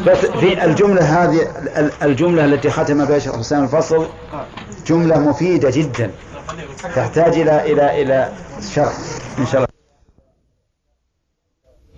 بس 0.06 0.18
في 0.26 0.64
الجملة 0.64 1.02
هذه 1.02 1.48
الجملة 2.02 2.44
التي 2.44 2.70
ختم 2.70 3.04
بها 3.04 3.18
شيخ 3.18 3.36
حسين 3.36 3.62
الفصل 3.64 4.06
جملة 4.86 5.18
مفيدة 5.18 5.70
جدا 5.70 6.10
تحتاج 6.94 7.38
إلى 7.38 7.72
إلى 7.72 8.02
إلى 8.02 8.32
شرح 8.74 8.92
إن 9.38 9.46
شاء 9.46 9.56
الله. 9.56 9.66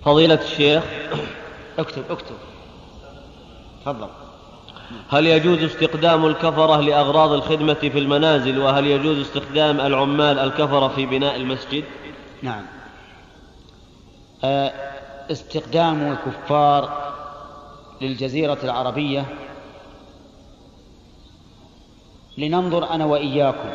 فضيلة 0.05 0.35
الشيخ 0.35 0.85
اكتب 1.79 2.03
اكتب. 2.11 2.37
تفضل. 3.83 4.26
هل 5.11 5.27
يجوز 5.27 5.63
استخدام 5.63 6.27
الكفرة 6.27 6.81
لأغراض 6.81 7.33
الخدمة 7.33 7.75
في 7.75 7.99
المنازل؟ 7.99 8.59
وهل 8.59 8.87
يجوز 8.87 9.19
استخدام 9.19 9.81
العمال 9.81 10.39
الكفرة 10.39 10.89
في 10.89 11.07
بناء 11.07 11.37
المسجد؟ 11.37 11.85
نعم. 12.43 12.63
آه، 14.45 14.73
استخدام 15.31 16.13
الكفار 16.13 17.13
للجزيرة 18.01 18.59
العربية. 18.65 19.25
لننظر 22.39 22.91
أنا 22.91 23.05
وإياكم. 23.05 23.69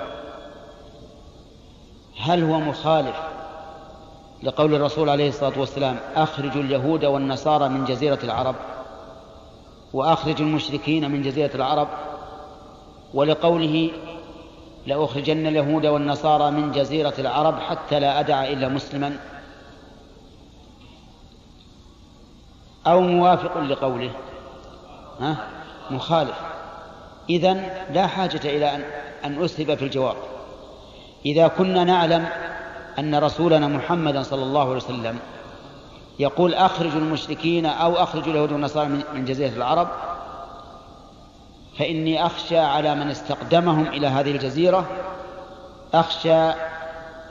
هل 2.19 2.43
هو 2.43 2.59
مخالف 2.59 3.15
لقول 4.43 4.75
الرسول 4.75 5.09
عليه 5.09 5.29
الصلاة 5.29 5.59
والسلام 5.59 5.99
أخرجوا 6.15 6.61
اليهود 6.61 7.05
والنصارى 7.05 7.69
من 7.69 7.85
جزيرة 7.85 8.19
العرب؟ 8.23 8.55
وأخرج 9.93 10.41
المشركين 10.41 11.11
من 11.11 11.21
جزيرة 11.21 11.55
العرب 11.55 11.87
ولقوله 13.13 13.91
لأخرجن 14.87 15.47
اليهود 15.47 15.85
والنصارى 15.85 16.51
من 16.51 16.71
جزيرة 16.71 17.13
العرب 17.19 17.59
حتى 17.59 17.99
لا 17.99 18.19
أدع 18.19 18.43
إلا 18.43 18.67
مسلما. 18.67 19.17
أو 22.87 23.01
موافق 23.01 23.57
لقوله 23.57 24.11
ها؟ 25.19 25.47
مخالف. 25.91 26.41
إذن 27.29 27.69
لا 27.93 28.07
حاجة 28.07 28.41
إلى 28.45 28.75
أن 28.75 28.83
أن 29.25 29.43
أسهب 29.43 29.75
في 29.75 29.85
الجواب. 29.85 30.15
إذا 31.25 31.47
كنا 31.47 31.83
نعلم 31.83 32.27
أن 32.99 33.15
رسولنا 33.15 33.67
محمدا 33.67 34.23
صلى 34.23 34.43
الله 34.43 34.61
عليه 34.61 34.75
وسلم 34.75 35.19
يقول 36.21 36.53
أخرجوا 36.53 36.99
المشركين 36.99 37.65
أو 37.65 37.95
أخرجوا 37.95 38.31
اليهود 38.31 38.51
والنصارى 38.51 38.89
من 39.13 39.25
جزيرة 39.25 39.55
العرب 39.55 39.87
فإني 41.79 42.25
أخشى 42.25 42.59
على 42.59 42.95
من 42.95 43.09
استقدمهم 43.09 43.87
إلى 43.87 44.07
هذه 44.07 44.31
الجزيرة 44.31 44.87
أخشى 45.93 46.49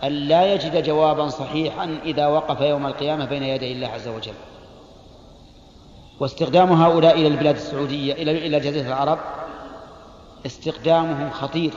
أن 0.05 0.13
لا 0.13 0.55
يجد 0.55 0.85
جوابا 0.85 1.29
صحيحا 1.29 1.99
إذا 2.05 2.27
وقف 2.27 2.61
يوم 2.61 2.87
القيامة 2.87 3.25
بين 3.25 3.43
يدي 3.43 3.73
الله 3.73 3.89
عز 3.89 4.09
وجل. 4.09 4.35
واستخدام 6.21 6.73
هؤلاء 6.73 7.15
إلى 7.15 7.29
البلاد 7.29 7.55
السعودية 7.55 8.13
إلى 8.13 8.47
إلى 8.47 8.61
جزيرة 8.61 8.87
العرب 8.87 9.19
استخدامهم 10.47 11.31
خطير 11.31 11.73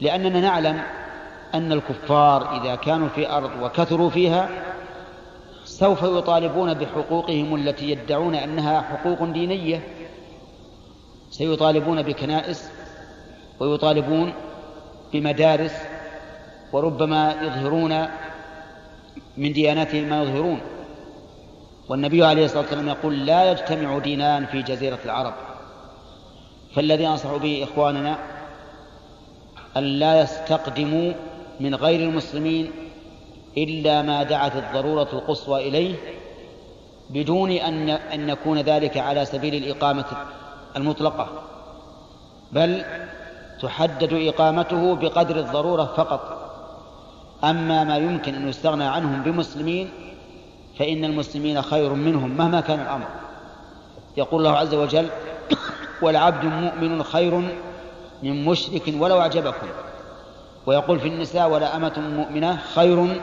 لأننا 0.00 0.40
نعلم 0.40 0.82
أن 1.54 1.72
الكفار 1.72 2.60
إذا 2.60 2.74
كانوا 2.74 3.08
في 3.08 3.30
أرض 3.30 3.50
وكثروا 3.62 4.10
فيها 4.10 4.48
سوف 5.78 6.02
يطالبون 6.02 6.74
بحقوقهم 6.74 7.54
التي 7.54 7.90
يدعون 7.90 8.34
أنها 8.34 8.80
حقوق 8.80 9.24
دينية. 9.24 9.80
سيطالبون 11.30 12.02
بكنائس 12.02 12.70
ويطالبون 13.60 14.32
بمدارس 15.12 15.74
وربما 16.72 17.34
يظهرون 17.42 18.06
من 19.36 19.52
دياناتهم 19.52 20.04
ما 20.04 20.22
يظهرون. 20.22 20.60
والنبي 21.88 22.24
عليه 22.24 22.44
الصلاة 22.44 22.60
والسلام 22.60 22.88
يقول 22.88 23.26
لا 23.26 23.50
يجتمع 23.50 23.98
دينان 23.98 24.46
في 24.46 24.62
جزيرة 24.62 24.98
العرب. 25.04 25.34
فالذي 26.74 27.08
أنصح 27.08 27.36
به 27.36 27.64
إخواننا 27.64 28.18
أن 29.76 29.82
لا 29.82 30.20
يستقدموا 30.20 31.12
من 31.60 31.74
غير 31.74 32.00
المسلمين 32.08 32.70
إلا 33.58 34.02
ما 34.02 34.22
دعت 34.22 34.56
الضرورة 34.56 35.08
القصوى 35.12 35.68
إليه 35.68 35.94
بدون 37.10 37.50
أن 37.50 37.88
أن 37.88 38.28
يكون 38.28 38.58
ذلك 38.58 38.96
على 38.96 39.24
سبيل 39.24 39.54
الإقامة 39.54 40.04
المطلقة 40.76 41.28
بل 42.52 42.84
تحدد 43.62 44.12
إقامته 44.12 44.94
بقدر 44.94 45.36
الضرورة 45.36 45.84
فقط. 45.96 46.40
أما 47.44 47.84
ما 47.84 47.96
يمكن 47.96 48.34
أن 48.34 48.48
يستغنى 48.48 48.84
عنهم 48.84 49.22
بمسلمين 49.22 49.90
فإن 50.78 51.04
المسلمين 51.04 51.62
خير 51.62 51.92
منهم 51.92 52.30
مهما 52.30 52.60
كان 52.60 52.80
الأمر. 52.80 53.06
يقول 54.16 54.46
الله 54.46 54.58
عز 54.58 54.74
وجل 54.74 55.06
والعبد 56.02 56.44
مؤمن 56.44 57.02
خير 57.02 57.34
من 58.22 58.44
مشرك 58.44 58.94
ولو 58.98 59.20
أعجبكم. 59.20 59.66
ويقول 60.66 61.00
في 61.00 61.08
النساء 61.08 61.50
ولا 61.50 61.76
أمة 61.76 61.92
مؤمنة 61.98 62.58
خير 62.74 63.20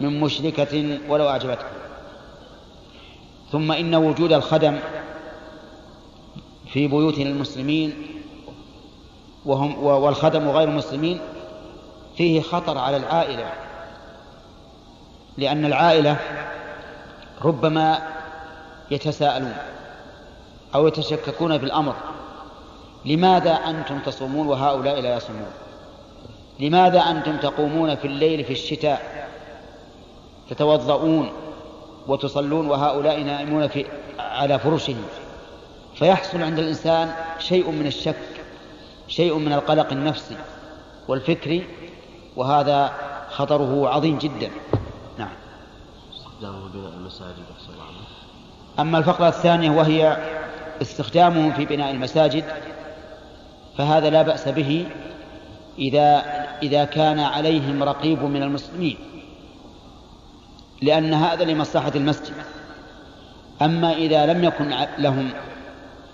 من 0.00 0.20
مشركة 0.20 0.98
ولو 1.08 1.28
أعجبتكم. 1.28 1.66
ثم 3.52 3.72
إن 3.72 3.94
وجود 3.94 4.32
الخدم 4.32 4.78
في 6.72 6.88
بيوت 6.88 7.18
المسلمين 7.18 8.06
وهم 9.44 9.84
والخدم 9.84 10.48
غير 10.48 10.68
المسلمين 10.68 11.20
فيه 12.16 12.40
خطر 12.40 12.78
على 12.78 12.96
العائلة 12.96 13.46
لأن 15.38 15.64
العائلة 15.64 16.16
ربما 17.42 17.98
يتساءلون 18.90 19.56
أو 20.74 20.86
يتشككون 20.86 21.58
في 21.58 21.64
الأمر 21.64 21.94
لماذا 23.04 23.52
أنتم 23.52 23.98
تصومون 23.98 24.46
وهؤلاء 24.46 25.00
لا 25.00 25.16
يصومون؟ 25.16 25.50
لماذا 26.60 27.00
أنتم 27.00 27.36
تقومون 27.36 27.94
في 27.94 28.04
الليل 28.06 28.44
في 28.44 28.52
الشتاء؟ 28.52 29.23
تتوضؤون 30.50 31.32
وتصلون 32.06 32.66
وهؤلاء 32.66 33.20
نائمون 33.22 33.68
في 33.68 33.86
على 34.18 34.58
فرشهم. 34.58 35.04
فيحصل 35.94 36.42
عند 36.42 36.58
الإنسان 36.58 37.14
شيء 37.38 37.70
من 37.70 37.86
الشك 37.86 38.16
شيء 39.08 39.38
من 39.38 39.52
القلق 39.52 39.92
النفسي 39.92 40.36
والفكري 41.08 41.66
وهذا 42.36 42.92
خطره 43.30 43.88
عظيم 43.88 44.18
جدا. 44.18 44.50
نعم. 45.18 45.32
استخدامه 46.14 46.68
بناء 46.68 46.92
المساجد 46.92 47.44
أما 48.78 48.98
الفقرة 48.98 49.28
الثانية 49.28 49.70
وهي 49.70 50.16
استخدامهم 50.82 51.52
في 51.52 51.64
بناء 51.64 51.90
المساجد 51.90 52.44
فهذا 53.78 54.10
لا 54.10 54.22
بأس 54.22 54.48
به 54.48 54.86
إذا 55.78 56.22
إذا 56.62 56.84
كان 56.84 57.20
عليهم 57.20 57.82
رقيب 57.82 58.22
من 58.22 58.42
المسلمين. 58.42 58.96
لأن 60.82 61.14
هذا 61.14 61.44
لمصلحة 61.44 61.92
المسجد. 61.94 62.34
أما 63.62 63.92
إذا 63.92 64.26
لم 64.26 64.44
يكن 64.44 64.74
لهم 64.98 65.30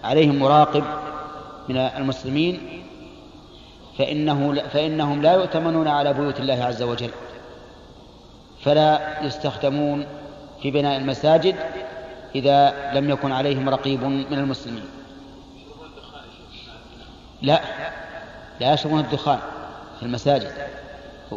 عليهم 0.05 0.39
مراقب 0.39 0.85
من 1.69 1.77
المسلمين 1.77 2.83
فإنه 3.99 4.63
فإنهم 4.73 5.23
لا 5.23 5.33
يؤتمنون 5.33 5.89
على 5.89 6.13
بيوت 6.13 6.41
الله 6.41 6.65
عز 6.65 6.83
وجل. 6.83 7.11
فلا 8.65 9.25
يستخدمون 9.25 10.07
في 10.63 10.71
بناء 10.71 10.97
المساجد 10.97 11.55
إذا 12.35 12.91
لم 12.95 13.11
يكن 13.11 13.33
عليهم 13.33 13.69
رقيب 13.69 14.05
من 14.05 14.39
المسلمين. 14.39 14.85
لا 17.43 17.61
لا 18.61 18.75
يشربون 18.75 19.01
الدخان 19.01 19.39
في 19.99 20.03
المساجد. 20.03 20.53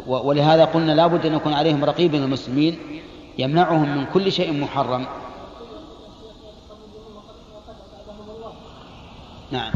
ولهذا 0.06 0.64
قلنا 0.64 0.92
لا 0.92 1.06
بد 1.06 1.26
أن 1.26 1.34
يكون 1.34 1.52
عليهم 1.52 1.84
رقيب 1.84 2.16
من 2.16 2.22
المسلمين 2.22 2.78
يمنعهم 3.38 3.96
من 3.96 4.06
كل 4.14 4.32
شيء 4.32 4.52
محرم. 4.52 5.06
نعم. 9.50 9.72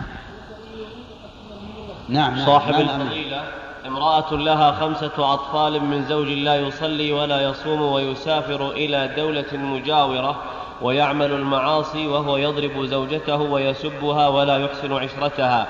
نعم, 2.09 2.35
نعم. 2.35 2.47
صاحب 2.47 2.75
الفضيلة 2.75 3.43
امرأة 3.87 4.35
لها 4.35 4.73
خمسة 4.73 5.35
أطفال 5.35 5.85
من 5.85 6.05
زوج 6.05 6.29
لا 6.29 6.57
يصلي 6.57 7.13
ولا 7.13 7.41
يصوم 7.41 7.83
ويسافر 7.83 8.71
إلى 8.71 9.15
دولة 9.17 9.53
مجاورة 9.53 10.43
ويعمل 10.83 11.33
المعاصي 11.33 12.07
وهو 12.07 12.37
يضرب 12.37 12.85
زوجته 12.85 13.37
ويسبها 13.37 14.29
ولا 14.29 14.57
يحسن 14.57 14.93
عشرتها. 14.93 15.67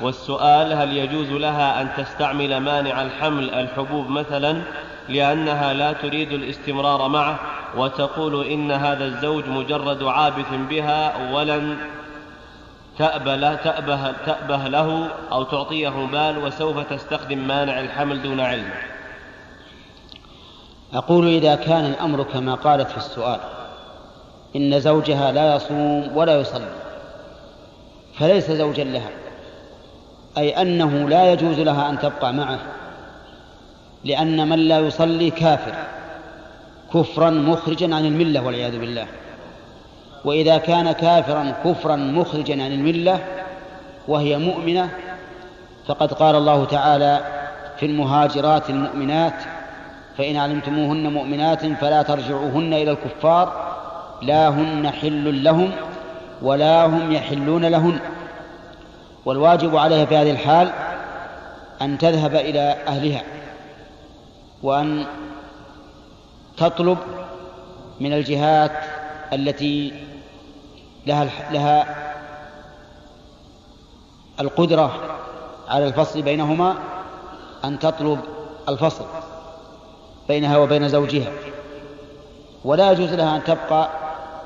والسؤال 0.00 0.72
هل 0.72 0.96
يجوز 0.96 1.28
لها 1.28 1.82
أن 1.82 1.88
تستعمل 1.96 2.60
مانع 2.60 3.02
الحمل 3.02 3.54
الحبوب 3.54 4.08
مثلا 4.08 4.62
لأنها 5.08 5.72
لا 5.74 5.92
تريد 5.92 6.32
الاستمرار 6.32 7.08
معه 7.08 7.38
وتقول 7.76 8.46
إن 8.46 8.70
هذا 8.70 9.04
الزوج 9.04 9.48
مجرد 9.48 10.02
عابث 10.02 10.46
بها 10.70 11.32
ولن 11.32 11.76
تأبه, 12.98 13.54
تأبه, 13.54 14.12
تأبه 14.26 14.68
له 14.68 15.08
أو 15.32 15.42
تعطيه 15.42 15.88
بال 15.88 16.44
وسوف 16.44 16.78
تستخدم 16.92 17.38
مانع 17.38 17.80
الحمل 17.80 18.22
دون 18.22 18.40
علم. 18.40 18.70
أقول 20.94 21.28
إذا 21.28 21.54
كان 21.54 21.84
الأمر 21.84 22.22
كما 22.22 22.54
قالت 22.54 22.90
في 22.90 22.96
السؤال 22.96 23.40
إن 24.56 24.80
زوجها 24.80 25.32
لا 25.32 25.56
يصوم 25.56 26.16
ولا 26.16 26.40
يصلي 26.40 26.72
فليس 28.18 28.50
زوجا 28.50 28.84
لها 28.84 29.10
أي 30.38 30.62
أنه 30.62 31.08
لا 31.08 31.32
يجوز 31.32 31.60
لها 31.60 31.90
أن 31.90 31.98
تبقى 31.98 32.32
معه. 32.32 32.58
لأن 34.04 34.48
من 34.48 34.58
لا 34.58 34.78
يصلي 34.78 35.30
كافر. 35.30 35.74
كفرا 36.94 37.30
مخرجا 37.30 37.94
عن 37.94 38.04
الملة 38.04 38.46
والعياذ 38.46 38.78
بالله. 38.78 39.06
وإذا 40.24 40.58
كان 40.58 40.92
كافرا 40.92 41.54
كفرا 41.64 41.96
مخرجا 41.96 42.54
عن 42.64 42.72
الملة 42.72 43.18
وهي 44.08 44.38
مؤمنة 44.38 44.88
فقد 45.86 46.12
قال 46.12 46.34
الله 46.36 46.64
تعالى 46.64 47.20
في 47.76 47.86
المهاجرات 47.86 48.70
المؤمنات 48.70 49.34
فإن 50.18 50.36
علمتموهن 50.36 51.12
مؤمنات 51.12 51.66
فلا 51.66 52.02
ترجعوهن 52.02 52.72
إلى 52.72 52.90
الكفار 52.90 53.74
لا 54.22 54.48
هن 54.48 54.90
حل 54.90 55.44
لهم 55.44 55.70
ولا 56.42 56.86
هم 56.86 57.12
يحلون 57.12 57.64
لهن. 57.64 57.98
والواجب 59.24 59.76
عليها 59.76 60.04
في 60.04 60.16
هذه 60.16 60.30
الحال 60.30 60.70
أن 61.82 61.98
تذهب 61.98 62.34
إلى 62.34 62.76
أهلها. 62.88 63.22
وأن 64.62 65.06
تطلب 66.56 66.98
من 68.00 68.12
الجهات 68.12 68.72
التي 69.32 69.92
لها 71.06 71.52
لها 71.52 72.08
القدرة 74.40 75.18
على 75.68 75.86
الفصل 75.86 76.22
بينهما 76.22 76.74
أن 77.64 77.78
تطلب 77.78 78.18
الفصل 78.68 79.04
بينها 80.28 80.58
وبين 80.58 80.88
زوجها. 80.88 81.32
ولا 82.64 82.92
يجوز 82.92 83.12
لها 83.14 83.36
أن 83.36 83.44
تبقى 83.44 83.88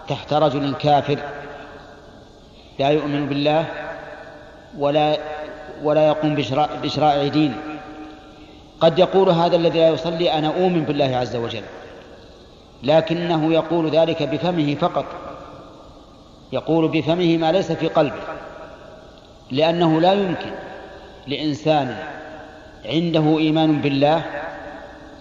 تحت 0.09 0.33
رجل 0.33 0.75
كافر. 0.75 1.19
لا 2.79 2.89
يؤمن 2.89 3.27
بالله 3.27 3.67
ولا 4.79 5.19
ولا 5.83 6.07
يقوم 6.07 6.35
بشرائع 6.83 7.29
دين 7.29 7.72
قد 8.83 8.99
يقول 8.99 9.29
هذا 9.29 9.57
الذي 9.57 9.79
لا 9.79 9.89
يصلي 9.89 10.33
أنا 10.33 10.49
أؤمن 10.49 10.85
بالله 10.85 11.17
عز 11.17 11.37
وجل. 11.37 11.63
لكنه 12.83 13.53
يقول 13.53 13.91
ذلك 13.91 14.23
بفمه 14.23 14.75
فقط. 14.75 15.05
يقول 16.53 16.89
بفمه 16.89 17.37
ما 17.37 17.53
ليس 17.53 17.73
في 17.73 17.89
قلبه. 17.89 18.23
لأنه 19.51 20.01
لا 20.01 20.13
يمكن 20.13 20.51
لإنسان 21.27 21.97
عنده 22.85 23.39
إيمان 23.39 23.81
بالله 23.81 24.23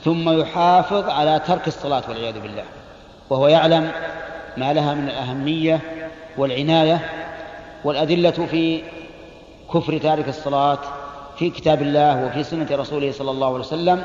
ثم 0.04 0.40
يحافظ 0.40 1.10
على 1.10 1.42
ترك 1.48 1.68
الصلاة 1.68 2.04
والعياذ 2.10 2.40
بالله. 2.40 2.64
وهو 3.30 3.48
يعلم 3.48 3.92
ما 4.58 4.74
لها 4.74 4.94
من 4.94 5.08
الأهمية 5.08 5.80
والعناية 6.38 7.00
والأدلة 7.84 8.32
في 8.32 8.82
كفر 9.74 9.98
تارك 9.98 10.28
الصلاة 10.28 10.80
في 11.42 11.50
كتاب 11.50 11.82
الله 11.82 12.26
وفي 12.26 12.44
سنة 12.44 12.68
رسوله 12.72 13.12
صلى 13.12 13.32
الله 13.32 13.48
عليه 13.48 13.60
وسلم 13.60 14.04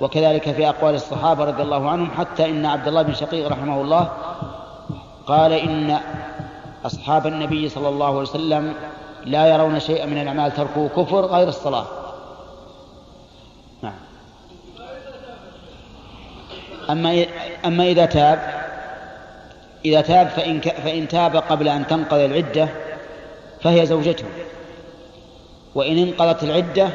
وكذلك 0.00 0.50
في 0.50 0.68
أقوال 0.68 0.94
الصحابة 0.94 1.44
رضي 1.44 1.62
الله 1.62 1.90
عنهم 1.90 2.10
حتى 2.10 2.50
إن 2.50 2.66
عبد 2.66 2.88
الله 2.88 3.02
بن 3.02 3.14
شقيق 3.14 3.48
رحمه 3.48 3.80
الله 3.80 4.08
قال 5.26 5.52
إن 5.52 5.98
أصحاب 6.84 7.26
النبي 7.26 7.68
صلى 7.68 7.88
الله 7.88 8.06
عليه 8.06 8.18
وسلم 8.18 8.74
لا 9.24 9.46
يرون 9.46 9.80
شيئا 9.80 10.06
من 10.06 10.22
الأعمال 10.22 10.54
تركه 10.54 10.88
كفر 10.88 11.26
غير 11.26 11.48
الصلاة. 11.48 11.86
نعم. 13.82 13.94
أما 16.90 17.24
أما 17.64 17.84
إذا 17.84 18.06
تاب 18.06 18.38
إذا 19.84 20.00
تاب 20.00 20.28
فإن 20.28 20.60
فإن 20.60 21.08
تاب 21.08 21.36
قبل 21.36 21.68
أن 21.68 21.86
تنقضي 21.86 22.24
العدة 22.24 22.68
فهي 23.60 23.86
زوجته. 23.86 24.26
وإن 25.74 25.98
انقضت 25.98 26.42
العدة 26.42 26.88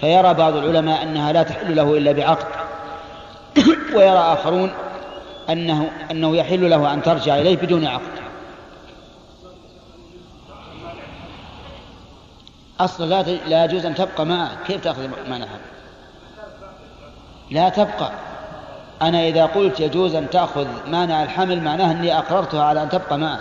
فيرى 0.00 0.34
بعض 0.34 0.56
العلماء 0.56 1.02
أنها 1.02 1.32
لا 1.32 1.42
تحل 1.42 1.76
له 1.76 1.96
إلا 1.96 2.12
بعقد. 2.12 2.46
ويرى 3.96 4.18
آخرون 4.18 4.72
أنه 5.50 5.90
أنه 6.10 6.36
يحل 6.36 6.70
له 6.70 6.94
أن 6.94 7.02
ترجع 7.02 7.36
إليه 7.36 7.56
بدون 7.56 7.86
عقد. 7.86 8.14
أصلا 12.80 13.06
لا 13.06 13.22
لا 13.22 13.64
يجوز 13.64 13.86
أن 13.86 13.94
تبقى 13.94 14.26
معه. 14.26 14.50
كيف 14.66 14.84
تأخذ 14.84 15.08
معناها؟ 15.28 15.58
لا 17.50 17.68
تبقى. 17.68 18.10
أنا 19.02 19.28
إذا 19.28 19.46
قلت 19.46 19.80
يجوز 19.80 20.14
أن 20.14 20.30
تأخذ 20.30 20.66
مانع 20.86 21.22
الحمل 21.22 21.62
معناه 21.62 21.90
أني 21.90 22.18
أقررتها 22.18 22.64
على 22.64 22.82
أن 22.82 22.88
تبقى 22.88 23.18
معه. 23.18 23.40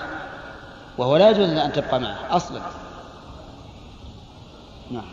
وهو 0.97 1.17
لا 1.17 1.29
يجوز 1.29 1.49
أن 1.49 1.71
تبقى 1.71 1.99
معه 1.99 2.17
أصلا 2.29 2.61
نعم 4.91 5.03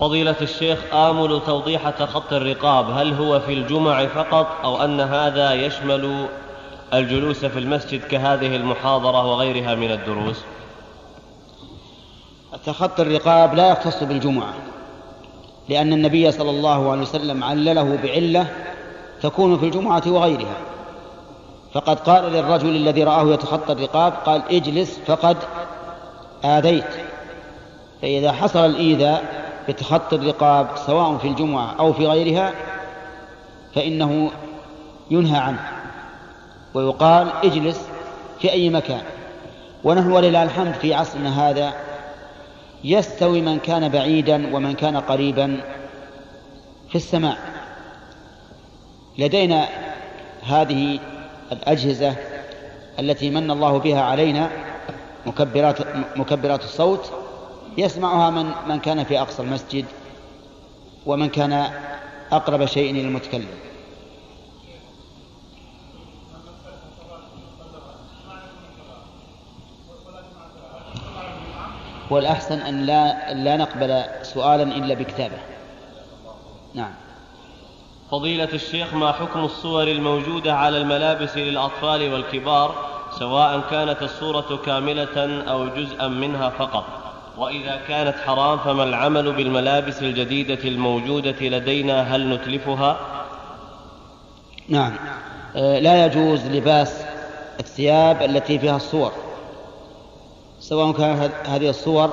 فضيلة 0.00 0.36
الشيخ 0.40 0.94
آمل 0.94 1.40
توضيح 1.46 1.90
خط 1.90 2.32
الرقاب 2.32 2.90
هل 2.90 3.14
هو 3.14 3.40
في 3.40 3.52
الجمع 3.52 4.06
فقط 4.06 4.46
أو 4.64 4.84
أن 4.84 5.00
هذا 5.00 5.52
يشمل 5.52 6.28
الجلوس 6.94 7.44
في 7.44 7.58
المسجد 7.58 8.04
كهذه 8.04 8.56
المحاضرة 8.56 9.26
وغيرها 9.26 9.74
من 9.74 9.90
الدروس؟ 9.90 10.44
تخطي 12.66 13.02
الرقاب 13.02 13.54
لا 13.54 13.70
يختص 13.70 14.02
بالجمعة 14.02 14.54
لأن 15.68 15.92
النبي 15.92 16.30
صلى 16.30 16.50
الله 16.50 16.90
عليه 16.90 17.02
وسلم 17.02 17.44
علله 17.44 17.98
بعلة 18.02 18.46
تكون 19.22 19.58
في 19.58 19.66
الجمعة 19.66 20.02
وغيرها. 20.06 20.56
فقد 21.74 22.00
قال 22.00 22.32
للرجل 22.32 22.76
الذي 22.76 23.04
رآه 23.04 23.26
يتخطى 23.26 23.72
الرقاب 23.72 24.12
قال 24.12 24.42
اجلس 24.50 24.98
فقد 25.06 25.36
آذيت. 26.44 26.94
فإذا 28.02 28.32
حصل 28.32 28.66
الإيذاء 28.66 29.41
بتخطي 29.68 30.16
الرقاب 30.16 30.68
سواء 30.86 31.18
في 31.18 31.28
الجمعة 31.28 31.74
أو 31.78 31.92
في 31.92 32.06
غيرها 32.06 32.52
فإنه 33.74 34.30
ينهى 35.10 35.38
عنه. 35.38 35.68
ويقال 36.74 37.32
اجلس 37.44 37.88
في 38.40 38.52
أي 38.52 38.70
مكان. 38.70 39.02
ونحن 39.84 40.12
ولله 40.12 40.42
الحمد 40.42 40.74
في 40.74 40.94
عصرنا 40.94 41.50
هذا 41.50 41.72
يستوي 42.84 43.40
من 43.40 43.58
كان 43.58 43.88
بعيدا 43.88 44.56
ومن 44.56 44.74
كان 44.74 44.96
قريبا 44.96 45.60
في 46.88 46.94
السماع 46.94 47.36
لدينا 49.18 49.68
هذه 50.42 50.98
الأجهزة 51.52 52.16
التي 52.98 53.30
من 53.30 53.50
الله 53.50 53.78
بها 53.78 54.00
علينا 54.00 54.50
مكبرات 55.26 55.78
مكبرات 56.16 56.64
الصوت 56.64 57.12
يسمعها 57.78 58.30
من 58.30 58.52
من 58.68 58.78
كان 58.78 59.04
في 59.04 59.20
أقصى 59.20 59.42
المسجد 59.42 59.84
ومن 61.06 61.28
كان 61.28 61.70
أقرب 62.32 62.64
شيء 62.64 62.90
إلى 62.90 63.00
المتكلم. 63.00 63.48
والأحسن 72.10 72.58
أن 72.58 72.86
لا 72.86 73.34
لا 73.34 73.56
نقبل 73.56 74.04
سؤالا 74.22 74.62
إلا 74.62 74.94
بكتابه. 74.94 75.38
نعم. 76.74 76.94
فضيلة 78.10 78.48
الشيخ 78.52 78.94
ما 78.94 79.12
حكم 79.12 79.44
الصور 79.44 79.88
الموجودة 79.88 80.54
على 80.54 80.78
الملابس 80.78 81.36
للأطفال 81.36 82.12
والكبار 82.12 82.74
سواء 83.18 83.60
كانت 83.70 84.02
الصورة 84.02 84.60
كاملة 84.66 85.42
أو 85.50 85.68
جزءا 85.68 86.08
منها 86.08 86.50
فقط؟ 86.50 87.11
وإذا 87.38 87.80
كانت 87.88 88.14
حرام 88.26 88.58
فما 88.58 88.84
العمل 88.84 89.32
بالملابس 89.32 90.02
الجديدة 90.02 90.68
الموجودة 90.68 91.36
لدينا؟ 91.40 92.02
هل 92.02 92.30
نتلفها؟ 92.34 92.96
نعم. 94.68 94.92
آه، 95.56 95.78
لا 95.78 96.06
يجوز 96.06 96.46
لباس 96.46 97.02
الثياب 97.60 98.22
التي 98.22 98.58
فيها 98.58 98.76
الصور. 98.76 99.12
سواء 100.60 100.92
كانت 100.92 101.32
هذه 101.44 101.68
الصور 101.68 102.10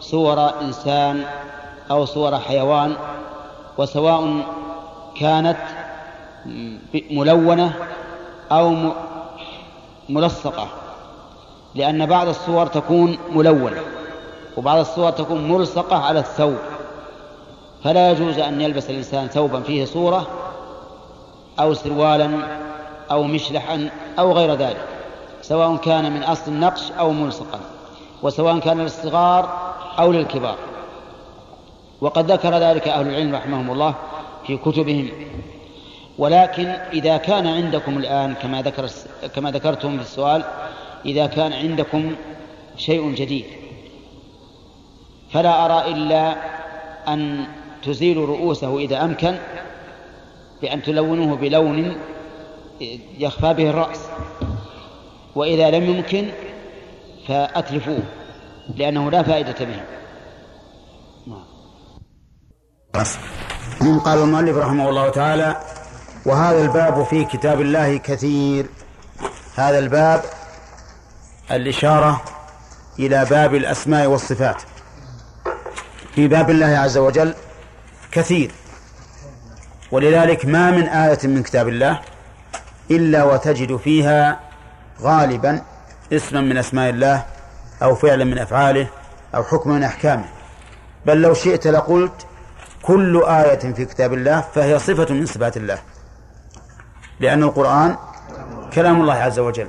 صور 0.00 0.60
إنسان 0.60 1.24
أو 1.90 2.04
صور 2.04 2.38
حيوان 2.38 2.96
وسواء 3.78 4.46
كانت 5.20 5.56
ملونة 7.10 7.74
أو 8.52 8.92
ملصقة 10.08 10.68
لأن 11.74 12.06
بعض 12.06 12.28
الصور 12.28 12.66
تكون 12.66 13.18
ملونة. 13.30 13.97
وبعض 14.56 14.78
الصور 14.78 15.10
تكون 15.10 15.48
ملصقة 15.48 15.96
على 15.96 16.18
الثوب. 16.18 16.58
فلا 17.84 18.10
يجوز 18.10 18.38
أن 18.38 18.60
يلبس 18.60 18.90
الإنسان 18.90 19.28
ثوبا 19.28 19.60
فيه 19.60 19.84
صورة 19.84 20.26
أو 21.60 21.74
سروالا 21.74 22.30
أو 23.10 23.22
مشلحا 23.22 23.90
أو 24.18 24.32
غير 24.32 24.54
ذلك 24.54 24.86
سواء 25.42 25.76
كان 25.76 26.12
من 26.12 26.22
أصل 26.22 26.50
النقش 26.50 26.92
أو 26.92 27.12
ملصقا 27.12 27.60
وسواء 28.22 28.58
كان 28.58 28.80
للصغار 28.80 29.72
أو 29.98 30.12
للكبار. 30.12 30.56
وقد 32.00 32.32
ذكر 32.32 32.54
ذلك 32.58 32.88
أهل 32.88 33.08
العلم 33.08 33.34
رحمهم 33.34 33.70
الله 33.70 33.94
في 34.46 34.56
كتبهم. 34.56 35.08
ولكن 36.18 36.66
إذا 36.92 37.16
كان 37.16 37.46
عندكم 37.46 37.98
الآن 37.98 38.34
كما 38.34 38.62
ذكر 38.62 38.86
كما 39.34 39.50
ذكرتم 39.50 39.96
في 39.96 40.02
السؤال 40.02 40.44
إذا 41.06 41.26
كان 41.26 41.52
عندكم 41.52 42.14
شيء 42.76 43.14
جديد 43.14 43.44
فلا 45.32 45.64
أرى 45.64 45.92
إلا 45.92 46.36
أن 47.08 47.46
تزيلوا 47.82 48.26
رؤوسه 48.26 48.78
إذا 48.78 49.04
أمكن 49.04 49.38
بأن 50.62 50.82
تلونوه 50.82 51.36
بلون 51.36 51.96
يخفى 53.18 53.54
به 53.54 53.70
الرأس. 53.70 54.00
وإذا 55.34 55.70
لم 55.70 55.84
يمكن 55.84 56.28
فأتلفوه 57.28 58.02
لأنه 58.76 59.10
لا 59.10 59.22
فائدة 59.22 59.64
به 59.64 59.80
من 63.80 63.98
قال 63.98 64.18
المؤلف 64.18 64.56
رحمه 64.56 64.88
الله 64.88 65.08
تعالى 65.08 65.56
وهذا 66.26 66.62
الباب 66.62 67.02
في 67.02 67.24
كتاب 67.24 67.60
الله 67.60 67.96
كثير. 67.96 68.66
هذا 69.54 69.78
الباب 69.78 70.22
الإشارة 71.50 72.22
إلى 72.98 73.26
باب 73.30 73.54
الأسماء 73.54 74.06
والصفات. 74.06 74.62
في 76.18 76.28
باب 76.28 76.50
الله 76.50 76.66
عز 76.66 76.98
وجل 76.98 77.34
كثير. 78.12 78.50
ولذلك 79.92 80.46
ما 80.46 80.70
من 80.70 80.82
آية 80.82 81.18
من 81.24 81.42
كتاب 81.42 81.68
الله 81.68 82.00
إلا 82.90 83.24
وتجد 83.24 83.76
فيها 83.76 84.40
غالبا 85.02 85.62
اسما 86.12 86.40
من 86.40 86.56
أسماء 86.56 86.90
الله 86.90 87.24
أو 87.82 87.94
فعلا 87.94 88.24
من 88.24 88.38
أفعاله 88.38 88.88
أو 89.34 89.44
حكما 89.44 89.74
من 89.74 89.82
أحكامه. 89.82 90.24
بل 91.06 91.22
لو 91.22 91.34
شئت 91.34 91.66
لقلت 91.66 92.26
كل 92.82 93.22
آية 93.22 93.72
في 93.72 93.84
كتاب 93.84 94.14
الله 94.14 94.40
فهي 94.40 94.78
صفة 94.78 95.14
من 95.14 95.26
صفات 95.26 95.56
الله. 95.56 95.78
لأن 97.20 97.42
القرآن 97.42 97.96
كلام 98.72 99.00
الله 99.00 99.14
عز 99.14 99.38
وجل. 99.38 99.68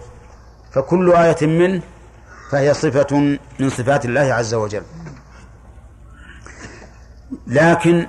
فكل 0.72 1.14
آية 1.14 1.48
منه 1.48 1.82
فهي 2.52 2.74
صفة 2.74 3.38
من 3.60 3.70
صفات 3.70 4.06
الله 4.06 4.34
عز 4.34 4.54
وجل. 4.54 4.84
لكن 7.48 8.08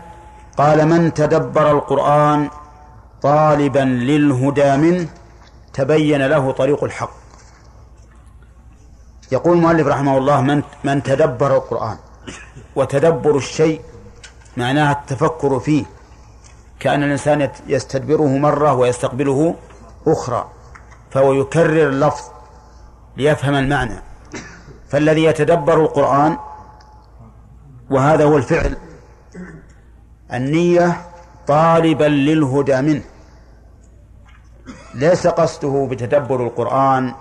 قال 0.57 0.89
من 0.89 1.15
تدبر 1.15 1.71
القرآن 1.71 2.51
طالبا 3.23 3.79
للهدى 3.79 4.77
منه 4.77 5.09
تبين 5.73 6.27
له 6.27 6.53
طريق 6.53 6.85
الحق. 6.85 7.11
يقول 9.33 9.57
المؤلف 9.57 9.87
رحمه 9.87 10.19
الله 10.19 10.41
من 10.41 10.63
من 10.85 11.03
تدبر 11.03 11.57
القرآن 11.57 11.97
وتدبر 12.77 13.37
الشيء 13.37 13.81
معناها 14.57 14.93
التفكر 14.93 15.61
فيه. 15.61 15.85
كأن 16.81 17.03
الإنسان 17.03 17.51
يستدبره 17.67 18.39
مرة 18.39 18.73
ويستقبله 18.73 19.55
أخرى 20.07 20.49
فهو 21.11 21.33
يكرر 21.33 21.89
اللفظ 21.89 22.25
ليفهم 23.17 23.55
المعنى. 23.55 24.03
فالذي 24.89 25.25
يتدبر 25.25 25.81
القرآن 25.81 26.39
وهذا 27.91 28.25
هو 28.25 28.37
الفعل 28.37 28.77
النية 30.33 31.01
طالبا 31.47 32.05
للهدى 32.05 32.81
منه. 32.81 33.03
ليس 34.95 35.27
قصده 35.27 35.89
بتدبر 35.91 36.47
القرآن 36.47 37.15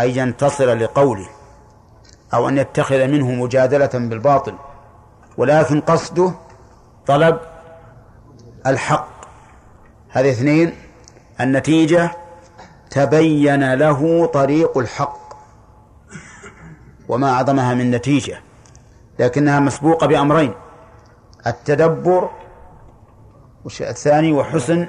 أن 0.00 0.10
ينتصر 0.10 0.74
لقوله 0.74 1.28
أو 2.34 2.48
أن 2.48 2.58
يتخذ 2.58 3.06
منه 3.06 3.30
مجادلة 3.30 3.90
بالباطل 3.94 4.54
ولكن 5.36 5.80
قصده 5.80 6.32
طلب 7.06 7.40
الحق. 8.66 9.08
هذه 10.10 10.30
اثنين 10.30 10.72
النتيجة 11.40 12.10
تبين 12.90 13.74
له 13.74 14.26
طريق 14.26 14.78
الحق 14.78 15.18
وما 17.08 17.30
أعظمها 17.30 17.74
من 17.74 17.90
نتيجة 17.90 18.40
لكنها 19.18 19.60
مسبوقة 19.60 20.06
بأمرين 20.06 20.54
التدبر 21.46 22.30
الثاني 23.66 24.32
وحسن 24.32 24.88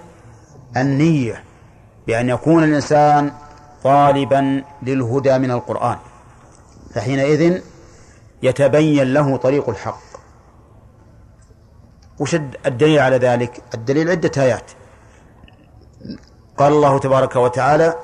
النية 0.77 1.43
بأن 2.07 2.29
يكون 2.29 2.63
الإنسان 2.63 3.31
طالبا 3.83 4.63
للهدى 4.83 5.37
من 5.37 5.51
القرآن. 5.51 5.97
فحينئذ 6.93 7.61
يتبين 8.43 9.13
له 9.13 9.37
طريق 9.37 9.69
الحق. 9.69 10.01
وش 12.19 12.35
الدليل 12.65 12.99
على 12.99 13.17
ذلك؟ 13.17 13.61
الدليل 13.73 14.09
عدة 14.09 14.31
آيات. 14.43 14.71
قال 16.57 16.73
الله 16.73 16.99
تبارك 16.99 17.35
وتعالى 17.35 17.95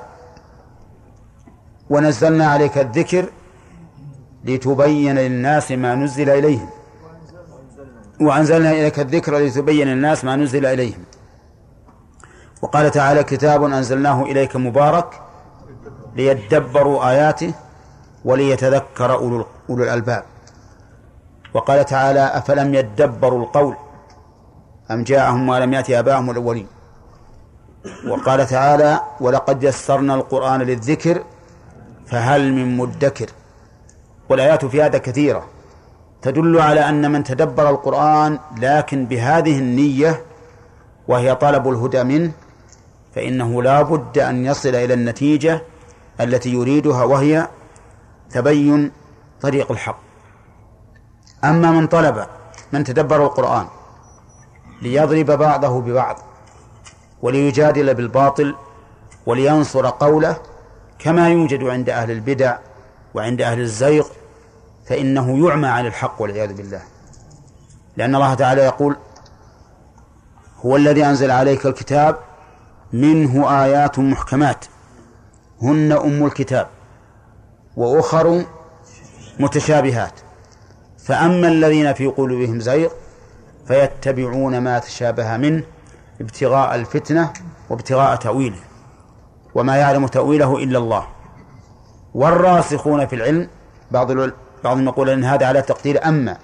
ونزلنا 1.90 2.46
عليك 2.46 2.78
الذكر 2.78 3.30
لتبين 4.44 5.18
للناس 5.18 5.72
ما 5.72 5.94
نزل 5.94 6.30
إليهم. 6.30 6.70
وأنزلنا 8.26 8.70
إليك 8.70 8.98
الذكر 9.00 9.38
لتبين 9.38 9.88
الناس 9.88 10.24
ما 10.24 10.36
نزل 10.36 10.66
إليهم. 10.66 11.04
وقال 12.62 12.90
تعالى 12.90 13.24
كتاب 13.24 13.64
أنزلناه 13.64 14.22
إليك 14.22 14.56
مبارك 14.56 15.20
ليدبروا 16.16 17.10
آياته 17.10 17.54
وليتذكر 18.24 19.14
أولو 19.14 19.46
الألباب. 19.70 20.24
وقال 21.54 21.84
تعالى 21.84 22.20
أفلم 22.20 22.74
يدبروا 22.74 23.42
القول 23.42 23.76
أم 24.90 25.04
جاءهم 25.04 25.46
ما 25.46 25.60
لم 25.60 25.72
يأتي 25.72 25.98
آباءهم 25.98 26.30
الأولين؟ 26.30 26.66
وقال 28.08 28.46
تعالى 28.46 29.00
ولقد 29.20 29.62
يسرنا 29.62 30.14
القرآن 30.14 30.62
للذكر 30.62 31.22
فهل 32.06 32.52
من 32.52 32.76
مدكر. 32.76 33.30
والآيات 34.28 34.64
في 34.64 34.82
هذا 34.82 34.98
كثيرة. 34.98 35.46
تدل 36.22 36.60
على 36.60 36.88
أن 36.88 37.10
من 37.12 37.24
تدبر 37.24 37.70
القرآن 37.70 38.38
لكن 38.58 39.06
بهذه 39.06 39.58
النية 39.58 40.22
وهي 41.08 41.34
طلب 41.34 41.68
الهدى 41.68 42.04
منه 42.04 42.32
فإنه 43.14 43.62
لا 43.62 43.82
بد 43.82 44.18
أن 44.18 44.44
يصل 44.46 44.68
إلى 44.68 44.94
النتيجة 44.94 45.62
التي 46.20 46.52
يريدها 46.52 47.04
وهي 47.04 47.48
تبين 48.30 48.90
طريق 49.40 49.72
الحق. 49.72 49.98
أما 51.44 51.70
من 51.70 51.86
طلب 51.86 52.26
من 52.72 52.84
تدبر 52.84 53.24
القرآن 53.24 53.66
ليضرب 54.82 55.26
بعضه 55.26 55.80
ببعض 55.80 56.18
وليجادل 57.22 57.94
بالباطل 57.94 58.54
ولينصر 59.26 59.86
قوله 59.86 60.36
كما 60.98 61.28
يوجد 61.28 61.64
عند 61.64 61.90
أهل 61.90 62.10
البدع 62.10 62.56
وعند 63.14 63.42
أهل 63.42 63.60
الزيغ 63.60 64.06
فإنه 64.86 65.48
يعمى 65.48 65.68
عن 65.68 65.86
الحق 65.86 66.22
والعياذ 66.22 66.52
بالله. 66.52 66.82
لأن 67.96 68.14
الله 68.14 68.34
تعالى 68.34 68.62
يقول 68.62 68.96
هو 70.60 70.76
الذي 70.76 71.06
أنزل 71.06 71.30
عليك 71.30 71.66
الكتاب 71.66 72.18
منه 72.92 73.64
آيات 73.64 73.98
محكمات. 73.98 74.64
هن 75.62 75.92
أم 75.92 76.26
الكتاب 76.26 76.66
وأخر 77.76 78.44
متشابهات. 79.40 80.20
فأما 80.98 81.48
الذين 81.48 81.92
في 81.92 82.06
قلوبهم 82.06 82.60
زيغ 82.60 82.90
فيتبعون 83.66 84.58
ما 84.58 84.78
تشابه 84.78 85.36
منه 85.36 85.64
ابتغاء 86.20 86.74
الفتنة 86.74 87.32
وابتغاء 87.70 88.16
تأويله. 88.16 88.60
وما 89.54 89.76
يعلم 89.76 90.06
تأويله 90.06 90.56
إلا 90.56 90.78
الله. 90.78 91.06
والراسخون 92.14 93.06
في 93.06 93.16
العلم 93.16 93.48
بعض 93.90 94.10
بعضهم 94.64 94.84
يقول 94.84 95.10
أن 95.10 95.24
هذا 95.24 95.46
على 95.46 95.62
تقدير 95.62 96.08
أما. 96.08 96.36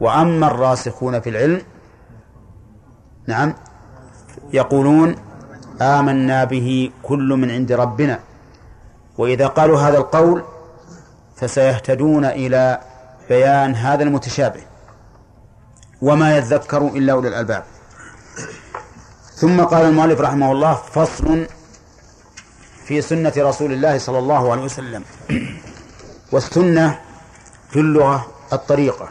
وأما 0.00 0.46
الراسخون 0.46 1.20
في 1.20 1.30
العلم 1.30 1.62
نعم 3.26 3.54
يقولون 4.52 5.16
آمنا 5.80 6.44
به 6.44 6.90
كل 7.02 7.28
من 7.28 7.50
عند 7.50 7.72
ربنا. 7.72 8.18
وإذا 9.18 9.46
قالوا 9.46 9.78
هذا 9.80 9.98
القول 9.98 10.44
فسيهتدون 11.36 12.24
إلى 12.24 12.80
بيان 13.28 13.74
هذا 13.74 14.02
المتشابه 14.02 14.60
وما 16.02 16.36
يذكر 16.36 16.86
إلا 16.86 17.12
أولي 17.12 17.28
الألباب. 17.28 17.64
ثم 19.34 19.60
قال 19.60 19.86
المؤلف 19.86 20.20
رحمه 20.20 20.52
الله 20.52 20.74
فصل 20.74 21.46
في 22.84 23.02
سنة 23.02 23.32
رسول 23.36 23.72
الله 23.72 23.98
صلى 23.98 24.18
الله 24.18 24.52
عليه 24.52 24.62
وسلم. 24.62 25.04
والسنة 26.32 26.98
في 27.72 27.80
اللغة 27.80 28.26
الطريقة. 28.52 29.08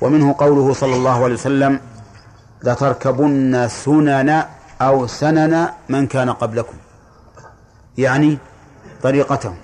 ومنه 0.00 0.34
قوله 0.38 0.72
صلى 0.72 0.94
الله 0.94 1.24
عليه 1.24 1.34
وسلم 1.34 1.80
لتركبن 2.62 3.68
سنن 3.68 4.44
أو 4.82 5.06
سنن 5.06 5.68
من 5.88 6.06
كان 6.06 6.30
قبلكم. 6.30 6.76
يعني 7.98 8.38
طريقتهم. 9.02 9.56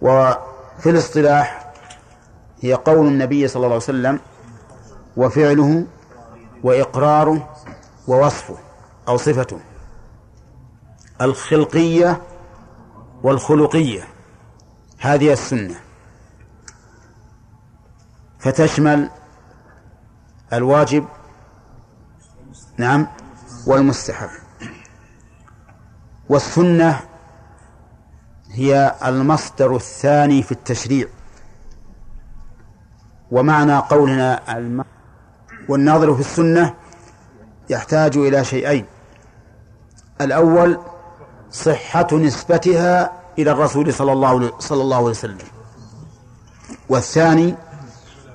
وفي 0.00 0.90
الاصطلاح 0.90 1.72
هي 2.60 2.74
قول 2.74 3.06
النبي 3.06 3.48
صلى 3.48 3.56
الله 3.56 3.66
عليه 3.66 3.76
وسلم 3.76 4.20
وفعله 5.16 5.86
وإقراره 6.62 7.48
ووصفه 8.08 8.56
أو 9.08 9.16
صفته. 9.16 9.60
الخلقية 11.20 12.22
والخلقية. 13.22 14.08
هذه 14.98 15.32
السنة. 15.32 15.83
فتشمل 18.44 19.10
الواجب 20.52 21.04
نعم 22.76 23.06
والمستحب. 23.66 24.28
والسنة 26.28 27.00
هي 28.50 28.94
المصدر 29.04 29.76
الثاني 29.76 30.42
في 30.42 30.52
التشريع. 30.52 31.06
ومعنى 33.30 33.76
قولنا. 33.76 34.42
والناظر 35.68 36.14
في 36.14 36.20
السنة 36.20 36.74
يحتاج 37.70 38.16
إلى 38.16 38.44
شيئين. 38.44 38.86
الأول 40.20 40.80
صحة 41.50 42.08
نسبتها 42.12 43.12
إلى 43.38 43.50
الرسول 43.50 43.94
صلى 43.94 44.12
الله 44.12 44.58
صلى 44.58 44.82
الله 44.82 44.96
عليه 44.96 45.06
وسلم. 45.06 45.38
والثاني 46.88 47.54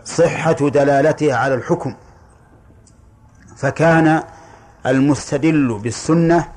صحة 0.10 0.70
دلالتها 0.70 1.36
على 1.36 1.54
الحكم. 1.56 1.96
فكان 3.58 4.24
المستدل 4.86 5.80
بالسنة 5.84 6.48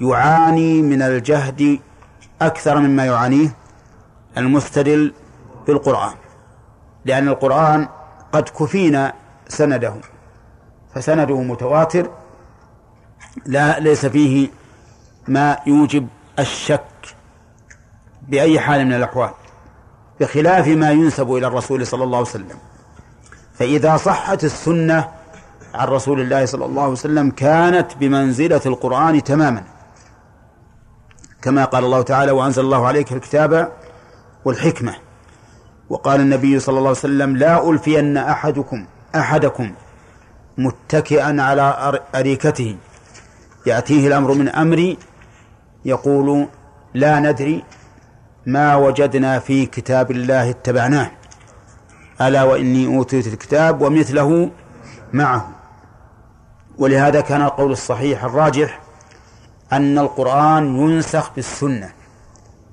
يعاني 0.00 0.82
من 0.82 1.02
الجهد 1.02 1.80
أكثر 2.42 2.78
مما 2.78 3.04
يعانيه 3.06 3.56
المستدل 4.38 5.14
بالقرآن 5.66 6.14
لأن 7.04 7.28
القرآن 7.28 7.88
قد 8.32 8.48
كفينا 8.48 9.12
سنده 9.48 9.94
فسنده 10.94 11.42
متواتر 11.42 12.10
لا 13.46 13.78
ليس 13.80 14.06
فيه 14.06 14.48
ما 15.28 15.58
يوجب 15.66 16.08
الشك 16.38 17.16
بأي 18.28 18.60
حال 18.60 18.84
من 18.86 18.92
الأحوال. 18.92 19.30
بخلاف 20.22 20.68
ما 20.68 20.90
ينسب 20.90 21.32
إلى 21.32 21.46
الرسول 21.46 21.86
صلى 21.86 22.04
الله 22.04 22.18
عليه 22.18 22.28
وسلم. 22.28 22.58
فإذا 23.54 23.96
صحت 23.96 24.44
السنة 24.44 25.08
عن 25.74 25.88
رسول 25.88 26.20
الله 26.20 26.46
صلى 26.46 26.64
الله 26.64 26.82
عليه 26.82 26.92
وسلم 26.92 27.30
كانت 27.30 27.96
بمنزلة 28.00 28.60
القرآن 28.66 29.24
تماما. 29.24 29.62
كما 31.42 31.64
قال 31.64 31.84
الله 31.84 32.02
تعالى 32.02 32.32
وأنزل 32.32 32.64
الله 32.64 32.86
عليك 32.86 33.12
الكتاب 33.12 33.72
والحكمة 34.44 34.94
وقال 35.90 36.20
النبي 36.20 36.58
صلى 36.58 36.78
الله 36.78 36.88
عليه 36.88 36.98
وسلم 36.98 37.36
لا 37.36 37.70
ألفين 37.70 38.16
أحدكم 38.16 38.86
أحدكم 39.14 39.72
متكئا 40.58 41.42
على 41.42 42.02
أريكته. 42.14 42.76
يأتيه 43.66 44.06
الأمر 44.06 44.34
من 44.34 44.48
أمري 44.48 44.98
يقول 45.84 46.46
لا 46.94 47.20
ندري 47.20 47.64
ما 48.46 48.76
وجدنا 48.76 49.38
في 49.38 49.66
كتاب 49.66 50.10
الله 50.10 50.50
اتبعناه. 50.50 51.10
ألا 52.20 52.42
وإني 52.42 52.96
أوتيت 52.96 53.26
الكتاب 53.26 53.80
ومثله 53.82 54.50
معه. 55.12 55.48
ولهذا 56.78 57.20
كان 57.20 57.42
القول 57.42 57.72
الصحيح 57.72 58.24
الراجح 58.24 58.80
أن 59.72 59.98
القرآن 59.98 60.76
ينسخ 60.76 61.30
بالسنة 61.36 61.92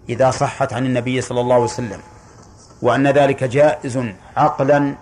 إذا 0.09 0.32
صحت 0.32 0.74
عن 0.74 0.86
النبي 0.86 1.22
صلى 1.22 1.41
الله 1.41 1.53
عليه 1.53 1.63
وسلم 1.63 1.99
وأن 2.82 3.07
ذلك 3.07 3.43
جائز 3.43 3.99
عقلا 4.38 4.95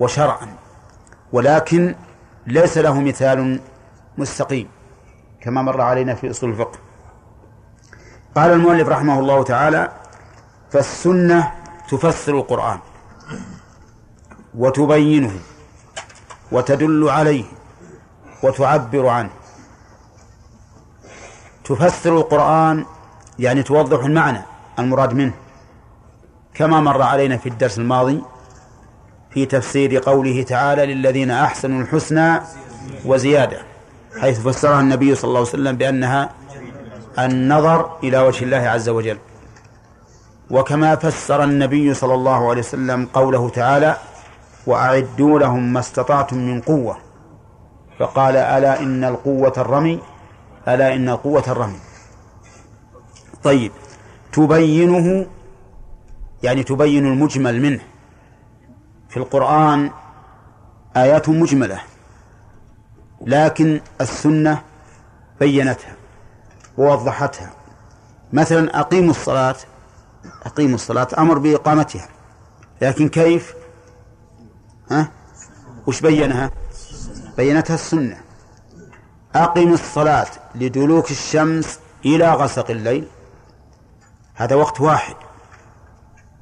وشرعا. 0.00 0.48
ولكن 1.32 1.94
ليس 2.46 2.78
له 2.78 3.00
مثال 3.00 3.60
مستقيم 4.18 4.68
كما 5.40 5.62
مر 5.62 5.80
علينا 5.80 6.14
في 6.14 6.30
أصول 6.30 6.50
الفقه. 6.50 6.78
قال 8.36 8.50
المؤلف 8.52 8.88
رحمه 8.88 9.18
الله 9.18 9.42
تعالى 9.42 9.92
فالسنة 10.70 11.52
تفسر 11.90 12.34
القرآن 12.38 12.78
وتبينه 14.54 15.32
وتدل 16.52 17.08
عليه 17.08 17.44
وتعبر 18.42 19.06
عنه. 19.06 19.30
تفسر 21.64 22.16
القرآن 22.16 22.84
يعني 23.38 23.62
توضح 23.62 24.04
المعنى 24.04 24.42
المراد 24.78 25.14
منه 25.14 25.32
كما 26.54 26.80
مر 26.80 27.02
علينا 27.02 27.36
في 27.36 27.48
الدرس 27.48 27.78
الماضي 27.78 28.22
في 29.30 29.46
تفسير 29.46 29.98
قوله 29.98 30.42
تعالى 30.42 30.94
للذين 30.94 31.30
أحسنوا 31.30 31.82
الحسنى 31.82 32.40
وزيادة 33.04 33.58
حيث 34.20 34.40
فسرها 34.40 34.80
النبي 34.80 35.14
صلى 35.14 35.28
الله 35.28 35.38
عليه 35.38 35.48
وسلم 35.48 35.76
بأنها 35.76 36.30
النظر 37.18 37.98
إلى 38.02 38.18
وجه 38.18 38.44
الله 38.44 38.56
عز 38.56 38.88
وجل. 38.88 39.18
وكما 40.50 40.96
فسر 40.96 41.44
النبي 41.44 41.94
صلى 41.94 42.14
الله 42.14 42.50
عليه 42.50 42.60
وسلم 42.60 43.06
قوله 43.06 43.48
تعالى 43.48 43.96
وأعدوا 44.66 45.38
لهم 45.38 45.72
ما 45.72 45.80
استطعتم 45.80 46.36
من 46.36 46.60
قوة. 46.60 46.96
فقال 47.98 48.36
ألا 48.36 48.80
إن 48.80 49.04
القوة 49.04 49.52
الرمي؟ 49.58 50.00
ألا 50.68 50.94
إن 50.94 51.08
القوة 51.08 51.44
الرمي؟ 51.48 51.78
طيب 53.42 53.72
تبينه 54.32 55.26
يعني 56.42 56.62
تبين 56.62 57.06
المجمل 57.06 57.62
منه. 57.62 57.80
في 59.08 59.16
القرآن 59.16 59.90
آيات 60.96 61.28
مجملة 61.28 61.80
لكن 63.26 63.80
السنة 64.00 64.62
بينتها. 65.40 65.99
ووضحتها. 66.78 67.52
مثلا 68.32 68.80
أقيموا 68.80 69.10
الصلاة 69.10 69.56
أقيموا 70.46 70.74
الصلاة 70.74 71.08
أمر 71.18 71.38
بإقامتها. 71.38 72.08
لكن 72.82 73.08
كيف؟ 73.08 73.54
ها؟ 74.90 75.08
وش 75.86 76.00
بينها؟ 76.00 76.50
بينتها 77.36 77.74
السنة. 77.74 78.20
أقم 79.34 79.72
الصلاة 79.72 80.26
لدلوك 80.54 81.10
الشمس 81.10 81.78
إلى 82.04 82.34
غسق 82.34 82.70
الليل. 82.70 83.08
هذا 84.34 84.56
وقت 84.56 84.80
واحد. 84.80 85.14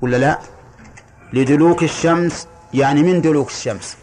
ولا 0.02 0.16
لا؟ 0.16 0.38
لدلوك 1.32 1.82
الشمس 1.82 2.46
يعني 2.74 3.02
من 3.02 3.20
دلوك 3.20 3.48
الشمس 3.48 3.96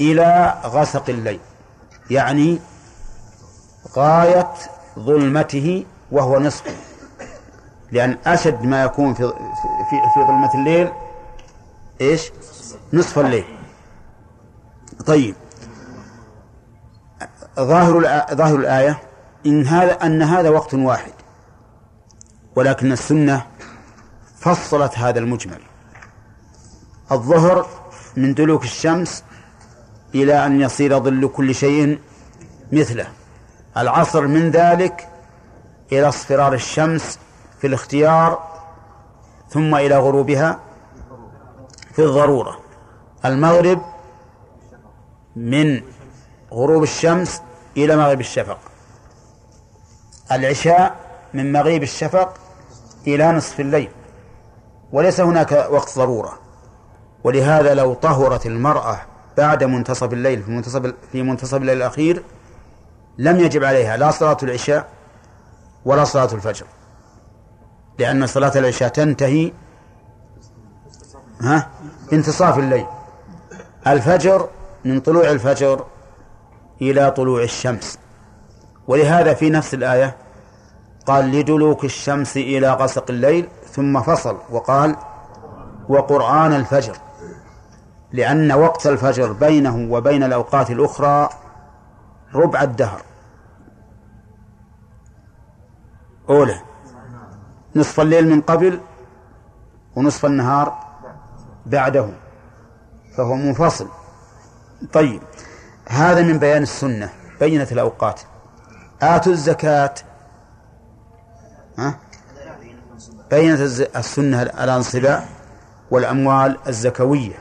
إلى 0.00 0.60
غسق 0.64 1.04
الليل. 1.08 1.40
يعني 2.10 2.58
غاية 3.96 4.52
ظلمته 4.98 5.84
وهو 6.12 6.38
نصفه 6.38 6.74
لأن 7.92 8.18
أشد 8.26 8.62
ما 8.64 8.82
يكون 8.84 9.14
في 9.14 9.32
في 9.90 10.00
في 10.14 10.20
ظلمة 10.20 10.54
الليل 10.54 10.92
إيش؟ 12.00 12.30
نصف 12.92 13.18
الليل. 13.18 13.44
طيب. 15.06 15.34
ظاهر 17.56 18.00
ظاهر 18.34 18.56
الآية 18.56 19.02
إن 19.46 19.66
هذا 19.66 19.92
أن 19.92 20.22
هذا 20.22 20.48
وقت 20.48 20.74
واحد. 20.74 21.12
ولكن 22.56 22.92
السنة 22.92 23.46
فصلت 24.38 24.98
هذا 24.98 25.18
المجمل. 25.18 25.60
الظهر 27.12 27.66
من 28.16 28.34
دلوك 28.34 28.64
الشمس 28.64 29.24
إلى 30.14 30.46
أن 30.46 30.60
يصير 30.60 30.98
ظل 30.98 31.28
كل 31.28 31.54
شيء 31.54 31.98
مثله. 32.72 33.06
العصر 33.76 34.26
من 34.26 34.50
ذلك 34.50 35.08
إلى 35.92 36.08
اصفرار 36.08 36.52
الشمس 36.52 37.18
في 37.58 37.66
الاختيار 37.66 38.52
ثم 39.48 39.74
إلى 39.74 39.98
غروبها 39.98 40.58
في 41.92 42.02
الضرورة. 42.04 42.58
المغرب 43.24 43.82
من 45.36 45.82
غروب 46.52 46.82
الشمس 46.82 47.42
إلى 47.76 47.96
مغيب 47.96 48.20
الشفق. 48.20 48.58
العشاء 50.32 50.96
من 51.34 51.52
مغيب 51.52 51.82
الشفق 51.82 52.34
إلى 53.06 53.32
نصف 53.32 53.60
الليل. 53.60 53.90
وليس 54.92 55.20
هناك 55.20 55.68
وقت 55.70 55.98
ضرورة. 55.98 56.38
ولهذا 57.24 57.74
لو 57.74 57.94
طهرت 57.94 58.46
المرأة 58.46 59.00
بعد 59.36 59.64
منتصف 59.64 60.12
الليل 60.12 60.42
في 60.42 60.50
منتصف 60.50 60.94
في 61.12 61.22
منتصف 61.22 61.54
الليل 61.54 61.76
الأخير 61.76 62.22
لم 63.18 63.40
يجب 63.40 63.64
عليها 63.64 63.96
لا 63.96 64.10
صلاة 64.10 64.36
العشاء 64.42 64.88
ولا 65.84 66.04
صلاة 66.04 66.28
الفجر. 66.32 66.66
لأن 67.98 68.26
صلاة 68.26 68.52
العشاء 68.56 68.88
تنتهي 68.88 69.52
ها 71.40 71.70
انتصاف 72.12 72.58
الليل. 72.58 72.86
الفجر 73.86 74.48
من 74.84 75.00
طلوع 75.00 75.30
الفجر 75.30 75.84
إلى 76.82 77.10
طلوع 77.10 77.42
الشمس. 77.42 77.98
ولهذا 78.86 79.34
في 79.34 79.50
نفس 79.50 79.74
الآية 79.74 80.16
قال 81.06 81.30
لدلوك 81.30 81.84
الشمس 81.84 82.36
إلى 82.36 82.72
غسق 82.72 83.04
الليل 83.10 83.48
ثم 83.70 84.02
فصل 84.02 84.36
وقال 84.50 84.96
وقرآن 85.88 86.52
الفجر. 86.52 86.96
لأن 88.12 88.52
وقت 88.52 88.86
الفجر 88.86 89.32
بينه 89.32 89.92
وبين 89.94 90.22
الأوقات 90.22 90.70
الأخرى 90.70 91.28
ربع 92.34 92.62
الدهر. 92.62 93.02
أولى. 96.28 96.60
نصف 97.76 98.00
الليل 98.00 98.28
من 98.28 98.40
قبل 98.40 98.80
ونصف 99.96 100.26
النهار 100.26 100.78
بعده. 101.66 102.08
فهو 103.16 103.34
منفصل. 103.34 103.88
طيب. 104.92 105.22
هذا 105.88 106.22
من 106.22 106.38
بيان 106.38 106.62
السنة. 106.62 107.10
بينت 107.40 107.72
الأوقات. 107.72 108.20
آتوا 109.02 109.32
الزكاة. 109.32 109.94
ها؟ 111.78 111.98
بينت 113.30 113.60
السنة 113.96 114.42
الأنصباء 114.42 115.28
والأموال 115.90 116.58
الزكوية. 116.68 117.38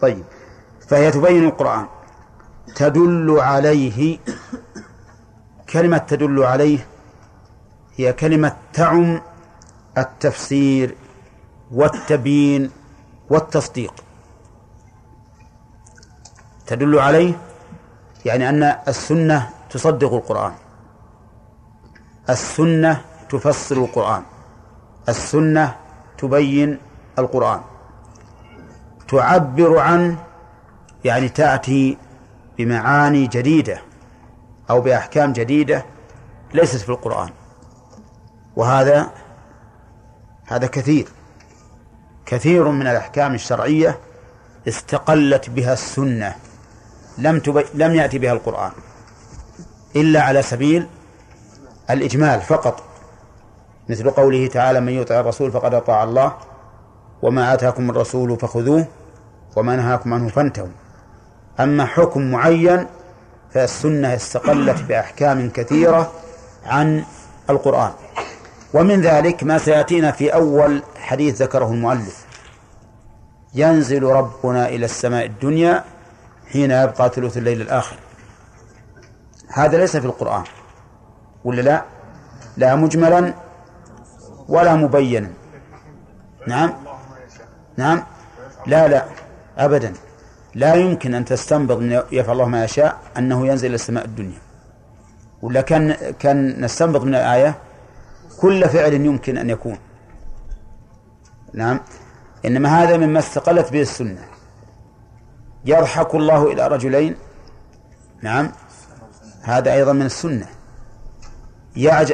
طيب. 0.00 0.24
فهي 0.88 1.10
تبين 1.10 1.44
القرآن. 1.44 1.86
تدل 2.74 3.36
عليه 3.40 4.18
كلمة 5.72 5.98
تدل 5.98 6.44
عليه 6.44 6.86
هي 7.96 8.12
كلمة 8.12 8.56
تعم 8.72 9.20
التفسير 9.98 10.96
والتبيين 11.70 12.70
والتصديق. 13.30 13.94
تدل 16.66 16.98
عليه 16.98 17.34
يعني 18.24 18.48
أن 18.48 18.62
السنة 18.62 19.50
تصدق 19.70 20.14
القرآن. 20.14 20.52
السنة 22.30 23.00
تفسر 23.30 23.76
القرآن. 23.76 24.22
السنة 25.08 25.76
تبين 26.18 26.78
القرآن. 27.18 27.60
تعبر 29.08 29.78
عنه 29.78 30.24
يعني 31.04 31.28
تأتي 31.28 31.98
بمعاني 32.64 33.26
جديدة 33.26 33.80
أو 34.70 34.80
بأحكام 34.80 35.32
جديدة 35.32 35.84
ليست 36.54 36.76
في 36.76 36.88
القرآن. 36.88 37.30
وهذا 38.56 39.10
هذا 40.46 40.66
كثير. 40.66 41.08
كثير 42.26 42.68
من 42.68 42.86
الأحكام 42.86 43.34
الشرعية 43.34 43.98
استقلت 44.68 45.50
بها 45.50 45.72
السنة. 45.72 46.34
لم 47.18 47.42
لم 47.74 47.94
يأتي 47.94 48.18
بها 48.18 48.32
القرآن. 48.32 48.72
إلا 49.96 50.22
على 50.22 50.42
سبيل 50.42 50.86
الإجمال 51.90 52.40
فقط. 52.40 52.82
مثل 53.88 54.10
قوله 54.10 54.46
تعالى 54.46 54.80
من 54.80 54.92
يطع 54.92 55.20
الرسول 55.20 55.52
فقد 55.52 55.74
أطاع 55.74 56.04
الله 56.04 56.36
وما 57.22 57.54
آتاكم 57.54 57.90
الرسول 57.90 58.38
فخذوه 58.38 58.86
وما 59.56 59.76
نهاكم 59.76 60.14
عنه 60.14 60.28
فانتهوا. 60.28 60.89
أما 61.62 61.86
حكم 61.86 62.30
معين 62.30 62.86
فالسنة 63.54 64.14
استقلت 64.14 64.82
بأحكام 64.82 65.50
كثيرة 65.50 66.12
عن 66.66 67.04
القرآن. 67.50 67.92
ومن 68.74 69.00
ذلك 69.00 69.44
ما 69.44 69.58
سيأتينا 69.58 70.10
في 70.10 70.34
أول 70.34 70.82
حديث 70.96 71.42
ذكره 71.42 71.70
المؤلف. 71.72 72.26
ينزل 73.54 74.02
ربنا 74.02 74.68
إلى 74.68 74.84
السماء 74.84 75.26
الدنيا 75.26 75.84
حين 76.52 76.70
يبقى 76.70 77.08
ثلث 77.08 77.36
الليل 77.36 77.60
الآخر. 77.60 77.96
هذا 79.48 79.78
ليس 79.78 79.96
في 79.96 80.06
القرآن. 80.06 80.44
ولا 81.44 81.62
لا؟ 81.62 81.84
لا 82.56 82.76
مجملا 82.76 83.34
ولا 84.48 84.74
مبينا. 84.74 85.30
نعم؟ 86.46 86.74
نعم؟ 87.76 88.04
لا 88.66 88.88
لا 88.88 89.04
أبدا. 89.58 89.92
لا 90.54 90.74
يمكن 90.74 91.14
أن 91.14 91.24
تستنبط 91.24 91.76
من 91.76 92.02
يفعل 92.12 92.32
الله 92.32 92.44
ما 92.44 92.64
يشاء 92.64 92.98
أنه 93.16 93.46
ينزل 93.46 93.66
إلى 93.66 93.74
السماء 93.74 94.04
الدنيا. 94.04 94.38
ولا 95.42 95.60
كان 95.60 95.96
كان 96.18 96.64
نستنبط 96.64 97.00
من 97.00 97.14
الآية 97.14 97.54
كل 98.40 98.68
فعل 98.68 98.92
يمكن 98.92 99.38
أن 99.38 99.50
يكون. 99.50 99.78
نعم. 101.54 101.80
إنما 102.44 102.82
هذا 102.82 102.96
مما 102.96 103.18
استقلت 103.18 103.72
به 103.72 103.80
السنة. 103.80 104.24
يضحك 105.64 106.14
الله 106.14 106.52
إلى 106.52 106.68
رجلين. 106.68 107.16
نعم. 108.22 108.52
هذا 109.42 109.72
أيضا 109.72 109.92
من 109.92 110.06
السنة. 110.06 110.46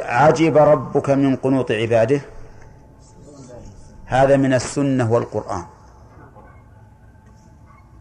عجب 0.02 0.56
ربك 0.56 1.10
من 1.10 1.36
قنوط 1.36 1.70
عباده. 1.70 2.20
هذا 4.06 4.36
من 4.36 4.54
السنة 4.54 5.12
والقرآن. 5.12 5.64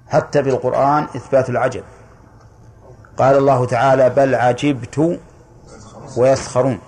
حتى 0.09 0.41
بالقرآن 0.41 1.03
إثبات 1.03 1.49
العجب. 1.49 1.83
قال 3.17 3.37
الله 3.37 3.65
تعالى 3.65 4.09
بل 4.09 4.35
عجبت 4.35 5.19
ويسخرون. 6.17 6.79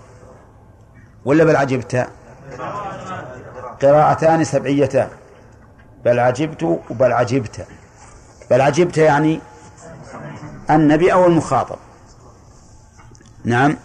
ولا 1.25 1.43
بل 1.43 1.55
عجبت؟ 1.55 2.09
قراءتان 3.81 4.43
سبعيتان. 4.43 5.09
بل 6.05 6.19
عجبت 6.19 6.63
وبل 6.63 7.13
عجبت. 7.13 7.67
بل 8.49 8.61
عجبت 8.61 8.97
يعني 8.97 9.41
النبي 10.69 11.13
أو 11.13 11.25
المخاطب. 11.25 11.77
نعم. 13.43 13.77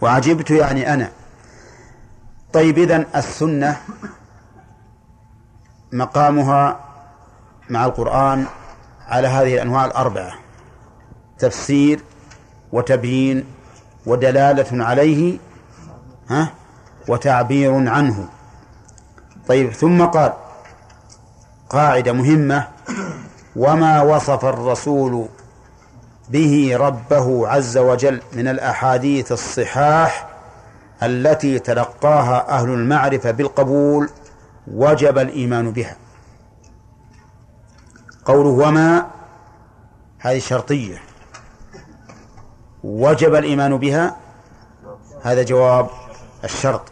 وعجبت 0.00 0.50
يعني 0.50 0.94
أنا. 0.94 1.10
طيب 2.52 2.78
إذن 2.78 3.06
السنة 3.16 3.76
مقامها 5.92 6.80
مع 7.70 7.84
القرآن 7.84 8.46
على 9.08 9.28
هذه 9.28 9.54
الأنواع 9.54 9.84
الأربعة 9.84 10.32
تفسير 11.38 12.00
وتبيين 12.72 13.44
ودلالة 14.06 14.84
عليه 14.84 15.38
ها؟ 16.30 16.48
وتعبير 17.08 17.88
عنه. 17.88 18.28
طيب 19.48 19.72
ثم 19.72 20.04
قال 20.04 20.32
قاعدة 21.70 22.12
مهمة 22.12 22.68
وما 23.56 24.02
وصف 24.02 24.44
الرسول 24.44 25.28
به 26.28 26.76
ربه 26.76 27.48
عز 27.48 27.78
وجل 27.78 28.20
من 28.32 28.48
الأحاديث 28.48 29.32
الصحاح 29.32 30.28
التي 31.02 31.58
تلقاها 31.58 32.48
أهل 32.48 32.68
المعرفة 32.68 33.30
بالقبول 33.30 34.10
وجب 34.72 35.18
الإيمان 35.18 35.70
بها. 35.70 35.96
قوله 38.28 38.68
وما 38.68 39.06
هذه 40.18 40.38
شرطية. 40.38 41.02
وجب 42.84 43.34
الإيمان 43.34 43.76
بها؟ 43.76 44.16
هذا 45.22 45.42
جواب 45.42 45.90
الشرط. 46.44 46.82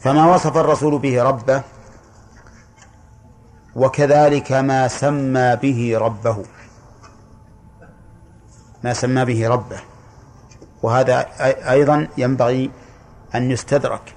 فما 0.00 0.34
وصف 0.34 0.56
الرسول 0.56 0.98
به 0.98 1.22
ربه؟ 1.22 1.62
وكذلك 3.76 4.52
ما 4.52 4.88
سمى 4.88 5.56
به 5.56 5.98
ربه. 5.98 6.44
ما 8.84 8.92
سمى 8.92 9.24
به 9.24 9.48
ربه. 9.48 9.80
وهذا 10.82 11.26
أيضا 11.70 12.08
ينبغي 12.18 12.70
أن 13.34 13.50
يستدرك. 13.50 14.14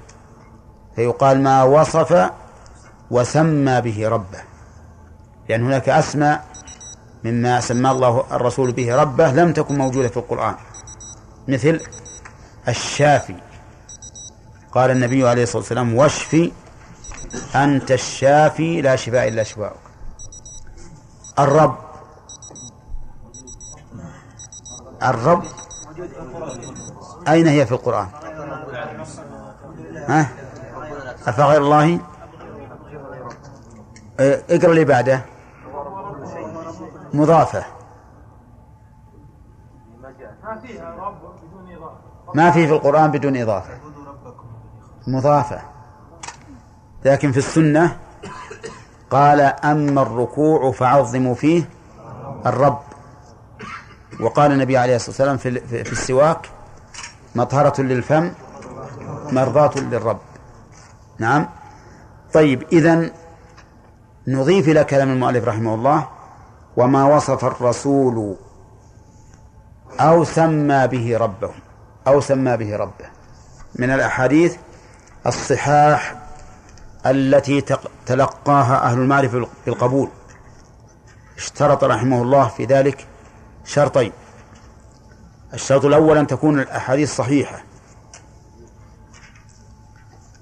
فيقال 0.96 1.44
ما 1.44 1.64
وصف 1.64 2.32
وسمى 3.12 3.82
به 3.82 4.10
ربه. 4.10 4.53
لأن 5.54 5.66
هناك 5.66 5.90
أسماء 5.90 6.46
مما 7.24 7.60
سمى 7.60 7.92
الله 7.92 8.26
الرسول 8.32 8.72
به 8.72 8.96
ربه 8.96 9.32
لم 9.32 9.54
تكن 9.54 9.78
موجودة 9.78 10.08
في 10.08 10.18
القرآن. 10.18 10.56
مثل 11.48 11.80
الشافي. 12.68 13.36
قال 14.72 14.92
النبي 14.92 15.28
عليه 15.28 15.44
الصلاة 15.44 15.58
والسلام 15.58 15.96
واشفي 15.96 16.52
أنت 17.56 17.92
الشافي 17.92 18.82
لا 18.82 18.96
شفاء 18.96 19.28
إلا 19.28 19.44
شفاؤك. 19.44 19.80
الرب. 21.40 21.78
الرب. 25.04 25.44
أين 27.28 27.48
هي 27.48 27.66
في 27.66 27.72
القرآن؟ 27.72 28.08
ها؟ 30.08 30.30
أفغير 31.28 31.62
الله؟ 31.62 32.00
إيه، 34.20 34.44
اقرأ 34.50 34.74
لي 34.74 34.86
بعده. 34.86 35.33
مضافة. 37.14 37.64
ما 42.36 42.52
في 42.52 42.68
في 42.68 42.74
القرآن 42.74 43.12
بدون 43.12 43.38
إضافة. 43.38 43.74
مضافة. 45.08 45.62
لكن 47.06 47.32
في 47.32 47.38
السنة 47.38 47.98
قال 49.10 49.42
أما 49.42 50.02
الركوع 50.02 50.72
فعظموا 50.72 51.36
فيه 51.36 51.70
الرب. 52.46 52.80
وقال 54.20 54.52
النبي 54.52 54.78
عليه 54.78 54.96
الصلاة 54.96 55.10
والسلام 55.10 55.38
في, 55.38 55.84
في 55.84 55.92
السواك 55.92 56.50
مطهرة 57.36 57.82
للفم 57.82 58.32
مرضاة 59.32 59.80
للرب. 59.80 60.20
نعم. 61.20 61.50
طيب 62.34 62.64
إذن 62.72 63.12
نضيف 64.28 64.68
إلى 64.68 64.84
كلام 64.84 65.10
المؤلف 65.10 65.48
رحمه 65.48 65.76
الله 65.76 66.08
وما 66.78 67.16
وصف 67.16 67.46
الرسول 67.46 68.36
أو 70.00 70.24
سمى 70.24 70.88
به 70.88 71.18
ربه 71.18 71.52
أو 72.08 72.22
سمى 72.22 72.58
به 72.58 72.76
ربه. 72.76 73.06
من 73.76 73.90
الأحاديث 73.90 74.56
الصحاح 75.28 76.16
التي 77.06 77.64
تلقاها 78.06 78.84
أهل 78.84 78.98
المعرفة 78.98 79.48
بالقبول 79.66 80.10
اشترط 81.38 81.84
رحمه 81.84 82.22
الله 82.22 82.48
في 82.48 82.66
ذلك 82.66 83.08
شرطين. 83.66 84.12
الشرط 85.54 85.86
الأول 85.86 86.18
أن 86.18 86.28
تكون 86.28 86.60
الأحاديث 86.60 87.16
صحيحة. 87.16 87.64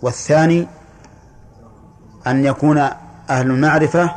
والثاني 0.02 0.68
أن 2.28 2.46
يكون 2.46 2.78
أهل 3.30 3.52
المعرفة 3.52 4.16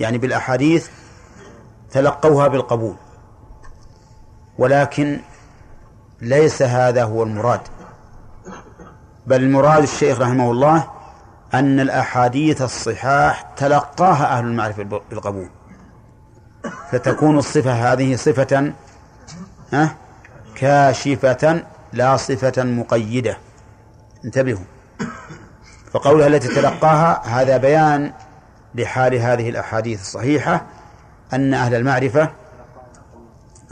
يعني 0.00 0.18
بالأحاديث 0.18 0.88
تلقوها 1.90 2.48
بالقبول. 2.48 2.94
ولكن 4.58 5.20
ليس 6.20 6.62
هذا 6.62 7.04
هو 7.04 7.22
المراد. 7.22 7.60
بل 9.26 9.42
المراد 9.42 9.82
الشيخ 9.82 10.20
رحمه 10.20 10.50
الله 10.50 10.90
أن 11.54 11.80
الأحاديث 11.80 12.62
الصحاح 12.62 13.42
تلقاها 13.56 14.38
أهل 14.38 14.44
المعرفة 14.44 14.82
بالقبول. 14.82 15.48
فتكون 16.90 17.38
الصفة 17.38 17.72
هذه 17.72 18.16
صفة 18.16 18.72
كاشفة 20.54 21.62
لا 21.92 22.16
صفة 22.16 22.62
مقيدة. 22.62 23.36
انتبهوا. 24.24 24.64
فقولها 25.92 26.26
التي 26.26 26.48
تلقاها 26.48 27.22
هذا 27.26 27.56
بيان 27.56 28.12
لحال 28.74 29.14
هذه 29.14 29.48
الأحاديث 29.48 30.00
الصحيحة 30.00 30.66
أن 31.32 31.54
أهل 31.54 31.74
المعرفة 31.74 32.30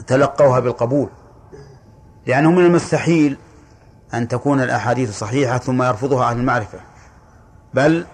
تلقوها 0.07 0.59
بالقبول 0.59 1.09
لأنه 2.25 2.51
من 2.51 2.65
المستحيل 2.65 3.37
أن 4.13 4.27
تكون 4.27 4.61
الأحاديث 4.61 5.19
صحيحة 5.19 5.57
ثم 5.57 5.83
يرفضها 5.83 6.29
أهل 6.29 6.37
المعرفة 6.37 6.79
بل 7.73 8.05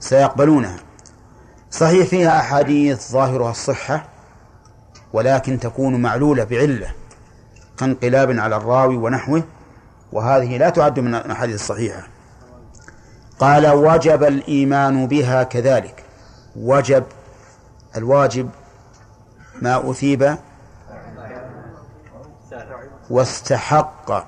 سيقبلونها. 0.00 0.76
صحيح 1.70 2.08
فيها 2.08 2.40
أحاديث 2.40 3.10
ظاهرها 3.12 3.50
الصحة 3.50 4.04
ولكن 5.12 5.60
تكون 5.60 6.02
معلولة 6.02 6.44
بعلة 6.44 6.90
كانقلاب 7.78 8.38
على 8.38 8.56
الراوي 8.56 8.96
ونحوه 8.96 9.42
وهذه 10.12 10.56
لا 10.56 10.70
تعد 10.70 11.00
من 11.00 11.14
الأحاديث 11.14 11.54
الصحيحة. 11.54 12.02
قال 13.38 13.66
وجب 13.66 14.24
الإيمان 14.24 15.06
بها 15.06 15.42
كذلك. 15.42 16.04
وجب 16.56 17.04
الواجب 17.98 18.50
ما 19.62 19.90
أثيب 19.90 20.36
واستحق 23.10 24.26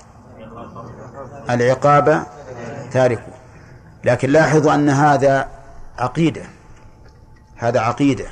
العقاب 1.51 2.27
تاركه 2.93 3.33
لكن 4.05 4.31
لاحظوا 4.31 4.75
أن 4.75 4.89
هذا 4.89 5.49
عقيدة 5.99 6.43
هذا 7.57 7.81
عقيدة. 7.81 8.27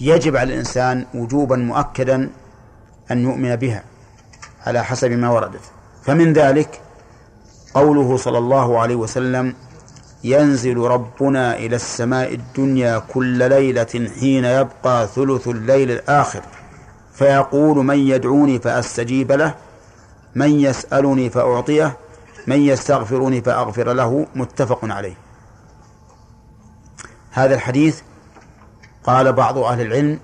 يجب 0.00 0.36
على 0.36 0.52
الإنسان 0.52 1.06
وجوبا 1.14 1.56
مؤكدا 1.56 2.30
أن 3.10 3.22
يؤمن 3.22 3.56
بها 3.56 3.82
على 4.66 4.84
حسب 4.84 5.10
ما 5.10 5.30
وردت. 5.30 5.60
فمن 6.02 6.32
ذلك 6.32 6.80
قوله 7.74 8.16
صلى 8.16 8.38
الله 8.38 8.80
عليه 8.80 8.96
وسلم 8.96 9.54
ينزل 10.24 10.76
ربنا 10.76 11.56
إلى 11.56 11.76
السماء 11.76 12.34
الدنيا 12.34 12.98
كل 12.98 13.48
ليلة 13.48 14.10
حين 14.20 14.44
يبقى 14.44 15.06
ثلث 15.06 15.48
الليل 15.48 15.90
الآخر. 15.90 16.42
فيقول 17.12 17.84
من 17.84 17.98
يدعوني 17.98 18.58
فأستجيب 18.58 19.32
له 19.32 19.54
من 20.34 20.60
يسألني 20.60 21.30
فأعطيه 21.30 21.96
من 22.46 22.60
يستغفرني 22.60 23.40
فأغفر 23.42 23.92
له. 23.92 24.26
متفق 24.34 24.78
عليه. 24.82 25.14
هذا 27.30 27.54
الحديث 27.54 28.00
قال 29.04 29.32
بعض 29.32 29.58
أهل 29.58 29.80
العلم 29.80 30.18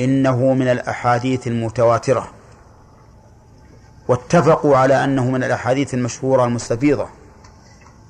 إنه 0.00 0.54
من 0.54 0.68
الأحاديث 0.68 1.46
المتواترة 1.46 2.30
واتفقوا 4.08 4.76
على 4.76 5.04
أنه 5.04 5.30
من 5.30 5.44
الأحاديث 5.44 5.94
المشهورة 5.94 6.44
المستفيضة 6.44 7.08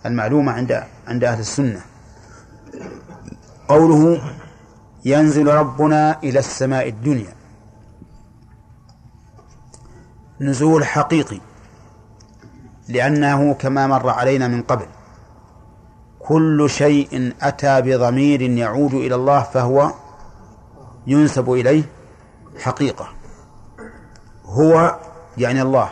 المعلومة 0.06 0.52
عند 0.52 0.84
عند 1.06 1.24
أهل 1.24 1.40
السنة. 1.40 1.80
قوله 3.68 4.22
ينزل 5.04 5.46
ربنا 5.46 6.18
إلى 6.22 6.38
السماء 6.38 6.88
الدنيا. 6.88 7.34
نزول 10.40 10.84
حقيقي 10.84 11.40
لأنه 12.88 13.54
كما 13.54 13.86
مر 13.86 14.08
علينا 14.08 14.48
من 14.48 14.62
قبل. 14.62 14.86
كل 16.18 16.70
شيء 16.70 17.34
أتى 17.42 17.82
بضمير 17.82 18.42
يعود 18.42 18.94
إلى 18.94 19.14
الله 19.14 19.42
فهو 19.42 19.92
ينسب 21.06 21.52
إليه 21.52 21.84
حقيقة. 22.58 23.08
هو 24.44 24.98
يعني 25.38 25.62
الله. 25.62 25.88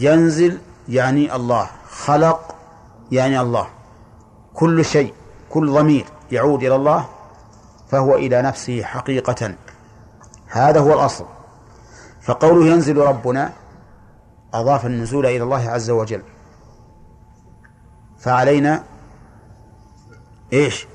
ينزل 0.00 0.58
يعني 0.88 1.36
الله. 1.36 1.70
خلق 1.88 2.54
يعني 3.12 3.40
الله. 3.40 3.66
كل 4.54 4.84
شيء 4.84 5.14
كل 5.50 5.72
ضمير 5.72 6.06
يعود 6.32 6.62
إلى 6.62 6.76
الله 6.76 7.08
فهو 7.88 8.14
إلى 8.14 8.42
نفسه 8.42 8.82
حقيقة. 8.82 9.54
هذا 10.48 10.80
هو 10.80 10.92
الأصل. 10.92 11.24
فقوله 12.22 12.66
ينزل 12.66 12.96
ربنا 12.96 13.52
أضاف 14.54 14.86
النزول 14.86 15.26
إلى 15.26 15.42
الله 15.42 15.70
عز 15.70 15.90
وجل. 15.90 16.22
فعلينا 18.18 18.82
إيش؟ 20.52 20.86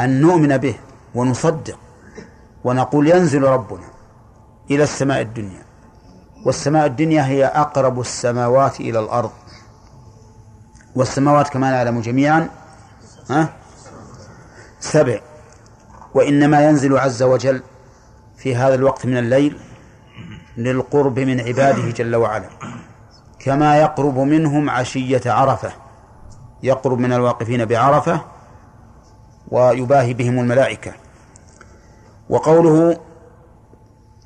أن 0.00 0.20
نؤمن 0.20 0.56
به 0.56 0.74
ونصدق 1.14 1.78
ونقول 2.64 3.08
ينزل 3.08 3.42
ربنا 3.42 3.86
إلى 4.70 4.82
السماء 4.82 5.20
الدنيا. 5.20 5.62
والسماء 6.46 6.86
الدنيا 6.86 7.26
هي 7.26 7.46
أقرب 7.46 8.00
السماوات 8.00 8.80
إلى 8.80 8.98
الأرض. 8.98 9.30
والسماوات 10.94 11.48
كما 11.48 11.70
نعلم 11.70 12.00
جميعا 12.00 12.48
ها؟ 13.30 13.52
سبع. 14.80 15.20
وإنما 16.14 16.64
ينزل 16.64 16.98
عز 16.98 17.22
وجل 17.22 17.62
في 18.36 18.56
هذا 18.56 18.74
الوقت 18.74 19.06
من 19.06 19.18
الليل 19.18 19.58
للقرب 20.56 21.18
من 21.18 21.40
عباده 21.40 21.90
جل 21.90 22.16
وعلا. 22.16 22.48
كما 23.38 23.76
يقرب 23.76 24.18
منهم 24.18 24.70
عشية 24.70 25.20
عرفة. 25.26 25.72
يقرب 26.62 26.98
من 26.98 27.12
الواقفين 27.12 27.64
بعرفة 27.64 28.20
ويباهي 29.48 30.14
بهم 30.14 30.38
الملائكة. 30.38 30.92
وقوله 32.28 33.00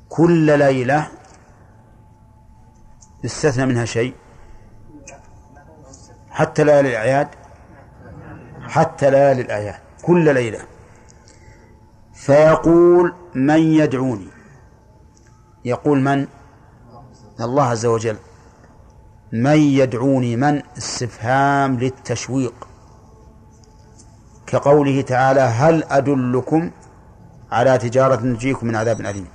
كل 0.09 0.59
ليلة 0.59 1.07
يستثنى 3.23 3.65
منها 3.65 3.85
شيء. 3.85 4.13
حتى 6.29 6.63
ليالي 6.63 6.89
الأعياد 6.89 7.27
حتى 8.73 9.09
ليالي 9.09 9.41
الأعياد 9.41 9.79
كل 10.01 10.33
ليلة. 10.33 10.59
فيقول 12.13 13.13
من 13.35 13.59
يدعوني؟ 13.59 14.27
يقول 15.65 16.01
من؟ 16.01 16.27
الله 17.41 17.63
عز 17.63 17.85
وجل. 17.85 18.17
من 19.33 19.57
يدعوني؟ 19.57 20.35
من؟ 20.35 20.61
استفهام 20.77 21.79
للتشويق. 21.79 22.67
كقوله 24.47 25.01
تعالى 25.01 25.41
هل 25.41 25.83
أدلكم 25.83 26.71
على 27.51 27.77
تجارة 27.77 28.15
تنجيكم 28.15 28.67
من 28.67 28.75
عذاب 28.75 29.01
أليم؟ 29.01 29.27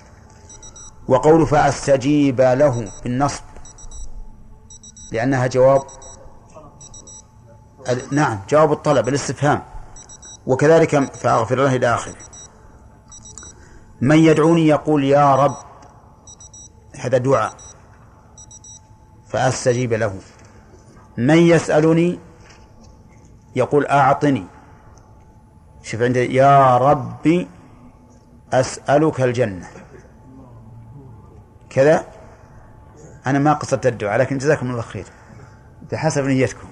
وقول 1.09 1.47
فأستجيب 1.47 2.41
له 2.41 2.93
بالنصب. 3.03 3.43
لأنها 5.13 5.47
جواب 5.47 5.83
نعم 8.13 8.39
جواب 8.49 8.73
الطلب 8.73 9.09
الاستفهام. 9.09 9.63
وكذلك 10.47 11.15
فأغفر 11.15 11.57
له 11.57 11.77
إلى 11.77 11.95
آخره. 11.95 12.15
من 14.01 14.19
يدعوني 14.19 14.67
يقول 14.67 15.05
يا 15.05 15.35
رب 15.35 15.57
هذا 17.01 17.19
دعاء 17.19 17.53
فأستجيب 19.29 19.93
له. 19.93 20.15
من 21.17 21.39
يسألني 21.39 22.19
يقول 23.57 23.87
أعطني. 23.87 24.47
شوف 25.83 26.03
عندي 26.03 26.35
يا 26.35 26.77
ربي 26.77 27.49
أسألك 28.53 29.21
الجنة. 29.21 29.69
كذا 31.71 32.05
أنا 33.27 33.39
ما 33.39 33.53
قصدت 33.53 33.87
الدعاء 33.87 34.19
لكن 34.19 34.39
جزاكم 34.39 34.71
الله 34.71 34.83
خير. 34.83 35.07
بحسب 35.93 36.25
نيتكم. 36.25 36.68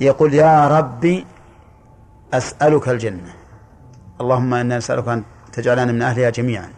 يقول 0.00 0.34
يا 0.34 0.68
ربي 0.68 1.26
أسألك 2.34 2.88
الجنة. 2.88 3.34
اللهم 4.20 4.54
إنا 4.54 4.76
نسألك 4.76 5.08
أن 5.08 5.22
تجعلنا 5.52 5.92
من 5.92 6.02
أهلها 6.02 6.30
جميعا. 6.30 6.68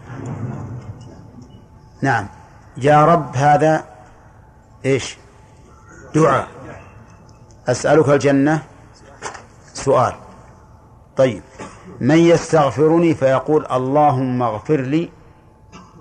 نعم. 2.03 2.29
يا 2.77 3.05
رب 3.05 3.37
هذا 3.37 3.85
إيش؟ 4.85 5.16
دعاء. 6.14 6.49
أسألك 7.69 8.09
الجنة؟ 8.09 8.62
سؤال. 9.75 10.14
طيب. 11.16 11.43
من 12.01 12.19
يستغفرني 12.19 13.14
فيقول 13.14 13.66
اللهم 13.66 14.43
اغفر 14.43 14.81
لي 14.81 15.11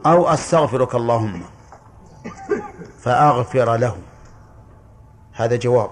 أو 0.05 0.28
أستغفرك 0.28 0.95
اللهم. 0.95 1.41
فأغفر 3.01 3.76
له. 3.76 3.97
هذا 5.34 5.55
جواب. 5.55 5.89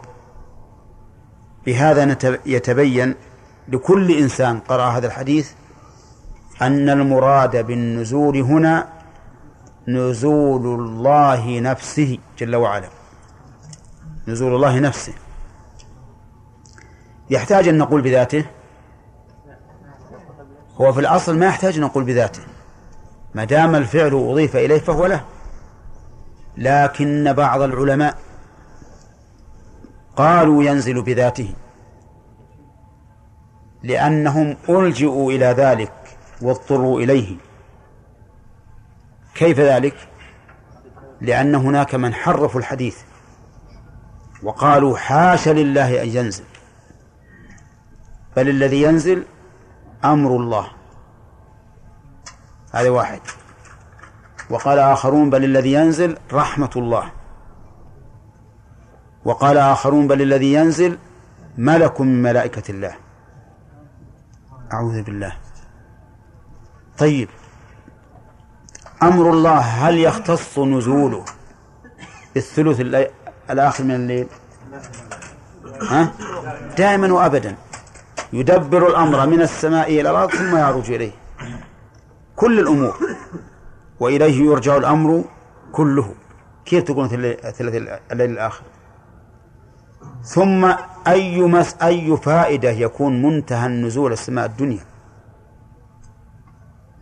بهذا 1.66 2.18
يتبين 2.45 3.16
لكل 3.68 4.11
إنسان 4.11 4.59
قرأ 4.59 4.84
هذا 4.84 5.07
الحديث 5.07 5.51
أن 6.61 6.89
المراد 6.89 7.66
بالنزول 7.66 8.38
هنا 8.38 8.88
نزول 9.88 10.80
الله 10.80 11.59
نفسه 11.59 12.18
جل 12.38 12.55
وعلا. 12.55 12.89
نزول 14.28 14.55
الله 14.55 14.80
نفسه. 14.80 15.13
يحتاج 17.30 17.68
أن 17.68 17.78
نقول 17.78 18.01
بذاته؟ 18.01 18.45
هو 20.82 20.93
في 20.93 20.99
الأصل 20.99 21.38
ما 21.38 21.45
يحتاج 21.45 21.76
أن 21.76 21.82
نقول 21.82 22.03
بذاته. 22.03 22.41
ما 23.36 23.43
دام 23.43 23.76
الفعل 23.76 24.13
أضيف 24.13 24.55
إليه 24.55 24.80
فهو 24.80 25.05
له. 25.05 25.24
لكن 26.57 27.34
بعض 27.34 27.61
العلماء 27.61 28.18
قالوا 30.16 30.63
ينزل 30.63 31.01
بذاته. 31.01 31.53
لأنهم 33.84 34.57
ألجئوا 34.70 35.32
إلى 35.32 35.45
ذلك 35.45 35.93
واضطروا 36.41 36.99
إليه. 36.99 37.38
كيف 39.36 39.59
ذلك؟ 39.59 39.95
لأن 41.22 41.55
هناك 41.55 41.95
من 41.95 42.13
حرفوا 42.13 42.59
الحديث 42.59 42.97
وقالوا 44.43 44.97
حاش 44.97 45.47
لله 45.47 46.04
أن 46.04 46.08
ينزل. 46.08 46.43
بل 48.36 48.50
الذي 48.50 48.82
ينزل 48.82 49.25
أمر 50.05 50.29
الله. 50.36 50.67
هذا 52.74 52.89
واحد. 52.89 53.20
وقال 54.50 54.79
آخرون 54.79 55.29
بل 55.29 55.43
الذي 55.43 55.74
ينزل 55.74 56.17
رحمة 56.33 56.70
الله. 56.75 57.12
وقال 59.26 59.58
آخرون 59.58 60.08
بل 60.08 60.22
الذي 60.22 60.54
ينزل 60.54 60.97
ملك 61.58 62.02
من 62.02 62.22
ملائكة 62.22 62.72
الله. 62.72 62.96
أعوذ 64.74 65.02
بالله. 65.02 65.34
طيب. 66.97 67.30
أمر 69.04 69.30
الله 69.30 69.60
هل 69.60 69.97
يختص 69.97 70.60
نزوله 70.60 71.26
بالثلث 72.34 72.82
الآخر 73.50 73.84
من 73.84 73.96
الليل؟ 73.96 74.28
ها؟ 75.82 76.12
دائما 76.78 77.14
وأبدا. 77.14 77.56
يدبر 78.34 78.88
الأمر 78.88 79.26
من 79.26 79.42
السماء 79.42 79.88
إلى 79.88 80.10
الأرض 80.10 80.30
ثم 80.30 80.56
يعرج 80.56 80.92
إليه. 80.92 81.12
كل 82.36 82.60
الأمور. 82.60 83.00
وإليه 84.00 84.46
يرجع 84.46 84.78
الأمر 84.78 85.24
كله. 85.72 86.14
كيف 86.66 86.84
تكون 86.84 87.08
ثلث 87.08 87.62
الليل 87.62 88.32
الآخر؟ 88.32 88.64
ثم 90.24 90.74
أي 91.08 91.42
مس 91.42 91.76
أي 91.82 92.18
فائدة 92.18 92.70
يكون 92.70 93.22
منتهى 93.22 93.66
النزول 93.66 94.12
السماء 94.14 94.46
الدنيا؟ 94.46 94.86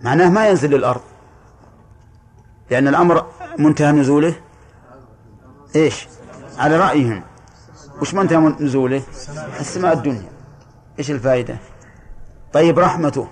معناه 0.01 0.29
ما 0.29 0.47
ينزل 0.47 0.69
للأرض 0.69 1.01
لأن 2.71 2.87
الأمر 2.87 3.25
منتهى 3.57 3.91
نزوله؟ 3.91 4.35
إيش؟ 5.75 6.07
على 6.57 6.77
رأيهم. 6.77 7.23
وش 8.01 8.13
منتهى 8.13 8.37
نزوله؟ 8.37 9.01
السماء 9.59 9.93
الدنيا. 9.93 10.29
إيش 10.99 11.11
الفائدة؟ 11.11 11.57
طيب 12.53 12.79
رحمته. 12.79 13.27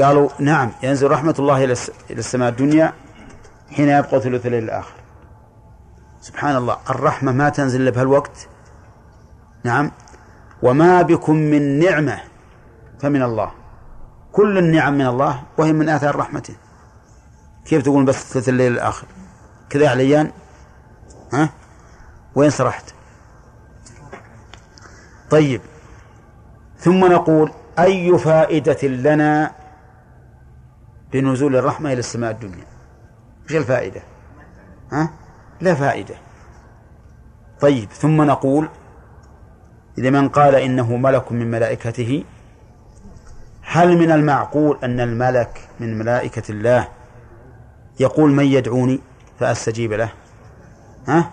قالوا 0.00 0.28
نعم 0.38 0.72
ينزل 0.82 1.10
رحمة 1.10 1.34
الله 1.38 1.64
إلى 1.64 1.74
السماء 2.10 2.48
الدنيا 2.48 2.92
حين 3.70 3.88
يبقى 3.88 4.20
ثلث 4.20 4.46
الليل 4.46 4.64
الآخر. 4.64 4.95
سبحان 6.26 6.56
الله 6.56 6.76
الرحمة 6.90 7.32
ما 7.32 7.48
تنزل 7.48 7.80
إلا 7.80 7.90
بهالوقت. 7.90 8.48
نعم. 9.64 9.90
وما 10.62 11.02
بكم 11.02 11.36
من 11.36 11.78
نعمة 11.78 12.20
فمن 13.00 13.22
الله. 13.22 13.50
كل 14.32 14.58
النعم 14.58 14.92
من 14.92 15.06
الله 15.06 15.42
وهي 15.58 15.72
من 15.72 15.88
آثار 15.88 16.16
رحمته. 16.16 16.54
كيف 17.64 17.82
تقول 17.82 18.04
بس 18.04 18.32
ثلث 18.32 18.48
الليل 18.48 18.72
الآخر؟ 18.72 19.06
كذا 19.70 19.88
عليان 19.88 20.30
ها؟ 21.32 21.48
وين 22.34 22.50
سرحت؟ 22.50 22.94
طيب. 25.30 25.60
ثم 26.78 27.12
نقول 27.12 27.52
أي 27.78 28.18
فائدة 28.18 28.88
لنا 28.88 29.52
بنزول 31.12 31.56
الرحمة 31.56 31.92
إلى 31.92 31.98
السماء 31.98 32.30
الدنيا؟ 32.30 32.66
وش 33.44 33.54
الفائدة؟ 33.54 34.02
ها؟ 34.92 35.25
لا 35.60 35.74
فائدة. 35.74 36.14
طيب 37.60 37.88
ثم 37.90 38.22
نقول 38.22 38.68
لمن 39.96 40.28
قال 40.28 40.54
إنه 40.54 40.96
ملك 40.96 41.32
من 41.32 41.50
ملائكته 41.50 42.24
هل 43.62 43.98
من 43.98 44.10
المعقول 44.10 44.78
أن 44.84 45.00
الملك 45.00 45.68
من 45.80 45.98
ملائكة 45.98 46.52
الله 46.52 46.88
يقول 48.00 48.30
من 48.30 48.44
يدعوني؟ 48.44 49.00
فأستجيب 49.38 49.92
له. 49.92 50.12
ها؟ 51.08 51.30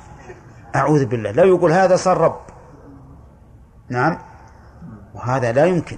أعوذ 0.76 1.06
بالله. 1.06 1.32
لا 1.32 1.44
يقول 1.44 1.72
هذا 1.72 1.96
صار 1.96 2.18
رب. 2.18 2.40
نعم؟ 3.90 4.18
وهذا 5.16 5.52
لا 5.52 5.66
يمكن. 5.66 5.98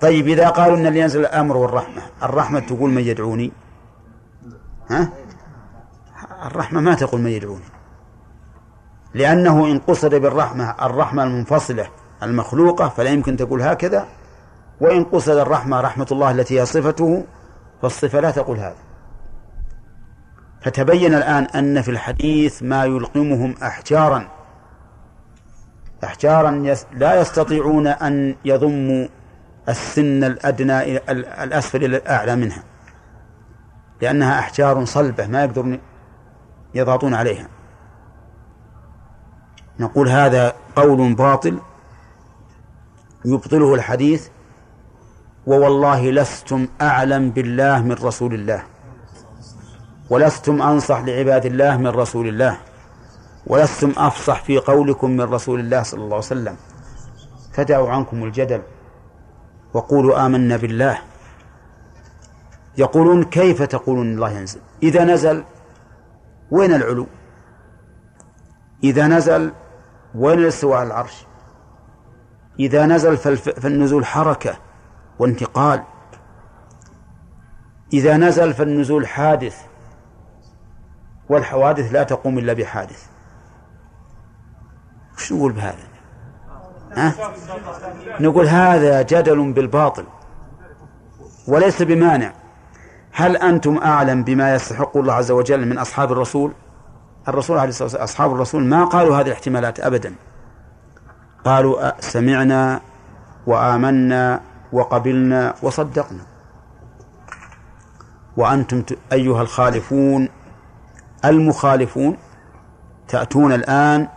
طيب 0.00 0.28
إذا 0.28 0.48
قالوا 0.48 0.76
أن 0.76 0.86
اللي 0.86 1.00
ينزل 1.00 1.20
الأمر 1.20 1.56
والرحمة 1.56 2.02
الرحمة 2.22 2.60
تقول 2.60 2.90
من 2.90 3.02
يدعوني؟ 3.02 3.52
ها؟ 4.90 5.08
الرحمة 6.44 6.80
ما 6.80 6.94
تقول 6.94 7.20
من 7.20 7.30
يدعوني 7.30 7.64
لأنه 9.14 9.66
إن 9.66 9.78
قصد 9.78 10.14
بالرحمة 10.14 10.86
الرحمة 10.86 11.24
المنفصلة 11.24 11.86
المخلوقة 12.22 12.88
فلا 12.88 13.10
يمكن 13.10 13.36
تقول 13.36 13.62
هكذا. 13.62 14.06
وإن 14.80 15.04
قصد 15.04 15.36
الرحمة 15.36 15.80
رحمة 15.80 16.06
الله 16.12 16.30
التي 16.30 16.60
هي 16.60 16.66
صفته 16.66 17.24
فالصفة 17.82 18.20
لا 18.20 18.30
تقول 18.30 18.58
هذا. 18.58 18.76
فتبين 20.60 21.14
الآن 21.14 21.44
أن 21.44 21.82
في 21.82 21.90
الحديث 21.90 22.62
ما 22.62 22.84
يلقمهم 22.84 23.54
أحجارا. 23.62 24.28
أحجارا 26.04 26.74
لا 26.92 27.20
يستطيعون 27.20 27.86
أن 27.86 28.36
يضموا 28.44 29.06
السن 29.68 30.24
الأدنى 30.24 30.96
الأسفل 31.42 31.84
إلى 31.84 31.96
الأعلى 31.96 32.36
منها. 32.36 32.62
لأنها 34.02 34.38
أحجار 34.38 34.84
صلبة 34.84 35.26
ما 35.26 35.44
يقدرون 35.44 35.80
يضغطون 36.74 37.14
عليها. 37.14 37.48
نقول 39.80 40.08
هذا 40.08 40.52
قول 40.76 41.14
باطل 41.14 41.58
يبطله 43.24 43.74
الحديث 43.74 44.28
ووالله 45.46 46.10
لستم 46.10 46.68
أعلم 46.82 47.30
بالله 47.30 47.82
من 47.82 47.92
رسول 47.92 48.34
الله 48.34 48.62
ولستم 50.10 50.62
أنصح 50.62 51.00
لعباد 51.00 51.46
الله 51.46 51.76
من 51.76 51.86
رسول 51.86 52.28
الله 52.28 52.58
ولستم 53.46 53.92
أفصح 53.96 54.42
في 54.42 54.58
قولكم 54.58 55.10
من 55.10 55.20
رسول 55.20 55.60
الله 55.60 55.82
صلى 55.82 55.98
الله 55.98 56.16
عليه 56.16 56.26
وسلم. 56.26 56.56
فدعوا 57.52 57.90
عنكم 57.90 58.24
الجدل 58.24 58.62
وقولوا 59.74 60.26
آمنا 60.26 60.56
بالله. 60.56 60.98
يقولون 62.78 63.24
كيف 63.24 63.62
تقولون 63.62 64.12
الله 64.12 64.30
ينزل؟ 64.30 64.60
إذا 64.82 65.04
نزل 65.04 65.44
وين 66.54 66.74
العلو؟ 66.74 67.06
إذا 68.84 69.06
نزل 69.06 69.52
وين 70.14 70.38
الاستواء 70.38 70.78
على 70.78 70.86
العرش؟ 70.86 71.26
إذا 72.60 72.86
نزل 72.86 73.16
فالنزول 73.36 74.06
حركة 74.06 74.56
وانتقال. 75.18 75.82
إذا 77.92 78.16
نزل 78.16 78.54
فالنزول 78.54 79.06
حادث 79.06 79.56
والحوادث 81.28 81.92
لا 81.92 82.02
تقوم 82.02 82.38
إلا 82.38 82.52
بحادث. 82.52 83.06
وش 85.16 85.32
نقول 85.32 85.52
بهذا؟ 85.52 85.88
ها؟ 86.92 87.14
نقول 88.20 88.46
هذا 88.46 89.02
جدل 89.02 89.52
بالباطل 89.52 90.06
وليس 91.48 91.82
بمانع. 91.82 92.32
هل 93.16 93.36
أنتم 93.36 93.78
أعلم 93.78 94.24
بما 94.24 94.54
يستحق 94.54 94.96
الله 94.96 95.12
عز 95.12 95.30
وجل 95.30 95.68
من 95.68 95.78
أصحاب 95.78 96.12
الرسول؟ 96.12 96.52
الرسول 97.28 97.58
عليه 97.58 97.68
الصلاة 97.68 97.84
والسلام 97.84 98.04
أصحاب 98.04 98.32
الرسول 98.34 98.64
ما 98.64 98.84
قالوا 98.84 99.16
هذه 99.16 99.26
الاحتمالات 99.26 99.80
أبدا. 99.80 100.14
قالوا 101.44 102.00
سمعنا 102.00 102.80
وآمنا 103.46 104.40
وقبلنا 104.72 105.54
وصدقنا. 105.62 106.20
وأنتم 108.36 108.82
أيها 109.12 109.42
الخالفون 109.42 110.28
المخالفون 111.24 112.16
تأتون 113.08 113.52
الآن 113.52 114.08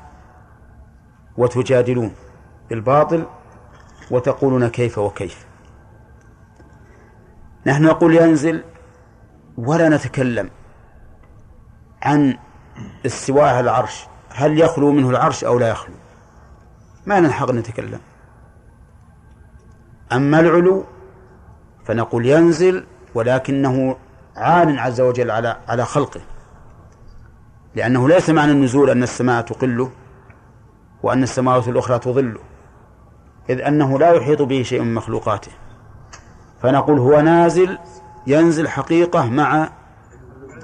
وتجادلون 1.38 2.12
بالباطل 2.70 3.26
وتقولون 4.12 4.68
كيف 4.68 4.98
وكيف. 4.98 5.46
نحن 7.66 7.84
نقول 7.84 8.16
ينزل 8.16 8.64
ولا 9.58 9.90
نتكلم 9.90 10.50
عن 12.02 12.38
استواء 13.06 13.60
العرش. 13.60 14.08
هل 14.30 14.60
يخلو 14.60 14.92
منه 14.92 15.10
العرش 15.10 15.44
أو 15.44 15.60
لا 15.60 15.70
يخلو؟ 15.70 15.94
ما 17.06 17.20
نلحق 17.20 17.52
نتكلم. 17.52 18.00
أما 20.12 20.40
العلو 20.40 20.86
فنقول 21.86 22.26
ينزل 22.26 22.86
ولكنه 23.16 23.96
عال 24.36 24.80
عز 24.80 25.02
وجل 25.02 25.32
على 25.32 25.58
على 25.68 25.86
خلقه. 25.86 26.22
لأنه 27.76 28.08
ليس 28.08 28.30
معنى 28.30 28.52
النزول 28.52 28.90
أن 28.90 29.04
السماء 29.04 29.42
تقله 29.42 29.92
وأن 31.04 31.24
السماوات 31.24 31.68
الأخرى 31.68 32.00
تظله 32.00 32.40
إذ 33.50 33.62
أنه 33.62 34.00
لا 34.00 34.12
يحيط 34.12 34.42
به 34.42 34.64
شيء 34.64 34.82
من 34.82 34.94
مخلوقاته. 34.94 35.52
فنقول 36.62 37.00
هو 37.00 37.22
نازل 37.22 37.78
ينزل 38.28 38.68
حقيقة 38.68 39.26
مع 39.30 39.70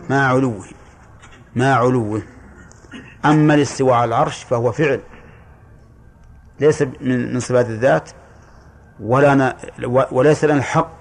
مع 0.10 0.28
علوه 0.28 0.66
مع 1.56 1.66
علوه 1.66 2.22
أما 3.26 3.54
الاستواء 3.54 3.94
على 3.94 4.06
العرش 4.06 4.44
فهو 4.44 4.72
فعل 4.72 5.02
ليس 6.60 6.84
من 7.02 7.40
صفات 7.40 7.66
الذات 7.70 8.10
ولا. 9.00 9.56
وليس 10.12 10.44
لنا 10.44 10.54
الحق 10.54 10.92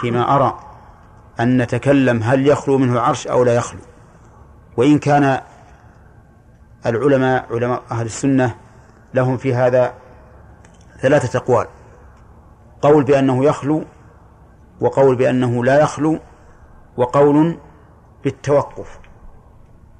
فيما 0.00 0.36
أرى 0.36 0.60
أن 1.40 1.62
نتكلم 1.62 2.22
هل 2.22 2.46
يخلو 2.46 2.78
منه 2.78 2.92
العرش 2.92 3.26
أو 3.26 3.44
لا 3.44 3.54
يخلو 3.54 3.80
وإن 4.76 4.98
كان 4.98 5.40
العلماء 6.86 7.46
علماء 7.50 7.82
أهل 7.90 8.06
السنة 8.06 8.54
لهم 9.14 9.36
في 9.36 9.54
هذا 9.54 9.94
ثلاثة 11.00 11.38
أقوال 11.38 11.66
قول 12.82 13.04
بأنه 13.04 13.44
يخلو 13.44 13.84
وقول 14.80 15.16
بأنه 15.16 15.64
لا 15.64 15.80
يخلو 15.80 16.18
وقول 16.96 17.58
بالتوقف. 18.24 18.98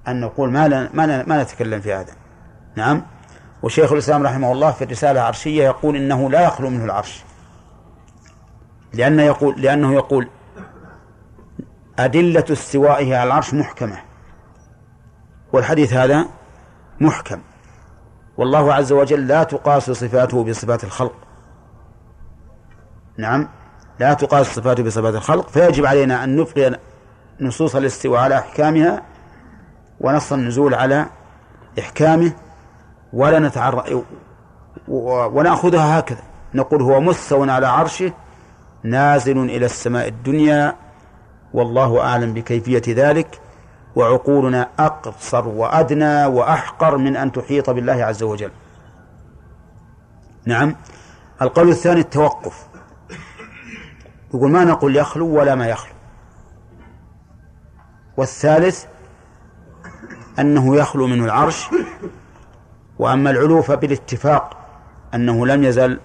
أن 0.08 0.20
نقول 0.20 0.50
ما 0.50 0.68
ما 0.94 1.24
ما 1.26 1.42
نتكلم 1.42 1.80
في 1.80 1.94
هذا. 1.94 2.12
نعم؟ 2.76 3.02
وشيخ 3.62 3.92
الإسلام 3.92 4.22
رحمه 4.22 4.52
الله 4.52 4.70
في 4.70 4.84
الرسالة 4.84 5.20
العرشية 5.20 5.64
يقول 5.64 5.96
إنه 5.96 6.30
لا 6.30 6.40
يخلو 6.40 6.70
منه 6.70 6.84
العرش. 6.84 7.24
لأنه 8.92 9.22
يقول 9.22 9.62
لأنه 9.62 9.94
يقول 9.94 10.28
أدلة 11.98 12.44
استوائه 12.50 13.16
على 13.16 13.26
العرش 13.26 13.54
محكمة. 13.54 13.98
والحديث 15.52 15.92
هذا 15.92 16.26
محكم. 17.00 17.40
والله 18.36 18.74
عز 18.74 18.92
وجل 18.92 19.26
لا 19.26 19.42
تقاس 19.42 19.90
صفاته 19.90 20.44
بصفات 20.44 20.84
الخلق. 20.84 21.14
نعم؟ 23.16 23.48
لا 24.00 24.14
تقاس 24.14 24.46
صفاته 24.46 24.82
بصفات 24.82 25.14
الخلق 25.14 25.48
فيجب 25.48 25.86
علينا 25.86 26.24
أن 26.24 26.36
نبقي 26.36 26.78
نصوص 27.40 27.76
الاستواء 27.76 28.20
على 28.20 28.38
أحكامها 28.38 29.02
ونص 30.00 30.32
النزول 30.32 30.74
على 30.74 31.06
إحكامه 31.78 32.32
ولا 33.12 33.38
نتعرض 33.38 34.04
ونأخذها 34.88 35.98
هكذا. 35.98 36.22
نقول 36.54 36.82
هو 36.82 37.00
مستو 37.00 37.50
على 37.50 37.66
عرشه 37.66 38.12
نازل 38.82 39.38
إلى 39.38 39.66
السماء 39.66 40.08
الدنيا 40.08 40.74
والله 41.54 42.00
أعلم 42.00 42.34
بكيفية 42.34 42.82
ذلك 42.88 43.40
وعقولنا 43.96 44.68
أقصر 44.78 45.48
وأدنى 45.48 46.26
وأحقر 46.26 46.96
من 46.96 47.16
أن 47.16 47.32
تحيط 47.32 47.70
بالله 47.70 48.04
عز 48.04 48.22
وجل. 48.22 48.50
نعم. 50.46 50.76
القول 51.42 51.68
الثاني 51.68 52.00
التوقف. 52.00 52.69
يقول 54.34 54.50
ما 54.50 54.64
نقول 54.64 54.96
يخلو 54.96 55.26
ولا 55.26 55.54
ما 55.54 55.66
يخلو. 55.68 55.92
والثالث 58.16 58.84
أنه 60.38 60.76
يخلو 60.76 61.06
منه 61.06 61.24
العرش 61.24 61.66
وأما 62.98 63.30
العلو 63.30 63.62
فبالاتفاق 63.62 64.56
أنه 65.14 65.46
لم 65.46 65.64
يزل 65.64 66.00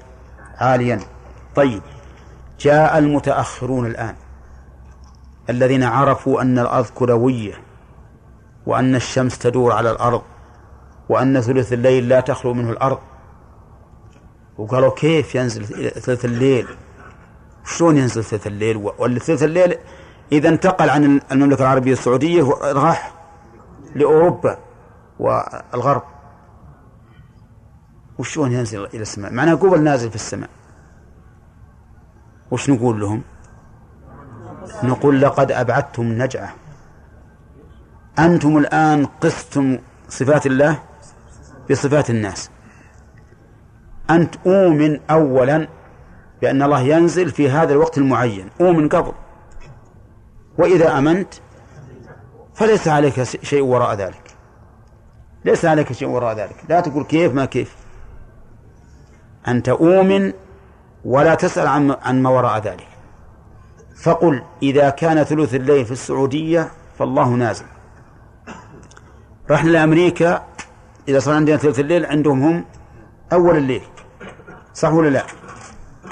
عاليا. 0.58 1.00
طيب 1.56 1.82
جاء 2.60 2.98
المتأخرون 2.98 3.86
الآن 3.86 4.16
الذين 5.50 5.84
عرفوا 5.84 6.42
أن 6.42 6.60
الأرض 6.60 6.86
كروية 6.86 7.54
وأن 8.66 8.96
الشمس 8.96 9.38
تدور 9.40 9.72
على 9.72 9.92
الأرض 9.92 10.22
وأن 11.10 11.42
ثلث 11.42 11.74
الليل 11.74 12.10
لا 12.10 12.20
تخلو 12.20 12.54
منه 12.54 12.70
الأرض. 12.70 13.00
وقالوا 14.58 14.92
كيف 14.92 15.36
ينزل 15.36 15.66
ثلث 15.90 16.26
الليل؟ 16.26 16.68
شلون 17.66 17.98
ينزل 17.98 18.24
ثلث 18.24 18.48
الليل؟ 18.48 18.78
والثلث 18.78 19.44
الليل 19.44 19.76
إذا 20.32 20.50
انتقل 20.50 20.90
عن 20.90 21.22
المملكة 21.32 21.62
العربية 21.62 21.94
السعودية 21.94 22.44
راح 22.62 23.14
لأوروبا 23.96 24.58
والغرب. 25.20 26.04
وشلون 28.18 28.52
ينزل 28.52 28.86
إلى 28.86 29.02
السماء؟ 29.02 29.34
معناه 29.34 29.54
قبل 29.54 29.84
نازل 29.84 30.10
في 30.10 30.16
السماء. 30.16 30.50
وش 32.52 32.70
نقول 32.70 33.00
لهم؟ 33.00 33.22
نقول 34.84 35.22
لقد 35.22 35.52
أبعدتم 35.52 36.04
نجعة. 36.04 36.54
أنتم 38.20 38.58
الآن 38.58 39.06
قستم 39.06 39.78
صفات 40.10 40.46
الله 40.46 40.80
بصفات 41.72 42.10
الناس. 42.10 42.50
أنت 44.10 44.36
أؤمن 44.48 45.00
أولا 45.10 45.68
بأن 46.46 46.62
الله 46.62 46.82
ينزل 46.82 47.32
في 47.32 47.50
هذا 47.50 47.74
الوقت 47.74 47.98
المعين. 47.98 48.50
أؤمن 48.62 48.90
قبل. 48.90 49.12
وإذا 50.58 50.98
أمنت 50.98 51.34
فليس 52.54 52.88
عليك 52.88 53.24
شيء 53.24 53.62
وراء 53.62 53.96
ذلك. 53.96 54.36
ليس 55.46 55.66
عليك 55.66 55.94
شيء 55.94 56.08
وراء 56.08 56.36
ذلك. 56.36 56.56
لا 56.70 56.80
تقول 56.80 57.04
كيف 57.04 57.34
ما 57.34 57.46
كيف. 57.46 57.76
أنت 59.48 59.70
أؤمن 59.70 60.34
ولا 61.06 61.36
تسأل 61.36 61.68
عن 61.68 61.92
عن 62.02 62.22
ما 62.22 62.30
وراء 62.30 62.60
ذلك. 62.60 62.88
فقل 64.04 64.44
إذا 64.64 64.90
كان 64.90 65.24
ثلث 65.24 65.56
الليل 65.56 65.86
في 65.86 65.92
السعودية 65.92 66.72
فالله 67.00 67.30
نازل. 67.30 67.66
رحنا 69.52 69.70
لأمريكا. 69.70 70.44
إذا 71.08 71.20
صار 71.20 71.36
عندنا 71.36 71.58
ثلث 71.58 71.80
الليل 71.80 72.06
عندهم 72.06 72.44
هم 72.44 72.66
أول 73.34 73.58
الليل. 73.58 73.84
صح 74.74 74.94
ولا 74.94 75.10
لا؟ 75.10 75.24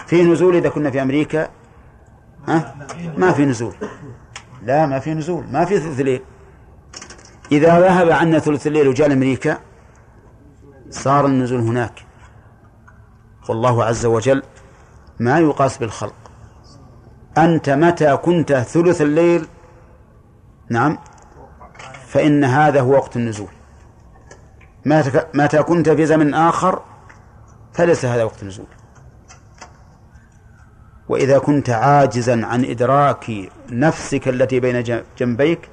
في 0.07 0.23
نزول 0.23 0.55
إذا 0.55 0.69
كنا 0.69 0.91
في 0.91 1.01
أمريكا؟ 1.01 1.49
ها؟ 2.47 2.75
ما 3.17 3.31
في 3.31 3.45
نزول. 3.45 3.75
لا 4.63 4.85
ما 4.85 4.99
في 4.99 5.13
نزول. 5.13 5.45
ما 5.51 5.65
في 5.65 5.79
ثلث 5.79 5.99
الليل 5.99 6.21
إذا 7.51 7.79
ذهب 7.79 8.09
عنا 8.09 8.39
ثلث 8.39 8.67
الليل 8.67 8.87
وجاء 8.87 9.13
أمريكا 9.13 9.57
صار 10.89 11.25
النزول 11.25 11.59
هناك. 11.59 12.05
والله 13.49 13.83
عز 13.83 14.05
وجل 14.05 14.43
ما 15.19 15.39
يقاس 15.39 15.77
بالخلق. 15.77 16.15
أنت 17.37 17.69
متى 17.69 18.17
كنت 18.17 18.53
ثلث 18.53 19.01
الليل؟ 19.01 19.47
نعم. 20.69 20.97
فإن 22.07 22.43
هذا 22.43 22.81
هو 22.81 22.91
وقت 22.91 23.15
النزول. 23.15 23.49
متى 25.33 25.63
كنت 25.63 25.89
في 25.89 26.05
زمن 26.05 26.33
آخر؟ 26.33 26.81
فليس 27.73 28.05
هذا 28.05 28.23
وقت 28.23 28.41
النزول. 28.41 28.65
وإذا 31.13 31.37
كنت 31.37 31.69
عاجزا 31.69 32.45
عن 32.45 32.65
إدراك 32.65 33.31
نفسك 33.71 34.27
التي 34.27 34.59
بين 34.59 34.83
جنبيك 35.17 35.69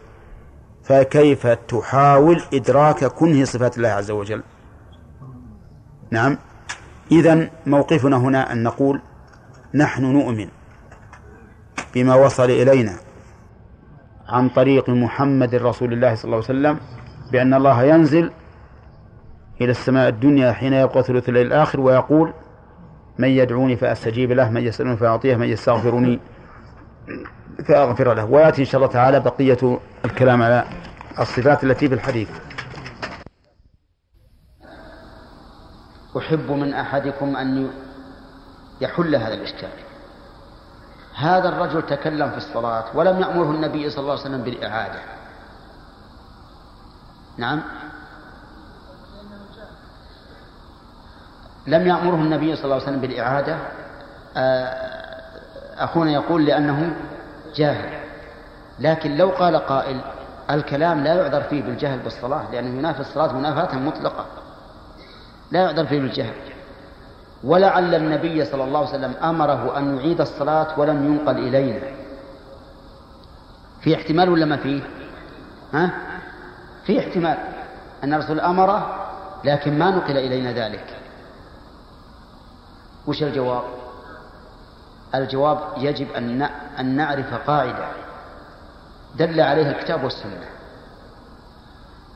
فكيف 0.83 1.47
تحاول 1.47 2.43
إدراك 2.55 3.05
كنه 3.05 3.45
صفات 3.45 3.77
الله 3.77 3.89
عز 3.89 4.11
وجل؟ 4.11 4.43
نعم. 6.11 6.39
إذا 7.13 7.51
موقفنا 7.67 8.17
هنا 8.17 8.53
أن 8.53 8.63
نقول 8.63 9.01
نحن 9.75 10.05
نؤمن 10.05 10.49
بما 11.95 12.15
وصل 12.15 12.51
إلينا 12.51 12.95
عن 14.29 14.49
طريق 14.49 14.91
محمد 14.91 15.55
رسول 15.55 15.93
الله 15.93 16.15
صلى 16.15 16.25
الله 16.25 16.37
عليه 16.37 16.45
وسلم 16.59 16.79
بأن 17.33 17.55
الله 17.55 17.83
ينزل 17.83 18.31
إلى 19.61 19.71
السماء 19.71 20.09
الدنيا 20.09 20.53
حين 20.53 20.73
يبقى 20.73 21.03
ثلث 21.03 21.29
الليل 21.29 21.47
الآخر 21.47 21.81
ويقول 21.81 22.33
من 23.21 23.29
يدعوني 23.29 23.77
فأستجيب 23.77 24.33
له 24.33 24.51
من 24.51 24.63
يسألني 24.63 24.97
فأعطيه 24.97 25.37
من 25.37 25.49
يستغفرني 25.49 26.21
فأغفر 27.69 28.15
له. 28.15 28.25
ويأتي 28.25 28.61
إن 28.61 28.67
شاء 28.67 28.81
الله 28.81 28.93
تعالى 28.93 29.21
بقية 29.21 29.81
الكلام 30.05 30.43
على 30.43 30.65
الصفات 31.19 31.65
التي 31.65 31.89
في 31.89 31.95
الحديث. 31.95 32.31
أحب 36.19 36.51
من 36.51 36.75
أحدكم 36.75 37.37
أن 37.37 37.71
يحل 38.81 39.17
هذا 39.17 39.35
الإشكال. 39.35 39.71
هذا 41.17 41.49
الرجل 41.49 41.83
تكلم 41.83 42.31
في 42.31 42.37
الصلاة 42.37 42.97
ولم 42.97 43.21
يأمره 43.21 43.51
النبي 43.51 43.91
صلى 43.91 44.01
الله 44.03 44.13
عليه 44.13 44.23
وسلم 44.23 44.43
بالإعادة. 44.43 45.01
نعم؟ 47.39 47.63
لم 51.67 51.87
يأمره 51.87 52.15
النبي 52.15 52.57
صلى 52.57 52.65
الله 52.65 52.75
عليه 52.75 52.85
وسلم 52.85 53.01
بالإعادة. 53.01 53.57
آه، 54.37 54.91
أخونا 55.79 56.13
يقول 56.13 56.47
لأنه 56.47 56.97
جاهل. 57.55 58.01
لكن 58.79 59.17
لو 59.17 59.29
قال 59.29 59.57
قائل 59.57 60.01
الكلام 60.51 61.05
لا 61.05 61.15
يعذر 61.15 61.43
فيه 61.43 61.63
بالجهل 61.63 61.99
بالصلاة 61.99 62.51
لأنه 62.53 62.79
ينافي 62.79 63.01
الصلاة 63.01 63.33
منافاة 63.33 63.79
مطلقة. 63.79 64.27
لا 65.51 65.63
يعذر 65.63 65.87
فيه 65.87 66.01
بالجهل. 66.01 66.35
ولعل 67.45 67.95
النبي 67.95 68.45
صلى 68.45 68.65
الله 68.65 68.79
عليه 68.79 68.89
وسلم 68.89 69.15
أمره 69.23 69.79
أن 69.79 69.97
يعيد 69.97 70.21
الصلاة 70.21 70.81
ولم 70.81 71.07
ينقل 71.07 71.39
إلينا. 71.39 71.81
في 73.81 73.95
احتمال 73.95 74.29
ولا 74.29 74.47
ما 74.47 74.57
فيه؟ 74.57 74.83
ها؟ 75.75 75.91
في 76.85 77.01
احتمال 77.01 77.39
أن 78.05 78.15
الرسول 78.15 78.41
أمره 78.41 79.07
لكن 79.45 79.79
ما 79.79 79.91
نقل 79.91 80.17
إلينا 80.17 80.53
ذلك. 80.53 81.00
وش 83.07 83.23
الجواب؟ 83.23 83.63
الجواب 85.15 85.59
يجب 85.77 86.13
أن 86.81 86.97
نعرف 86.97 87.35
قاعدة 87.35 87.89
دل 89.15 89.41
عليها 89.41 89.71
الكتاب 89.71 90.05
والسنة 90.05 90.49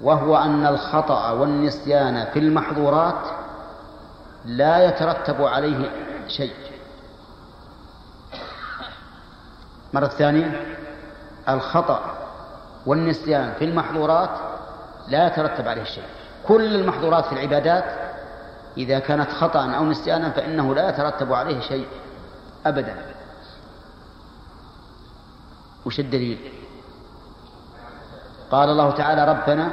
وهو 0.00 0.36
أن 0.36 0.66
الخطأ 0.66 1.30
والنسيان 1.30 2.26
في 2.32 2.38
المحظورات 2.38 3.20
لا 4.44 4.84
يترتب 4.84 5.42
عليه 5.42 5.90
شيء. 6.28 6.54
مرة 9.92 10.06
ثانية 10.06 10.76
الخطأ 11.48 12.00
والنسيان 12.86 13.52
في 13.58 13.64
المحظورات 13.64 14.30
لا 15.08 15.26
يترتب 15.26 15.68
عليه 15.68 15.84
شيء. 15.84 16.04
كل 16.48 16.74
المحظورات 16.74 17.24
في 17.24 17.32
العبادات 17.32 17.84
إذا 18.76 18.98
كانت 18.98 19.30
خطأ 19.30 19.70
أو 19.70 19.84
نسيانا 19.84 20.30
فإنه 20.30 20.74
لا 20.74 20.88
يترتب 20.88 21.32
عليه 21.32 21.60
شيء 21.60 21.86
أبدا. 22.66 22.96
وش 25.86 26.00
الدليل؟ 26.00 26.52
قال 28.50 28.68
الله 28.68 28.90
تعالى 28.90 29.24
ربنا 29.24 29.70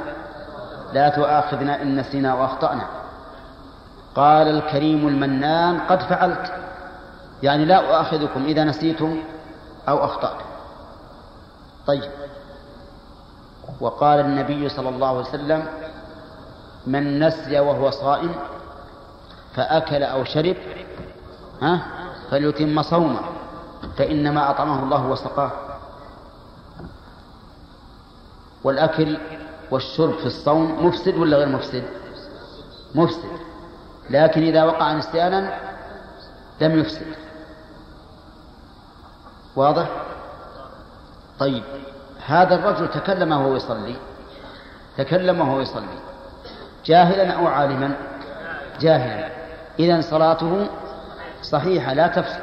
لا 0.94 1.10
تؤاخذنا 1.10 1.82
إن 1.82 2.00
نسينا 2.00 2.34
وأخطأنا. 2.34 2.88
قال 4.16 4.48
الكريم 4.48 5.08
المنان 5.08 5.80
قد 5.80 6.00
فعلت. 6.02 6.54
يعني 7.44 7.66
لا 7.66 7.90
أؤاخذكم 7.90 8.44
إذا 8.46 8.64
نسيتم 8.64 9.24
أو 9.90 10.06
أخطأتم. 10.06 10.46
طيب. 11.88 12.12
وقال 13.80 14.20
النبي 14.20 14.70
صلى 14.70 14.90
الله 14.90 15.08
عليه 15.08 15.30
وسلم 15.30 15.66
من 16.88 17.20
نسي 17.28 17.60
وهو 17.60 17.90
صائم 17.90 18.36
فأكل 19.56 20.04
أو 20.04 20.24
شرب 20.24 20.56
ها؟ 21.62 21.82
فليتم 22.32 22.82
صومه 22.82 23.20
فإنما 23.98 24.50
أطعمه 24.50 24.84
الله 24.84 25.08
وسقاه. 25.08 25.52
والأكل 28.64 29.18
والشرب 29.72 30.14
في 30.14 30.26
الصوم 30.26 30.86
مفسد 30.86 31.16
ولا 31.16 31.38
غير 31.38 31.50
مفسد؟ 31.50 31.84
مفسد. 32.96 33.30
لكن 34.10 34.42
إذا 34.44 34.64
وقع 34.64 34.94
نسيانا 34.94 35.60
لم 36.62 36.80
يفسد. 36.80 37.16
واضح؟ 39.56 39.90
طيب 41.40 41.64
هذا 42.26 42.56
الرجل 42.56 42.88
تكلم 42.88 43.32
وهو 43.32 43.56
يصلي 43.56 43.96
تكلم 44.98 45.42
وهو 45.42 45.60
يصلي 45.60 46.00
جاهلا 46.86 47.32
أو 47.32 47.48
عالما؟ 47.48 47.96
جاهلا. 48.80 49.41
إذا 49.80 50.02
صلاته 50.02 50.68
صحيحة 51.42 51.94
لا 51.94 52.08
تفسد. 52.08 52.42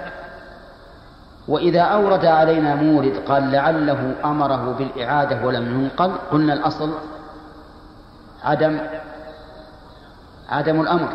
وإذا 1.48 1.80
أورد 1.80 2.24
علينا 2.24 2.74
مورد 2.74 3.16
قال 3.28 3.52
لعله 3.52 4.14
أمره 4.24 4.72
بالإعادة 4.78 5.46
ولم 5.46 5.80
ينقل 5.80 6.12
قلنا 6.32 6.52
الأصل 6.52 6.94
عدم 8.44 8.80
عدم 10.48 10.80
الأمر. 10.80 11.08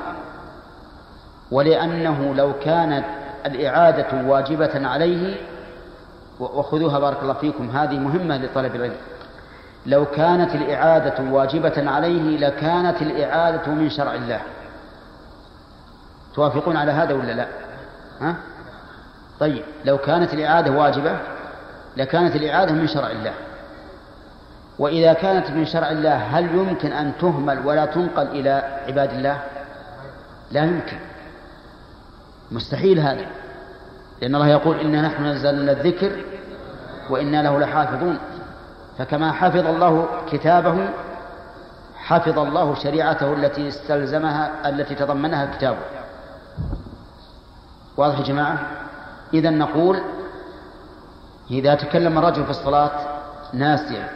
ولأنه 1.51 2.33
لو 2.35 2.53
كانت 2.59 3.05
الإعادة 3.45 4.29
واجبة 4.29 4.87
عليه 4.87 5.35
وخذوها 6.39 6.99
بارك 6.99 7.17
الله 7.21 7.33
فيكم 7.33 7.69
هذه 7.69 7.99
مهمة 7.99 8.37
لطلب 8.37 8.75
العلم. 8.75 8.97
لو 9.85 10.05
كانت 10.05 10.55
الإعادة 10.55 11.31
واجبة 11.31 11.89
عليه 11.91 12.37
لكانت 12.37 13.01
الإعادة 13.01 13.71
من 13.71 13.89
شرع 13.89 14.13
الله. 14.13 14.41
توافقون 16.35 16.77
على 16.77 16.91
هذا 16.91 17.13
ولا 17.13 17.31
لا؟ 17.31 17.47
ها؟ 18.21 18.35
طيب 19.39 19.63
لو 19.85 19.97
كانت 19.97 20.33
الإعادة 20.33 20.71
واجبة 20.71 21.17
لكانت 21.97 22.35
الإعادة 22.35 22.71
من 22.71 22.87
شرع 22.87 23.11
الله. 23.11 23.33
وإذا 24.79 25.13
كانت 25.13 25.49
من 25.49 25.65
شرع 25.65 25.91
الله 25.91 26.15
هل 26.15 26.55
يمكن 26.55 26.91
أن 26.91 27.11
تهمل 27.21 27.67
ولا 27.67 27.85
تنقل 27.85 28.27
إلى 28.27 28.79
عباد 28.87 29.13
الله؟ 29.13 29.41
لا 30.51 30.63
يمكن. 30.63 30.97
مستحيل 32.51 32.99
هذا. 32.99 33.25
لأن 34.21 34.35
الله 34.35 34.47
يقول 34.47 34.79
إنا 34.79 35.01
نحن 35.01 35.25
نزلنا 35.25 35.71
الذكر 35.71 36.11
وإنا 37.09 37.43
له 37.43 37.59
لحافظون. 37.59 38.17
فكما 38.97 39.31
حفظ 39.31 39.67
الله 39.67 40.07
كتابه 40.31 40.89
حفظ 41.95 42.39
الله 42.39 42.75
شريعته 42.75 43.33
التي 43.33 43.67
استلزمها 43.67 44.69
التي 44.69 44.95
تضمنها 44.95 45.45
كتابه. 45.57 46.02
واضح 47.97 48.19
يا 48.19 48.23
جماعة؟ 48.23 48.59
إذا 49.33 49.49
نقول 49.49 50.01
إذا 51.51 51.75
تكلم 51.75 52.17
الرجل 52.17 52.43
في 52.43 52.49
الصلاة 52.49 52.91
ناسيا 53.53 54.09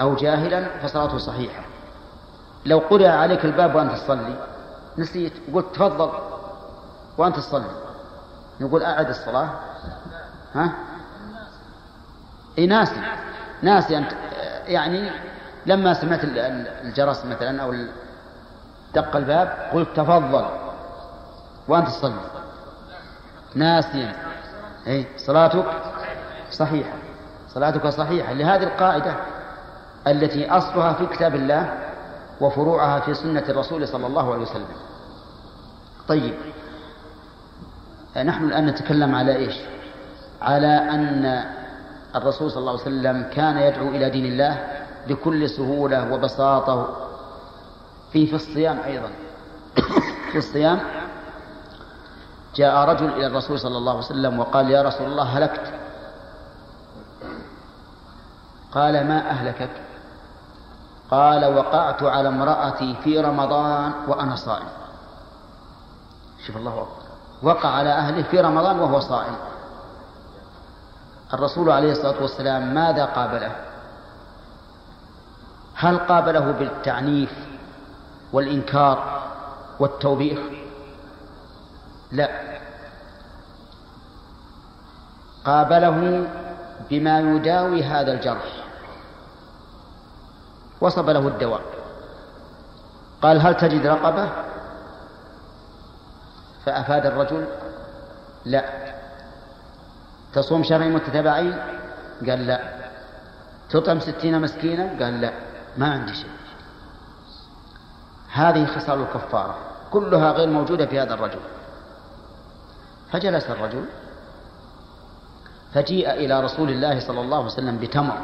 أو 0.00 0.14
جاهلا 0.14 0.78
فصلاته 0.82 1.18
صحيحة. 1.18 1.62
لو 2.66 2.78
قرأ 2.78 3.08
عليك 3.08 3.44
الباب 3.44 3.74
وأنت 3.74 3.92
تصلي 3.92 4.46
نسيت 4.98 5.32
قلت 5.54 5.66
تفضل 5.74 6.10
وأنت 7.18 7.36
تصلي 7.36 7.70
نقول 8.60 8.82
أعد 8.82 9.08
الصلاة. 9.08 9.50
ها؟ 10.54 10.72
إي 12.58 12.66
ناسي. 12.66 13.00
ناسي 13.62 13.98
أنت. 13.98 14.12
يعني 14.66 15.10
لما 15.66 15.94
سمعت 15.94 16.20
الجرس 16.24 17.24
مثلا 17.24 17.62
أو 17.62 17.74
دق 18.94 19.16
الباب 19.16 19.70
قلت 19.72 19.88
تفضل 19.96 20.46
وأنت 21.68 21.88
تصلي. 21.88 22.31
ناسيا. 23.54 24.12
أي 24.86 25.06
صلاتك 25.16 25.66
صحيحة. 26.50 26.92
صلاتك 27.48 27.86
صحيحة. 27.86 28.32
لهذه 28.32 28.62
القاعدة 28.62 29.14
التي 30.06 30.50
أصلها 30.50 30.92
في 30.92 31.06
كتاب 31.06 31.34
الله 31.34 31.78
وفروعها 32.40 33.00
في 33.00 33.14
سنة 33.14 33.44
الرسول 33.48 33.88
صلى 33.88 34.06
الله 34.06 34.32
عليه 34.32 34.42
وسلم. 34.42 34.66
طيب 36.08 36.34
نحن 38.16 38.44
الآن 38.44 38.66
نتكلم 38.66 39.14
على 39.14 39.36
إيش؟ 39.36 39.54
على 40.42 40.66
أن 40.66 41.44
الرسول 42.16 42.50
صلى 42.50 42.60
الله 42.60 42.72
عليه 42.72 42.82
وسلم 42.82 43.22
كان 43.34 43.58
يدعو 43.58 43.88
إلى 43.88 44.10
دين 44.10 44.24
الله 44.24 44.66
بكل 45.08 45.48
سهولة 45.50 46.12
وبساطة. 46.14 46.96
في 48.12 48.26
في 48.26 48.34
الصيام 48.34 48.78
أيضا. 48.86 49.10
في 50.32 50.38
الصيام 50.38 50.80
جاء 52.54 52.88
رجل 52.88 53.08
إلى 53.12 53.26
الرسول 53.26 53.60
صلى 53.60 53.78
الله 53.78 53.92
عليه 53.92 54.04
وسلم 54.04 54.38
وقال 54.38 54.70
يا 54.70 54.82
رسول 54.82 55.06
الله 55.06 55.38
هلكت. 55.38 55.72
قال 58.72 59.08
ما 59.08 59.30
أهلكك؟ 59.30 59.70
قال 61.10 61.44
وقعت 61.44 62.02
على 62.02 62.28
امرأتي 62.28 62.96
في 63.04 63.20
رمضان 63.20 63.92
وأنا 64.08 64.36
صائم. 64.36 64.68
شوف 66.46 66.56
الله 66.56 66.72
أكبر. 66.72 67.02
وقع 67.42 67.68
على 67.68 67.90
أهله 67.90 68.22
في 68.22 68.40
رمضان 68.40 68.80
وهو 68.80 69.00
صائم. 69.00 69.36
الرسول 71.34 71.70
عليه 71.70 71.92
الصلاة 71.92 72.22
والسلام 72.22 72.74
ماذا 72.74 73.04
قابله؟ 73.04 73.52
هل 75.74 75.98
قابله 75.98 76.52
بالتعنيف 76.52 77.32
والإنكار 78.32 79.22
والتوبيخ؟ 79.78 80.61
لا. 82.12 82.28
قابله 85.44 86.26
بما 86.90 87.20
يداوي 87.20 87.82
هذا 87.82 88.12
الجرح. 88.12 88.64
وصب 90.80 91.10
له 91.10 91.28
الدواء. 91.28 91.62
قال 93.22 93.40
هل 93.40 93.54
تجد 93.54 93.86
رقبة؟ 93.86 94.28
فأفاد 96.64 97.06
الرجل 97.06 97.46
لا. 98.44 98.64
تصوم 100.32 100.62
شهرين 100.62 100.92
متتابعين؟ 100.92 101.58
قال 102.28 102.46
لا. 102.46 102.60
تطعم 103.70 104.00
ستين 104.00 104.40
مسكينا؟ 104.40 105.04
قال 105.04 105.20
لا. 105.20 105.32
ما 105.76 105.92
عندي 105.92 106.14
شيء. 106.14 106.30
هذه 108.32 108.66
خصال 108.66 109.00
الكفارة 109.00 109.56
كلها 109.90 110.32
غير 110.32 110.48
موجودة 110.48 110.86
في 110.86 111.00
هذا 111.00 111.14
الرجل. 111.14 111.40
فجلس 113.12 113.50
الرجل 113.50 113.84
فجيء 115.74 116.10
إلى 116.10 116.40
رسول 116.40 116.70
الله 116.70 117.00
صلى 117.00 117.20
الله 117.20 117.36
عليه 117.36 117.46
وسلم 117.46 117.78
بتمر. 117.78 118.18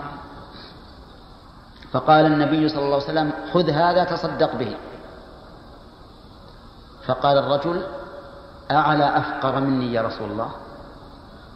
فقال 1.92 2.26
النبي 2.26 2.68
صلى 2.68 2.84
الله 2.84 2.94
عليه 2.94 3.04
وسلم 3.04 3.32
خذ 3.52 3.70
هذا 3.70 4.04
تصدق 4.04 4.56
به. 4.56 4.76
فقال 7.06 7.38
الرجل 7.38 7.86
أعلى 8.70 9.16
أفقر 9.18 9.60
مني 9.60 9.92
يا 9.92 10.02
رسول 10.02 10.30
الله؟ 10.30 10.50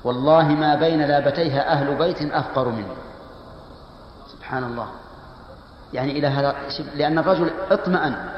والله 0.04 0.48
ما 0.48 0.74
بين 0.74 1.02
لابتيها 1.02 1.72
أهل 1.72 1.94
بيت 1.94 2.32
أفقر 2.32 2.68
مني. 2.68 2.96
سبحان 4.32 4.64
الله. 4.64 4.88
يعني 5.92 6.18
إلى 6.18 6.26
هذا 6.26 6.56
لأن 6.94 7.18
الرجل 7.18 7.50
اطمأن 7.70 8.28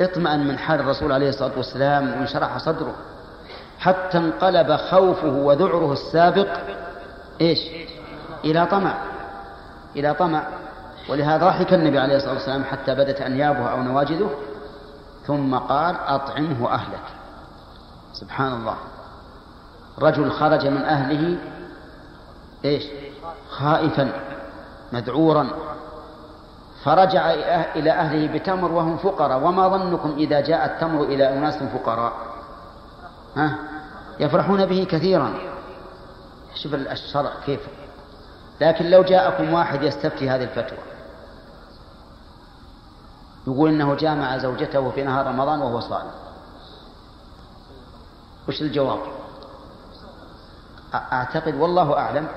اطمأن 0.00 0.48
من 0.48 0.58
حال 0.58 0.80
الرسول 0.80 1.12
عليه 1.12 1.28
الصلاة 1.28 1.56
والسلام 1.56 2.08
وانشرح 2.08 2.58
صدره. 2.58 2.94
حتى 3.78 4.18
انقلب 4.18 4.76
خوفه 4.76 5.28
وذعره 5.28 5.92
السابق 5.92 6.48
إيش؟ 7.40 7.58
إلى 8.44 8.66
طمع 8.66 8.94
إلى 9.96 10.14
طمع. 10.14 10.42
ولهذا 11.08 11.46
ضحك 11.46 11.74
النبي 11.74 11.98
عليه 11.98 12.16
الصلاة 12.16 12.32
والسلام 12.32 12.64
حتى 12.64 12.94
بدت 12.94 13.20
أنيابه 13.20 13.70
أو 13.70 13.82
نواجذه 13.82 14.30
ثم 15.26 15.54
قال 15.54 15.96
أطعمه 16.06 16.68
أهلك. 16.74 17.04
سبحان 18.12 18.52
الله. 18.52 18.76
رجل 19.98 20.30
خرج 20.30 20.66
من 20.66 20.82
أهله 20.82 21.38
إيش؟ 22.64 22.84
خائفا 23.50 24.12
مذعورا. 24.92 25.48
فرجع 26.84 27.30
إلى 27.76 27.90
أهله 27.90 28.38
بتمر 28.38 28.72
وهم 28.72 28.96
فقراء. 28.96 29.38
وما 29.38 29.68
ظنكم 29.68 30.14
إذا 30.18 30.40
جاء 30.40 30.64
التمر 30.66 31.02
إلى 31.02 31.38
أناس 31.38 31.62
فقراء؟ 31.62 32.12
ها؟ 33.36 33.58
يفرحون 34.20 34.66
به 34.66 34.86
كثيرا. 34.90 35.34
شوف 36.54 36.74
الشرع 36.74 37.32
كيف. 37.46 37.60
لكن 38.60 38.90
لو 38.90 39.02
جاءكم 39.02 39.52
واحد 39.52 39.82
يستفتي 39.82 40.30
هذه 40.30 40.42
الفتوى 40.42 40.78
يقول 43.46 43.70
إنه 43.70 43.94
جامع 43.94 44.38
زوجته 44.38 44.90
في 44.90 45.02
نهار 45.02 45.26
رمضان 45.26 45.60
وهو 45.60 45.80
صائم. 45.80 46.10
وش 48.48 48.62
الجواب؟ 48.62 48.98
أعتقد 50.94 51.54
والله 51.54 51.98
أعلم 51.98 52.28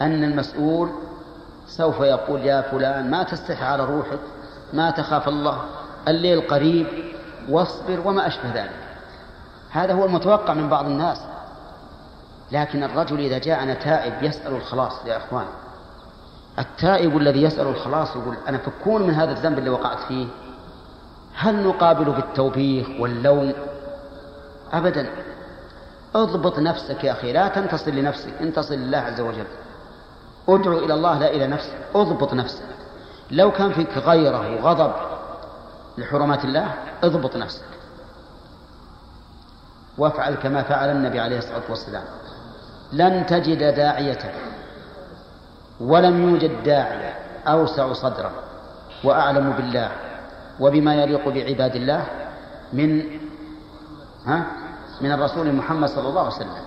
أن 0.00 0.24
المسؤول 0.24 0.90
سوف 1.66 2.00
يقول 2.00 2.40
يا 2.40 2.60
فلان 2.60 3.10
ما 3.10 3.22
تستحي 3.22 3.64
على 3.64 3.84
روحك 3.84 4.18
ما 4.72 4.90
تخاف 4.90 5.28
الله 5.28 5.64
الليل 6.08 6.48
قريب 6.48 6.86
واصبر 7.48 8.00
وما 8.04 8.26
أشبه 8.26 8.54
ذلك. 8.54 8.83
هذا 9.74 9.92
هو 9.92 10.04
المتوقع 10.04 10.54
من 10.54 10.68
بعض 10.68 10.86
الناس. 10.86 11.20
لكن 12.52 12.82
الرجل 12.82 13.18
إذا 13.18 13.38
جاءنا 13.38 13.74
تائب 13.74 14.22
يسأل 14.22 14.56
الخلاص 14.56 14.92
يا 15.06 15.16
إخوان. 15.16 15.46
التائب 16.58 17.16
الذي 17.16 17.42
يسأل 17.42 17.66
الخلاص 17.66 18.16
يقول 18.16 18.36
أنا 18.48 18.58
فكون 18.58 19.02
من 19.02 19.14
هذا 19.14 19.32
الذنب 19.32 19.58
اللي 19.58 19.70
وقعت 19.70 19.98
فيه؟ 20.08 20.26
هل 21.34 21.66
نقابل 21.66 22.04
بالتوبيخ 22.04 22.86
واللوم؟ 23.00 23.52
أبدا. 24.72 25.10
اضبط 26.14 26.58
نفسك 26.58 27.04
يا 27.04 27.12
أخي 27.12 27.32
لا 27.32 27.48
تنتصر 27.48 27.90
لنفسك 27.90 28.32
انتصر 28.40 28.74
لله 28.74 28.98
عز 28.98 29.20
وجل. 29.20 29.46
ادعو 30.48 30.78
إلى 30.78 30.94
الله 30.94 31.18
لا 31.18 31.30
إلى 31.30 31.46
نفسك. 31.46 31.78
اضبط 31.94 32.34
نفسك. 32.34 32.64
لو 33.30 33.52
كان 33.52 33.72
فيك 33.72 33.98
غيرة 33.98 34.64
وغضب 34.64 34.92
لحرمات 35.98 36.44
الله 36.44 36.74
اضبط 37.02 37.36
نفسك. 37.36 37.73
وافعل 39.98 40.34
كما 40.34 40.62
فعل 40.62 40.90
النبي 40.90 41.20
عليه 41.20 41.38
الصلاة 41.38 41.62
والسلام. 41.68 42.04
لن 42.92 43.26
تجد 43.26 43.58
داعية 43.58 44.34
ولم 45.80 46.28
يوجد 46.28 46.62
داعية 46.62 47.12
أوسع 47.46 47.92
صدرا 47.92 48.30
وأعلم 49.04 49.52
بالله 49.52 49.90
وبما 50.60 50.94
يليق 50.94 51.28
بعباد 51.28 51.76
الله 51.76 52.04
من 52.72 53.02
ها 54.26 54.46
من 55.00 55.12
الرسول 55.12 55.52
محمد 55.52 55.88
صلى 55.88 56.08
الله 56.08 56.20
عليه 56.24 56.36
وسلم. 56.36 56.64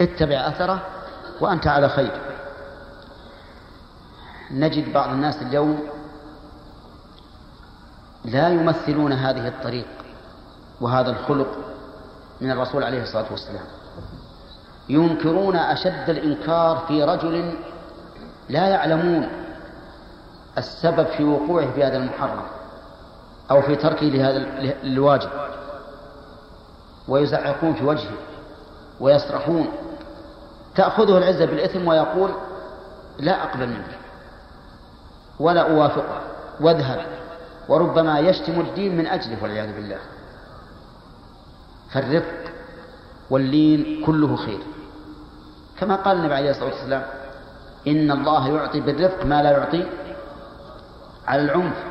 اتبع 0.00 0.48
أثره 0.48 0.82
وأنت 1.40 1.66
على 1.66 1.88
خير. 1.88 2.20
نجد 4.50 4.92
بعض 4.92 5.10
الناس 5.10 5.42
اليوم 5.42 5.80
لا 8.24 8.48
يمثلون 8.48 9.12
هذه 9.12 9.48
الطريق 9.48 9.86
وهذا 10.80 11.10
الخلق 11.10 11.73
من 12.40 12.50
الرسول 12.50 12.84
عليه 12.84 13.02
الصلاة 13.02 13.26
والسلام. 13.30 13.64
ينكرون 14.88 15.56
أشد 15.56 16.10
الإنكار 16.10 16.84
في 16.88 17.04
رجل 17.04 17.54
لا 18.48 18.68
يعلمون 18.68 19.28
السبب 20.58 21.06
في 21.06 21.24
وقوعه 21.24 21.72
في 21.72 21.84
هذا 21.84 21.96
المحرم 21.96 22.42
أو 23.50 23.62
في 23.62 23.76
تركه 23.76 24.06
لهذا 24.06 24.36
الواجب. 24.82 25.30
ويزعقون 27.08 27.74
في 27.74 27.84
وجهه 27.84 28.16
ويصرخون 29.00 29.68
تأخذه 30.74 31.18
العزة 31.18 31.44
بالإثم 31.44 31.88
ويقول 31.88 32.30
لا 33.18 33.42
أقبل 33.42 33.68
منك 33.68 33.98
ولا 35.40 35.60
أوافقه 35.60 36.20
واذهب 36.60 37.06
وربما 37.68 38.18
يشتم 38.18 38.60
الدين 38.60 38.96
من 38.96 39.06
أجله 39.06 39.42
والعياذ 39.42 39.74
بالله. 39.74 39.98
فالرفق 41.94 42.52
واللين 43.30 44.04
كله 44.06 44.36
خير. 44.36 44.60
كما 45.78 45.96
قال 45.96 46.16
النبي 46.16 46.34
عليه 46.34 46.50
الصلاة 46.50 46.74
والسلام 46.74 47.04
إن 47.86 48.10
الله 48.10 48.48
يعطي 48.48 48.80
بالرفق 48.80 49.24
ما 49.24 49.42
لا 49.42 49.50
يعطي 49.50 49.86
على 51.26 51.42
العنف. 51.42 51.84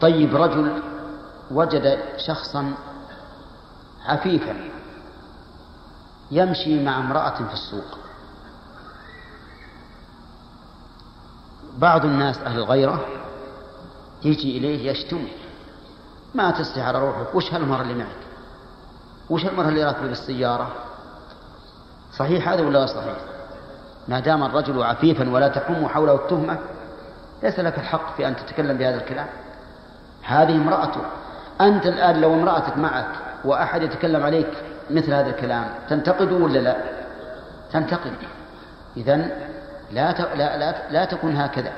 طيب 0.00 0.36
رجل 0.36 0.82
وجد 1.50 1.98
شخصا 2.16 2.74
عفيفا 4.06 4.56
يمشي 6.30 6.84
مع 6.84 6.98
امرأة 6.98 7.44
في 7.48 7.52
السوق. 7.52 7.98
بعض 11.78 12.04
الناس 12.04 12.38
أهل 12.38 12.58
الغيرة 12.58 13.06
يجي 14.24 14.58
إليه 14.58 14.90
يشتم 14.90 15.28
ما 16.34 16.50
تستحي 16.50 16.80
على 16.80 16.98
روحك 16.98 17.34
وش 17.34 17.54
هالمرة 17.54 17.82
اللي 17.82 17.94
معك؟ 17.94 18.21
وش 19.32 19.46
المرة 19.46 19.68
اللي 19.68 19.84
راكبة 19.84 20.08
بالسيارة؟ 20.08 20.72
صحيح 22.16 22.48
هذا 22.48 22.62
ولا 22.62 22.86
صحيح؟ 22.86 23.16
ما 24.08 24.20
دام 24.20 24.42
الرجل 24.42 24.82
عفيفا 24.82 25.30
ولا 25.30 25.48
تحوم 25.48 25.88
حوله 25.88 26.14
التهمة 26.14 26.58
ليس 27.42 27.60
لك 27.60 27.78
الحق 27.78 28.16
في 28.16 28.28
أن 28.28 28.36
تتكلم 28.36 28.78
بهذا 28.78 28.96
الكلام. 28.96 29.26
هذه 30.22 30.56
امرأته. 30.56 31.00
أنت 31.60 31.86
الآن 31.86 32.20
لو 32.20 32.34
امرأتك 32.34 32.78
معك 32.78 33.08
وأحد 33.44 33.82
يتكلم 33.82 34.22
عليك 34.22 34.50
مثل 34.90 35.12
هذا 35.12 35.30
الكلام 35.30 35.64
تنتقد 35.88 36.32
ولا 36.32 36.58
لا؟ 36.58 36.76
تنتقد. 37.72 38.12
إذا 38.96 39.16
لا, 39.92 40.12
لا, 40.36 40.56
لا, 40.58 40.90
لا 40.90 41.04
تكن 41.04 41.36
هكذا. 41.36 41.72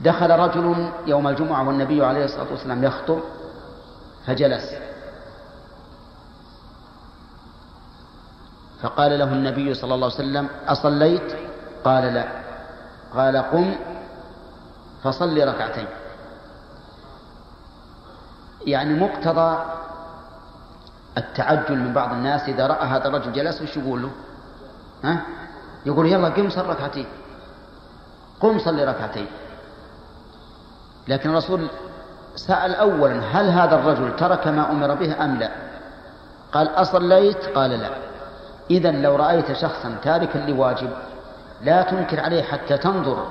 دخل 0.00 0.30
رجل 0.30 0.90
يوم 1.06 1.28
الجمعة 1.28 1.68
والنبي 1.68 2.04
عليه 2.04 2.24
الصلاة 2.24 2.50
والسلام 2.50 2.84
يخطب 2.84 3.18
فجلس. 4.26 4.74
فقال 8.82 9.18
له 9.18 9.32
النبي 9.32 9.74
صلى 9.74 9.94
الله 9.94 10.06
عليه 10.06 10.16
وسلم 10.16 10.48
أصليت؟ 10.68 11.36
قال 11.84 12.04
لا. 12.14 12.24
قال 13.14 13.36
قم 13.36 13.76
فصل 15.02 15.48
ركعتين. 15.48 15.86
يعني 18.66 18.94
مقتضى 18.94 19.64
التعجل 21.18 21.76
من 21.76 21.92
بعض 21.92 22.12
الناس 22.12 22.48
إذا 22.48 22.66
رأى 22.66 22.86
هذا 22.86 23.08
الرجل 23.08 23.32
جلس 23.32 23.62
وش 23.62 23.76
يقول 23.76 24.02
له؟ 24.02 24.10
ها؟ 25.04 25.22
يقول 25.86 26.06
يلا 26.06 26.28
قم 26.28 26.50
صل 26.50 26.66
ركعتين. 26.66 27.06
قم 28.40 28.58
صلي 28.58 28.84
ركعتين. 28.84 29.26
لكن 31.08 31.30
الرسول 31.30 31.68
سأل 32.36 32.74
أولا 32.74 33.20
هل 33.20 33.50
هذا 33.50 33.74
الرجل 33.74 34.16
ترك 34.16 34.46
ما 34.46 34.70
أمر 34.70 34.94
به 34.94 35.24
أم 35.24 35.36
لا؟ 35.36 35.50
قال 36.52 36.68
أصليت؟ 36.68 37.44
قال 37.44 37.70
لا. 37.70 37.90
إذا 38.70 38.90
لو 38.90 39.16
رأيت 39.16 39.52
شخصا 39.52 39.96
تاركا 40.02 40.38
لواجب 40.38 40.90
لا 41.62 41.82
تنكر 41.82 42.20
عليه 42.20 42.42
حتى 42.42 42.76
تنظر 42.76 43.26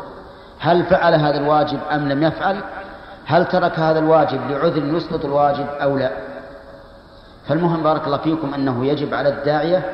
هل 0.60 0.84
فعل 0.84 1.14
هذا 1.14 1.38
الواجب 1.38 1.80
أم 1.92 2.10
لم 2.10 2.24
يفعل؟ 2.24 2.58
هل 3.26 3.46
ترك 3.46 3.80
هذا 3.80 4.00
الواجب 4.00 4.52
لعذر 4.52 4.86
يسقط 4.96 5.26
الواجب 5.26 5.68
أو 5.82 5.98
لا؟ 5.98 6.12
فالمهم 7.48 7.84
بارك 7.84 8.06
الله 8.06 8.18
فيكم 8.18 8.54
أنه 8.54 8.86
يجب 8.86 9.14
على 9.14 9.30
الداعية 9.30 9.86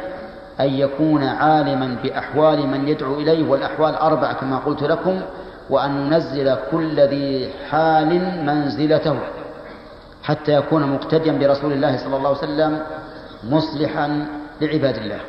أن 0.59 0.69
يكون 0.69 1.23
عالما 1.23 1.97
بأحوال 2.03 2.67
من 2.67 2.87
يدعو 2.87 3.13
إليه 3.13 3.49
والأحوال 3.49 3.95
أربعة 3.95 4.33
كما 4.33 4.57
قلت 4.57 4.83
لكم 4.83 5.21
وأن 5.69 6.09
ننزل 6.09 6.55
كل 6.71 6.99
ذي 6.99 7.53
حال 7.69 8.09
منزلته 8.45 9.19
حتى 10.23 10.53
يكون 10.53 10.83
مقتديا 10.83 11.31
برسول 11.31 11.73
الله 11.73 11.97
صلى 11.97 12.17
الله 12.17 12.29
عليه 12.29 12.37
وسلم 12.37 12.79
مصلحا 13.43 14.25
لعباد 14.61 14.95
الله. 14.95 15.19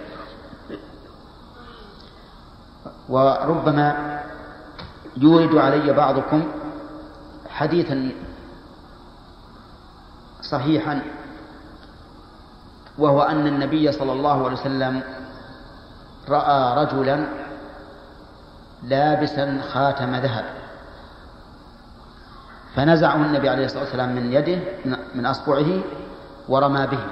وربما 3.09 4.21
يورد 5.17 5.57
علي 5.57 5.93
بعضكم 5.93 6.45
حديثا 7.49 8.13
صحيحا 10.43 11.03
وهو 12.99 13.23
أن 13.23 13.47
النبي 13.47 13.93
صلى 13.93 14.13
الله 14.13 14.45
عليه 14.45 14.53
وسلم 14.61 15.03
رأى 16.29 16.85
رجلا 16.85 17.27
لابسا 18.83 19.61
خاتم 19.73 20.17
ذهب. 20.17 20.45
فنزعه 22.75 23.17
النبي 23.17 23.49
عليه 23.49 23.65
الصلاة 23.65 23.83
والسلام 23.83 24.15
من 24.15 24.33
يده 24.33 24.59
من 25.15 25.27
أصبعه 25.27 25.83
ورمى 26.49 26.87
به 26.87 27.05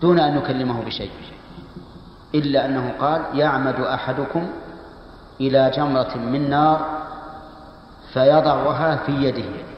دون 0.00 0.18
أن 0.18 0.34
نكلمه 0.34 0.84
بشيء. 0.84 1.37
إلا 2.34 2.66
أنه 2.66 2.92
قال 3.00 3.22
يعمد 3.34 3.80
أحدكم 3.80 4.48
إلى 5.40 5.70
جمرة 5.70 6.16
من 6.16 6.50
نار 6.50 6.86
فيضعها 8.12 8.96
في 8.96 9.12
يده. 9.12 9.68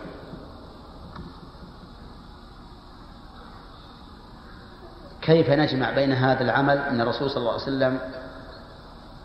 كيف 5.23 5.51
نجمع 5.51 5.91
بين 5.91 6.13
هذا 6.13 6.43
العمل 6.43 6.93
من 6.93 7.01
الرسول 7.01 7.31
صلى 7.31 7.41
الله 7.41 7.53
عليه 7.53 7.63
وسلم 7.63 7.99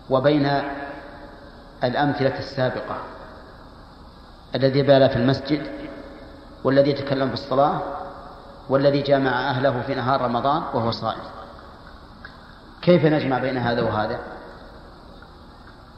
وبين 0.10 0.62
الأمثلة 1.84 2.40
السابقة 2.40 2.98
الذي 4.56 4.82
بال 4.82 5.10
في 5.10 5.16
المسجد 5.16 5.68
والذي 6.64 6.90
يتكلم 6.90 7.28
في 7.28 7.34
الصلاة 7.34 7.82
والذي 8.70 9.02
جامع 9.02 9.50
أهله 9.50 9.82
في 9.82 9.96
نهار 9.96 10.22
رمضان 10.22 10.62
وهو 10.74 10.92
صائم؟ 10.92 11.35
كيف 12.86 13.06
نجمع 13.06 13.40
بين 13.40 13.58
هذا 13.58 13.82
وهذا؟ 13.82 14.20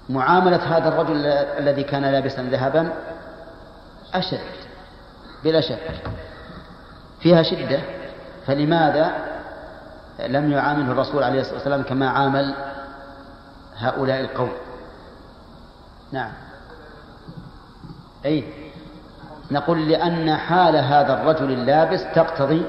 معاملة 0.10 0.78
هذا 0.78 0.88
الرجل 0.88 1.26
الذي 1.60 1.84
كان 1.84 2.02
لابسا 2.02 2.42
ذهبا 2.42 2.94
أشد 4.14 4.40
بلا 5.44 5.62
شك. 5.62 6.02
فيها 7.20 7.44
شدة. 7.44 7.80
فلماذا 8.46 9.12
لم 10.28 10.52
يعامله 10.52 10.92
الرسول 10.92 11.24
عليه 11.24 11.40
الصلاة 11.40 11.56
والسلام 11.56 11.84
كما 11.84 12.10
عامل 12.10 12.56
هؤلاء 13.78 14.22
القوم؟ 14.22 14.52
نعم. 16.12 16.32
أي 18.26 18.44
نقول 19.52 19.90
لأن 19.90 20.36
حال 20.36 20.76
هذا 20.76 21.14
الرجل 21.14 21.52
اللابس 21.52 22.04
تقتضي 22.16 22.66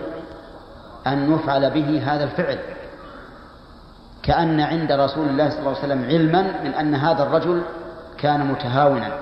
أن 1.06 1.34
يفعل 1.34 1.70
به 1.70 2.14
هذا 2.14 2.24
الفعل. 2.24 2.58
كأن 4.28 4.60
عند 4.60 4.92
رسول 4.92 5.28
الله 5.28 5.50
صلى 5.50 5.59
الله 5.59 5.76
عليه 5.76 5.78
وسلم 5.78 6.05
علما 6.05 6.42
من 6.64 6.74
أن 6.74 6.94
هذا 6.94 7.22
الرجل 7.22 7.62
كان 8.18 8.46
متهاونا. 8.46 9.18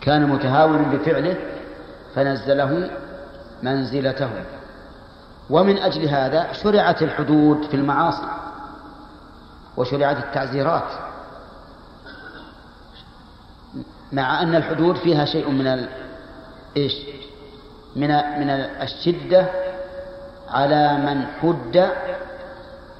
كان 0.00 0.26
متهاونا 0.26 0.88
بفعله 0.88 1.36
فنزله 2.14 2.90
منزلته. 3.62 4.30
ومن 5.50 5.78
أجل 5.78 6.08
هذا 6.08 6.52
شرعت 6.52 7.02
الحدود 7.02 7.64
في 7.64 7.76
المعاصي 7.76 8.26
وشرعت 9.76 10.16
التعزيرات. 10.16 10.90
مع 14.12 14.42
أن 14.42 14.54
الحدود 14.54 14.96
فيها 14.96 15.24
شيء 15.24 15.50
من 15.50 15.66
ال... 15.66 15.88
إيش؟ 16.76 16.94
من 17.96 18.08
من 18.08 18.50
الشدة 18.82 19.46
على 20.48 20.98
من 20.98 21.26
حد 21.26 21.90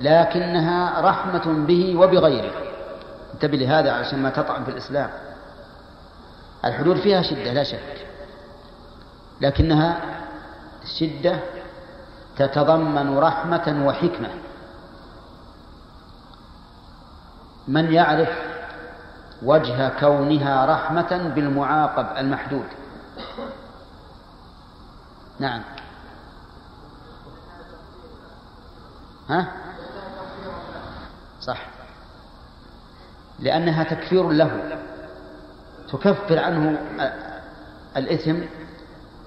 لكنها 0.01 1.01
رحمة 1.01 1.67
به 1.67 1.97
وبغيره. 1.97 2.53
انتبه 3.35 3.57
لهذا 3.57 3.93
عشان 3.93 4.23
ما 4.23 4.31
تطعن 4.31 4.65
في 4.65 4.71
الإسلام. 4.71 5.11
الحدود 6.65 6.97
فيها 6.97 7.23
شدة 7.23 7.53
لا 7.53 7.65
شك. 7.65 8.07
لكنها 9.41 10.01
شدة 10.99 11.41
تتضمن 12.37 13.19
رحمة 13.19 13.85
وحكمة. 13.87 14.31
من 17.69 17.93
يعرف 17.93 18.29
وجه 19.43 19.89
كونها 20.01 20.67
رحمة 20.67 21.33
بالمعاقب 21.35 22.07
المحدود؟ 22.17 22.67
نعم. 25.39 25.63
ها؟ 29.29 29.64
صح. 31.47 31.67
لأنها 33.39 33.85
تكفير 33.85 34.31
له. 34.31 34.79
تكفر 35.93 36.39
عنه 36.39 36.79
الإثم 37.97 38.37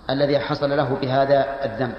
الذي 0.09 0.39
حصل 0.39 0.77
له 0.77 0.97
بهذا 1.01 1.65
الذنب. 1.65 1.95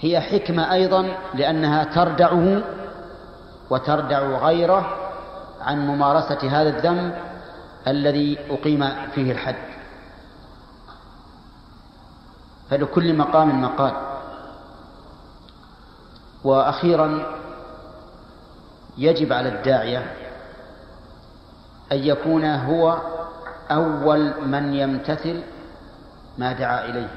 هي 0.00 0.20
حكمة 0.20 0.72
أيضا 0.72 1.16
لأنها 1.34 1.84
تردعه 1.84 2.62
وتردع 3.70 4.20
غيره 4.20 4.96
عن 5.60 5.86
ممارسة 5.86 6.60
هذا 6.60 6.68
الذنب 6.68 7.14
الذي 7.86 8.38
أقيم 8.50 9.08
فيه 9.14 9.32
الحد. 9.32 9.68
فلكل 12.70 13.16
مقام 13.16 13.62
مقال. 13.62 13.92
وأخيرا 16.44 17.38
يجب 18.98 19.32
على 19.32 19.48
الداعية 19.48 20.12
أن 21.92 21.98
يكون 21.98 22.44
هو 22.44 22.98
أول 23.70 24.32
من 24.46 24.74
يمتثل 24.74 25.42
ما 26.38 26.52
دعا 26.52 26.84
إليه. 26.84 27.08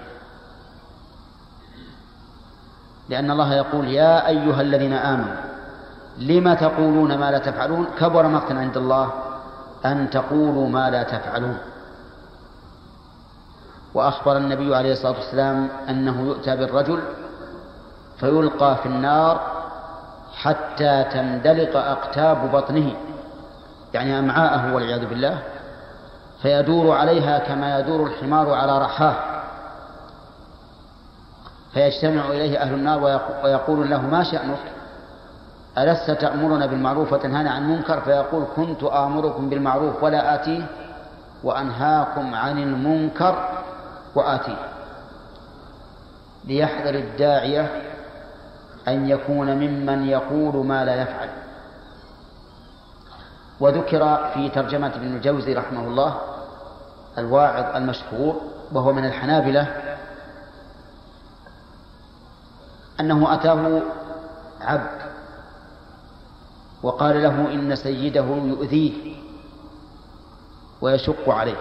لأن 3.10 3.32
الله 3.32 3.54
يقول 3.54 3.88
يا 3.88 4.28
أيها 4.28 4.62
الذين 4.62 4.94
آمنوا 4.94 5.36
لم 6.18 6.54
تقولون 6.54 7.18
ما 7.18 7.32
لا 7.32 7.38
تفعلون؟ 7.38 7.86
كبر 8.00 8.28
مقتا 8.28 8.54
عند 8.54 8.78
الله 8.78 9.12
أن 9.86 10.10
تقولوا 10.10 10.70
ما 10.70 10.90
لا 10.90 11.04
تفعلون. 11.04 11.58
وأخبر 13.94 14.38
النبي 14.38 14.76
عليه 14.76 14.92
الصلاة 14.92 15.12
والسلام 15.12 15.70
أنه 15.90 16.22
يؤتى 16.22 16.56
بالرجل 16.56 17.00
فيلقى 18.20 18.78
في 18.78 18.86
النار 18.86 19.61
حتى 20.42 21.06
تندلق 21.14 21.78
أقتاب 21.78 22.52
بطنه 22.52 22.96
يعني 23.94 24.20
أمعاءه 24.20 24.74
والعياذ 24.74 25.06
بالله 25.06 25.40
فيدور 26.42 26.96
عليها 26.98 27.40
كما 27.40 27.80
يدور 27.80 28.08
الحمار 28.08 28.54
على 28.54 28.80
رحاه. 28.80 29.16
فيجتمع 31.74 32.26
إليه 32.28 32.62
أهل 32.62 32.74
النار 32.74 33.04
ويقول 33.44 33.90
له 33.90 34.02
ما 34.02 34.24
شأنك؟ 34.24 34.60
ألست 35.78 36.12
تأمرنا 36.12 36.66
بالمعروف 36.66 37.14
وتنهانا 37.14 37.52
عن 37.52 37.64
المنكر؟ 37.64 38.02
فيقول 38.02 38.44
كنت 38.56 38.84
آمركم 38.84 39.50
بالمعروف 39.50 40.04
ولا 40.04 40.36
آتيه 40.36 40.66
وأنهاكم 41.44 42.36
عن 42.36 42.58
المنكر 42.58 43.50
وآتيه. 44.16 44.58
ليحذر 46.46 46.96
الداعية 46.96 47.82
أن 48.88 49.10
يكون 49.10 49.56
ممن 49.56 50.08
يقول 50.08 50.66
ما 50.66 50.86
لا 50.86 51.02
يفعل. 51.02 51.30
وذكر 53.60 54.32
في 54.34 54.50
ترجمة 54.50 54.88
ابن 54.88 55.16
الجوزي 55.16 55.54
رحمه 55.54 55.88
الله 55.88 56.22
الواعظ 57.18 57.76
المشهور 57.76 58.42
وهو 58.72 58.94
من 58.94 59.06
الحنابلة 59.06 59.96
أنه 63.00 63.34
أتاه 63.34 63.82
عبد 64.62 65.02
وقال 66.84 67.24
له 67.24 67.54
إن 67.54 67.76
سيده 67.76 68.26
يؤذيه 68.26 69.16
ويشق 70.82 71.30
عليه. 71.30 71.58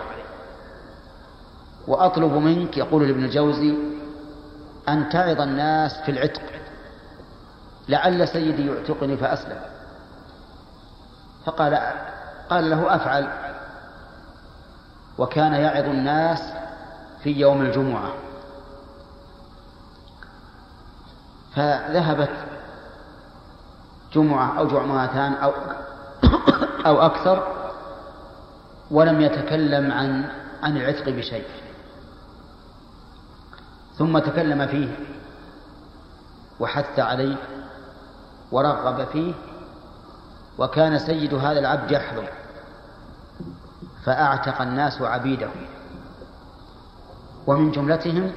وأطلب 1.88 2.32
منك 2.32 2.76
يقول 2.76 3.06
لابن 3.06 3.24
الجوزي 3.24 3.74
أن 4.88 5.08
تعظ 5.08 5.40
الناس 5.40 6.00
في 6.04 6.10
العتق. 6.10 6.59
لعل 7.90 8.28
سيدي 8.28 8.66
يعتقني 8.66 9.16
فأسلم. 9.16 9.60
فقال 11.46 11.74
قال 12.50 12.70
له 12.70 12.94
أفعل. 12.94 13.28
وكان 15.18 15.52
يعظ 15.52 15.84
الناس 15.84 16.52
في 17.22 17.30
يوم 17.30 17.62
الجمعة. 17.62 18.12
فذهبت 21.56 22.30
جمعة 24.12 24.58
أو 24.58 24.68
جمعتان 24.68 25.32
أو 25.32 25.52
أو 26.86 27.06
أكثر 27.06 27.46
ولم 28.90 29.20
يتكلم 29.20 29.92
عن 29.92 30.30
عن 30.62 30.76
العتق 30.76 31.08
بشيء. 31.08 31.46
ثم 33.98 34.18
تكلم 34.18 34.66
فيه 34.66 34.96
وحث 36.60 36.98
عليه. 36.98 37.59
ورغب 38.52 39.04
فيه 39.04 39.32
وكان 40.58 40.98
سيد 40.98 41.34
هذا 41.34 41.58
العبد 41.58 41.90
يحضر 41.90 42.28
فأعتق 44.04 44.62
الناس 44.62 45.02
عبيده. 45.02 45.48
ومن 47.46 47.70
جملتهم 47.70 48.32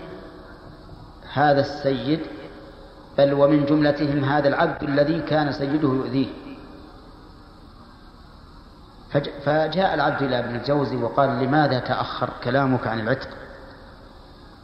هذا 1.34 1.62
السيد 1.62 2.20
بل 3.18 3.34
ومن 3.34 3.66
جملتهم 3.66 4.24
هذا 4.24 4.48
العبد 4.48 4.84
الذي 4.84 5.22
كان 5.22 5.52
سيده 5.52 5.88
يؤذيه. 5.88 6.28
فجاء 9.46 9.94
العبد 9.94 10.22
إلى 10.22 10.40
ابن 10.40 10.56
الجوزي 10.56 10.96
وقال 10.96 11.30
لماذا 11.30 11.80
تأخر 11.80 12.30
كلامك 12.44 12.88
عن 12.88 13.00
العتق؟ 13.00 13.30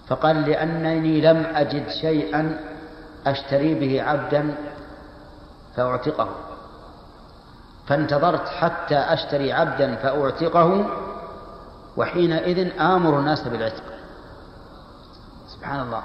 فقال 0.08 0.42
لأنني 0.42 1.22
لم 1.22 1.38
أجد 1.38 1.90
شيئا 1.90 2.60
أشتري 3.28 3.74
به 3.74 4.04
عبدا 4.04 4.56
فأعتقه. 5.80 6.30
فانتظرت 7.88 8.48
حتى 8.48 8.98
أشتري 8.98 9.54
عبدا 9.54 9.96
فأعتقه 9.96 10.86
وحينئذ 11.98 12.82
آمر 12.82 13.20
الناس 13.20 13.48
بالعتق. 13.48 13.84
سبحان 15.48 15.80
الله. 15.80 16.04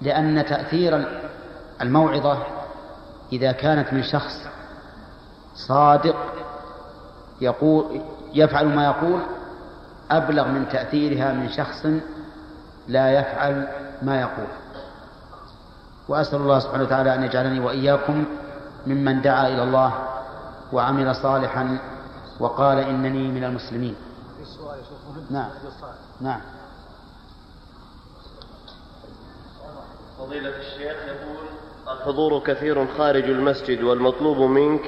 لأن 0.00 0.46
تأثير 0.46 1.22
الموعظة 1.80 2.38
إذا 3.32 3.52
كانت 3.52 3.92
من 3.92 4.02
شخص 4.02 4.48
صادق 5.54 6.16
يقول 7.40 8.00
يفعل 8.34 8.66
ما 8.66 8.84
يقول 8.84 9.20
أبلغ 10.10 10.48
من 10.48 10.68
تأثيرها 10.68 11.32
من 11.32 11.48
شخص 11.48 11.86
لا 12.88 13.12
يفعل 13.12 13.68
ما 14.02 14.20
يقول. 14.20 14.48
وأسأل 16.08 16.40
الله 16.40 16.58
سبحانه 16.58 16.82
وتعالى 16.82 17.14
أن 17.14 17.22
يجعلني 17.22 17.60
وإياكم 17.60 18.24
ممن 18.86 19.22
دعا 19.22 19.48
إلى 19.48 19.62
الله 19.62 19.92
وعمل 20.72 21.14
صالحا 21.14 21.78
وقال 22.40 22.78
إنني 22.78 23.28
من 23.28 23.44
المسلمين 23.44 23.94
نعم 25.30 25.50
نعم 26.20 26.40
فضيلة 30.18 30.56
الشيخ 30.56 30.96
يقول 31.06 31.46
الحضور 31.96 32.42
كثير 32.42 32.86
خارج 32.86 33.24
المسجد 33.24 33.82
والمطلوب 33.82 34.36
منك 34.38 34.82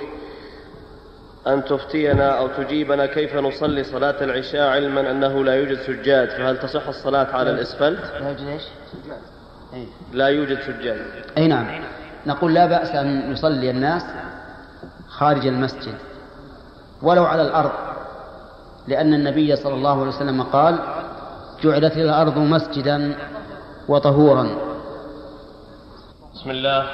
أن 1.47 1.65
تفتينا 1.65 2.39
أو 2.39 2.49
تجيبنا 2.49 3.07
كيف 3.07 3.35
نصلي 3.37 3.85
صلاة 3.85 4.25
العشاء 4.25 4.69
علما 4.69 5.11
أنه 5.11 5.45
لا 5.45 5.55
يوجد 5.55 5.79
سجاد 5.83 6.29
فهل 6.29 6.59
تصح 6.59 6.89
الصلاة 6.89 7.37
على 7.37 7.51
الإسفلت؟ 7.51 8.01
لا 8.01 8.29
يوجد 8.29 8.47
إيش؟ 8.47 8.63
أي. 9.75 9.87
لا 10.13 10.27
يوجد 10.29 10.61
سجاد 10.61 11.01
أي 11.37 11.49
نعم 11.49 11.83
نقول 12.27 12.55
لا 12.55 12.67
بأس 12.67 12.91
أن 12.91 13.33
يصلي 13.33 13.71
الناس 13.71 14.03
خارج 15.09 15.47
المسجد 15.47 15.95
ولو 17.03 17.25
على 17.25 17.43
الأرض 17.43 17.73
لأن 18.89 19.15
النبي 19.15 19.57
صلى 19.57 19.75
الله 19.75 20.01
عليه 20.01 20.11
وسلم 20.11 20.43
قال 20.43 20.79
جعلت 21.63 21.97
الأرض 21.97 22.39
مسجدا 22.39 23.15
وطهورا. 23.89 24.47
بسم 26.35 26.51
الله 26.51 26.87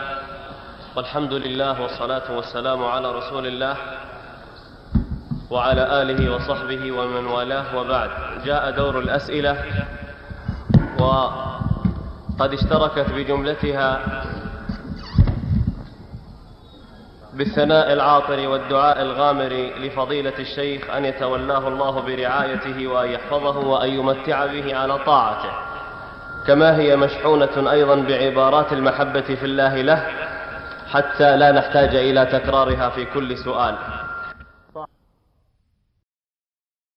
والحمد 0.96 1.32
لله 1.32 1.82
والصلاة 1.82 2.36
والسلام 2.36 2.84
على 2.84 3.12
رسول 3.12 3.46
الله 3.46 3.76
وعلى 5.50 6.02
آله 6.02 6.34
وصحبه 6.34 6.92
ومن 6.92 7.26
والاه 7.26 7.78
وبعد. 7.78 8.10
جاء 8.44 8.70
دور 8.70 8.98
الأسئلة 8.98 9.56
وقد 11.00 12.52
اشتركت 12.52 13.10
بجملتها 13.10 14.00
بالثناء 17.38 17.92
العاطر 17.92 18.48
والدعاء 18.48 19.02
الغامر 19.02 19.70
لفضيلة 19.78 20.32
الشيخ 20.38 20.90
أن 20.90 21.04
يتولاه 21.04 21.68
الله 21.68 22.00
برعايته 22.00 22.86
وأن 22.86 23.10
يحفظه 23.10 23.58
وأن 23.58 23.90
يمتع 23.90 24.46
به 24.46 24.76
على 24.76 24.98
طاعته. 24.98 25.50
كما 26.46 26.76
هي 26.76 26.96
مشحونة 26.96 27.70
أيضا 27.70 27.94
بعبارات 27.94 28.72
المحبة 28.72 29.20
في 29.20 29.44
الله 29.44 29.82
له 29.82 30.06
حتى 30.92 31.36
لا 31.36 31.52
نحتاج 31.52 31.94
إلى 31.96 32.26
تكرارها 32.26 32.88
في 32.88 33.04
كل 33.04 33.38
سؤال. 33.38 33.74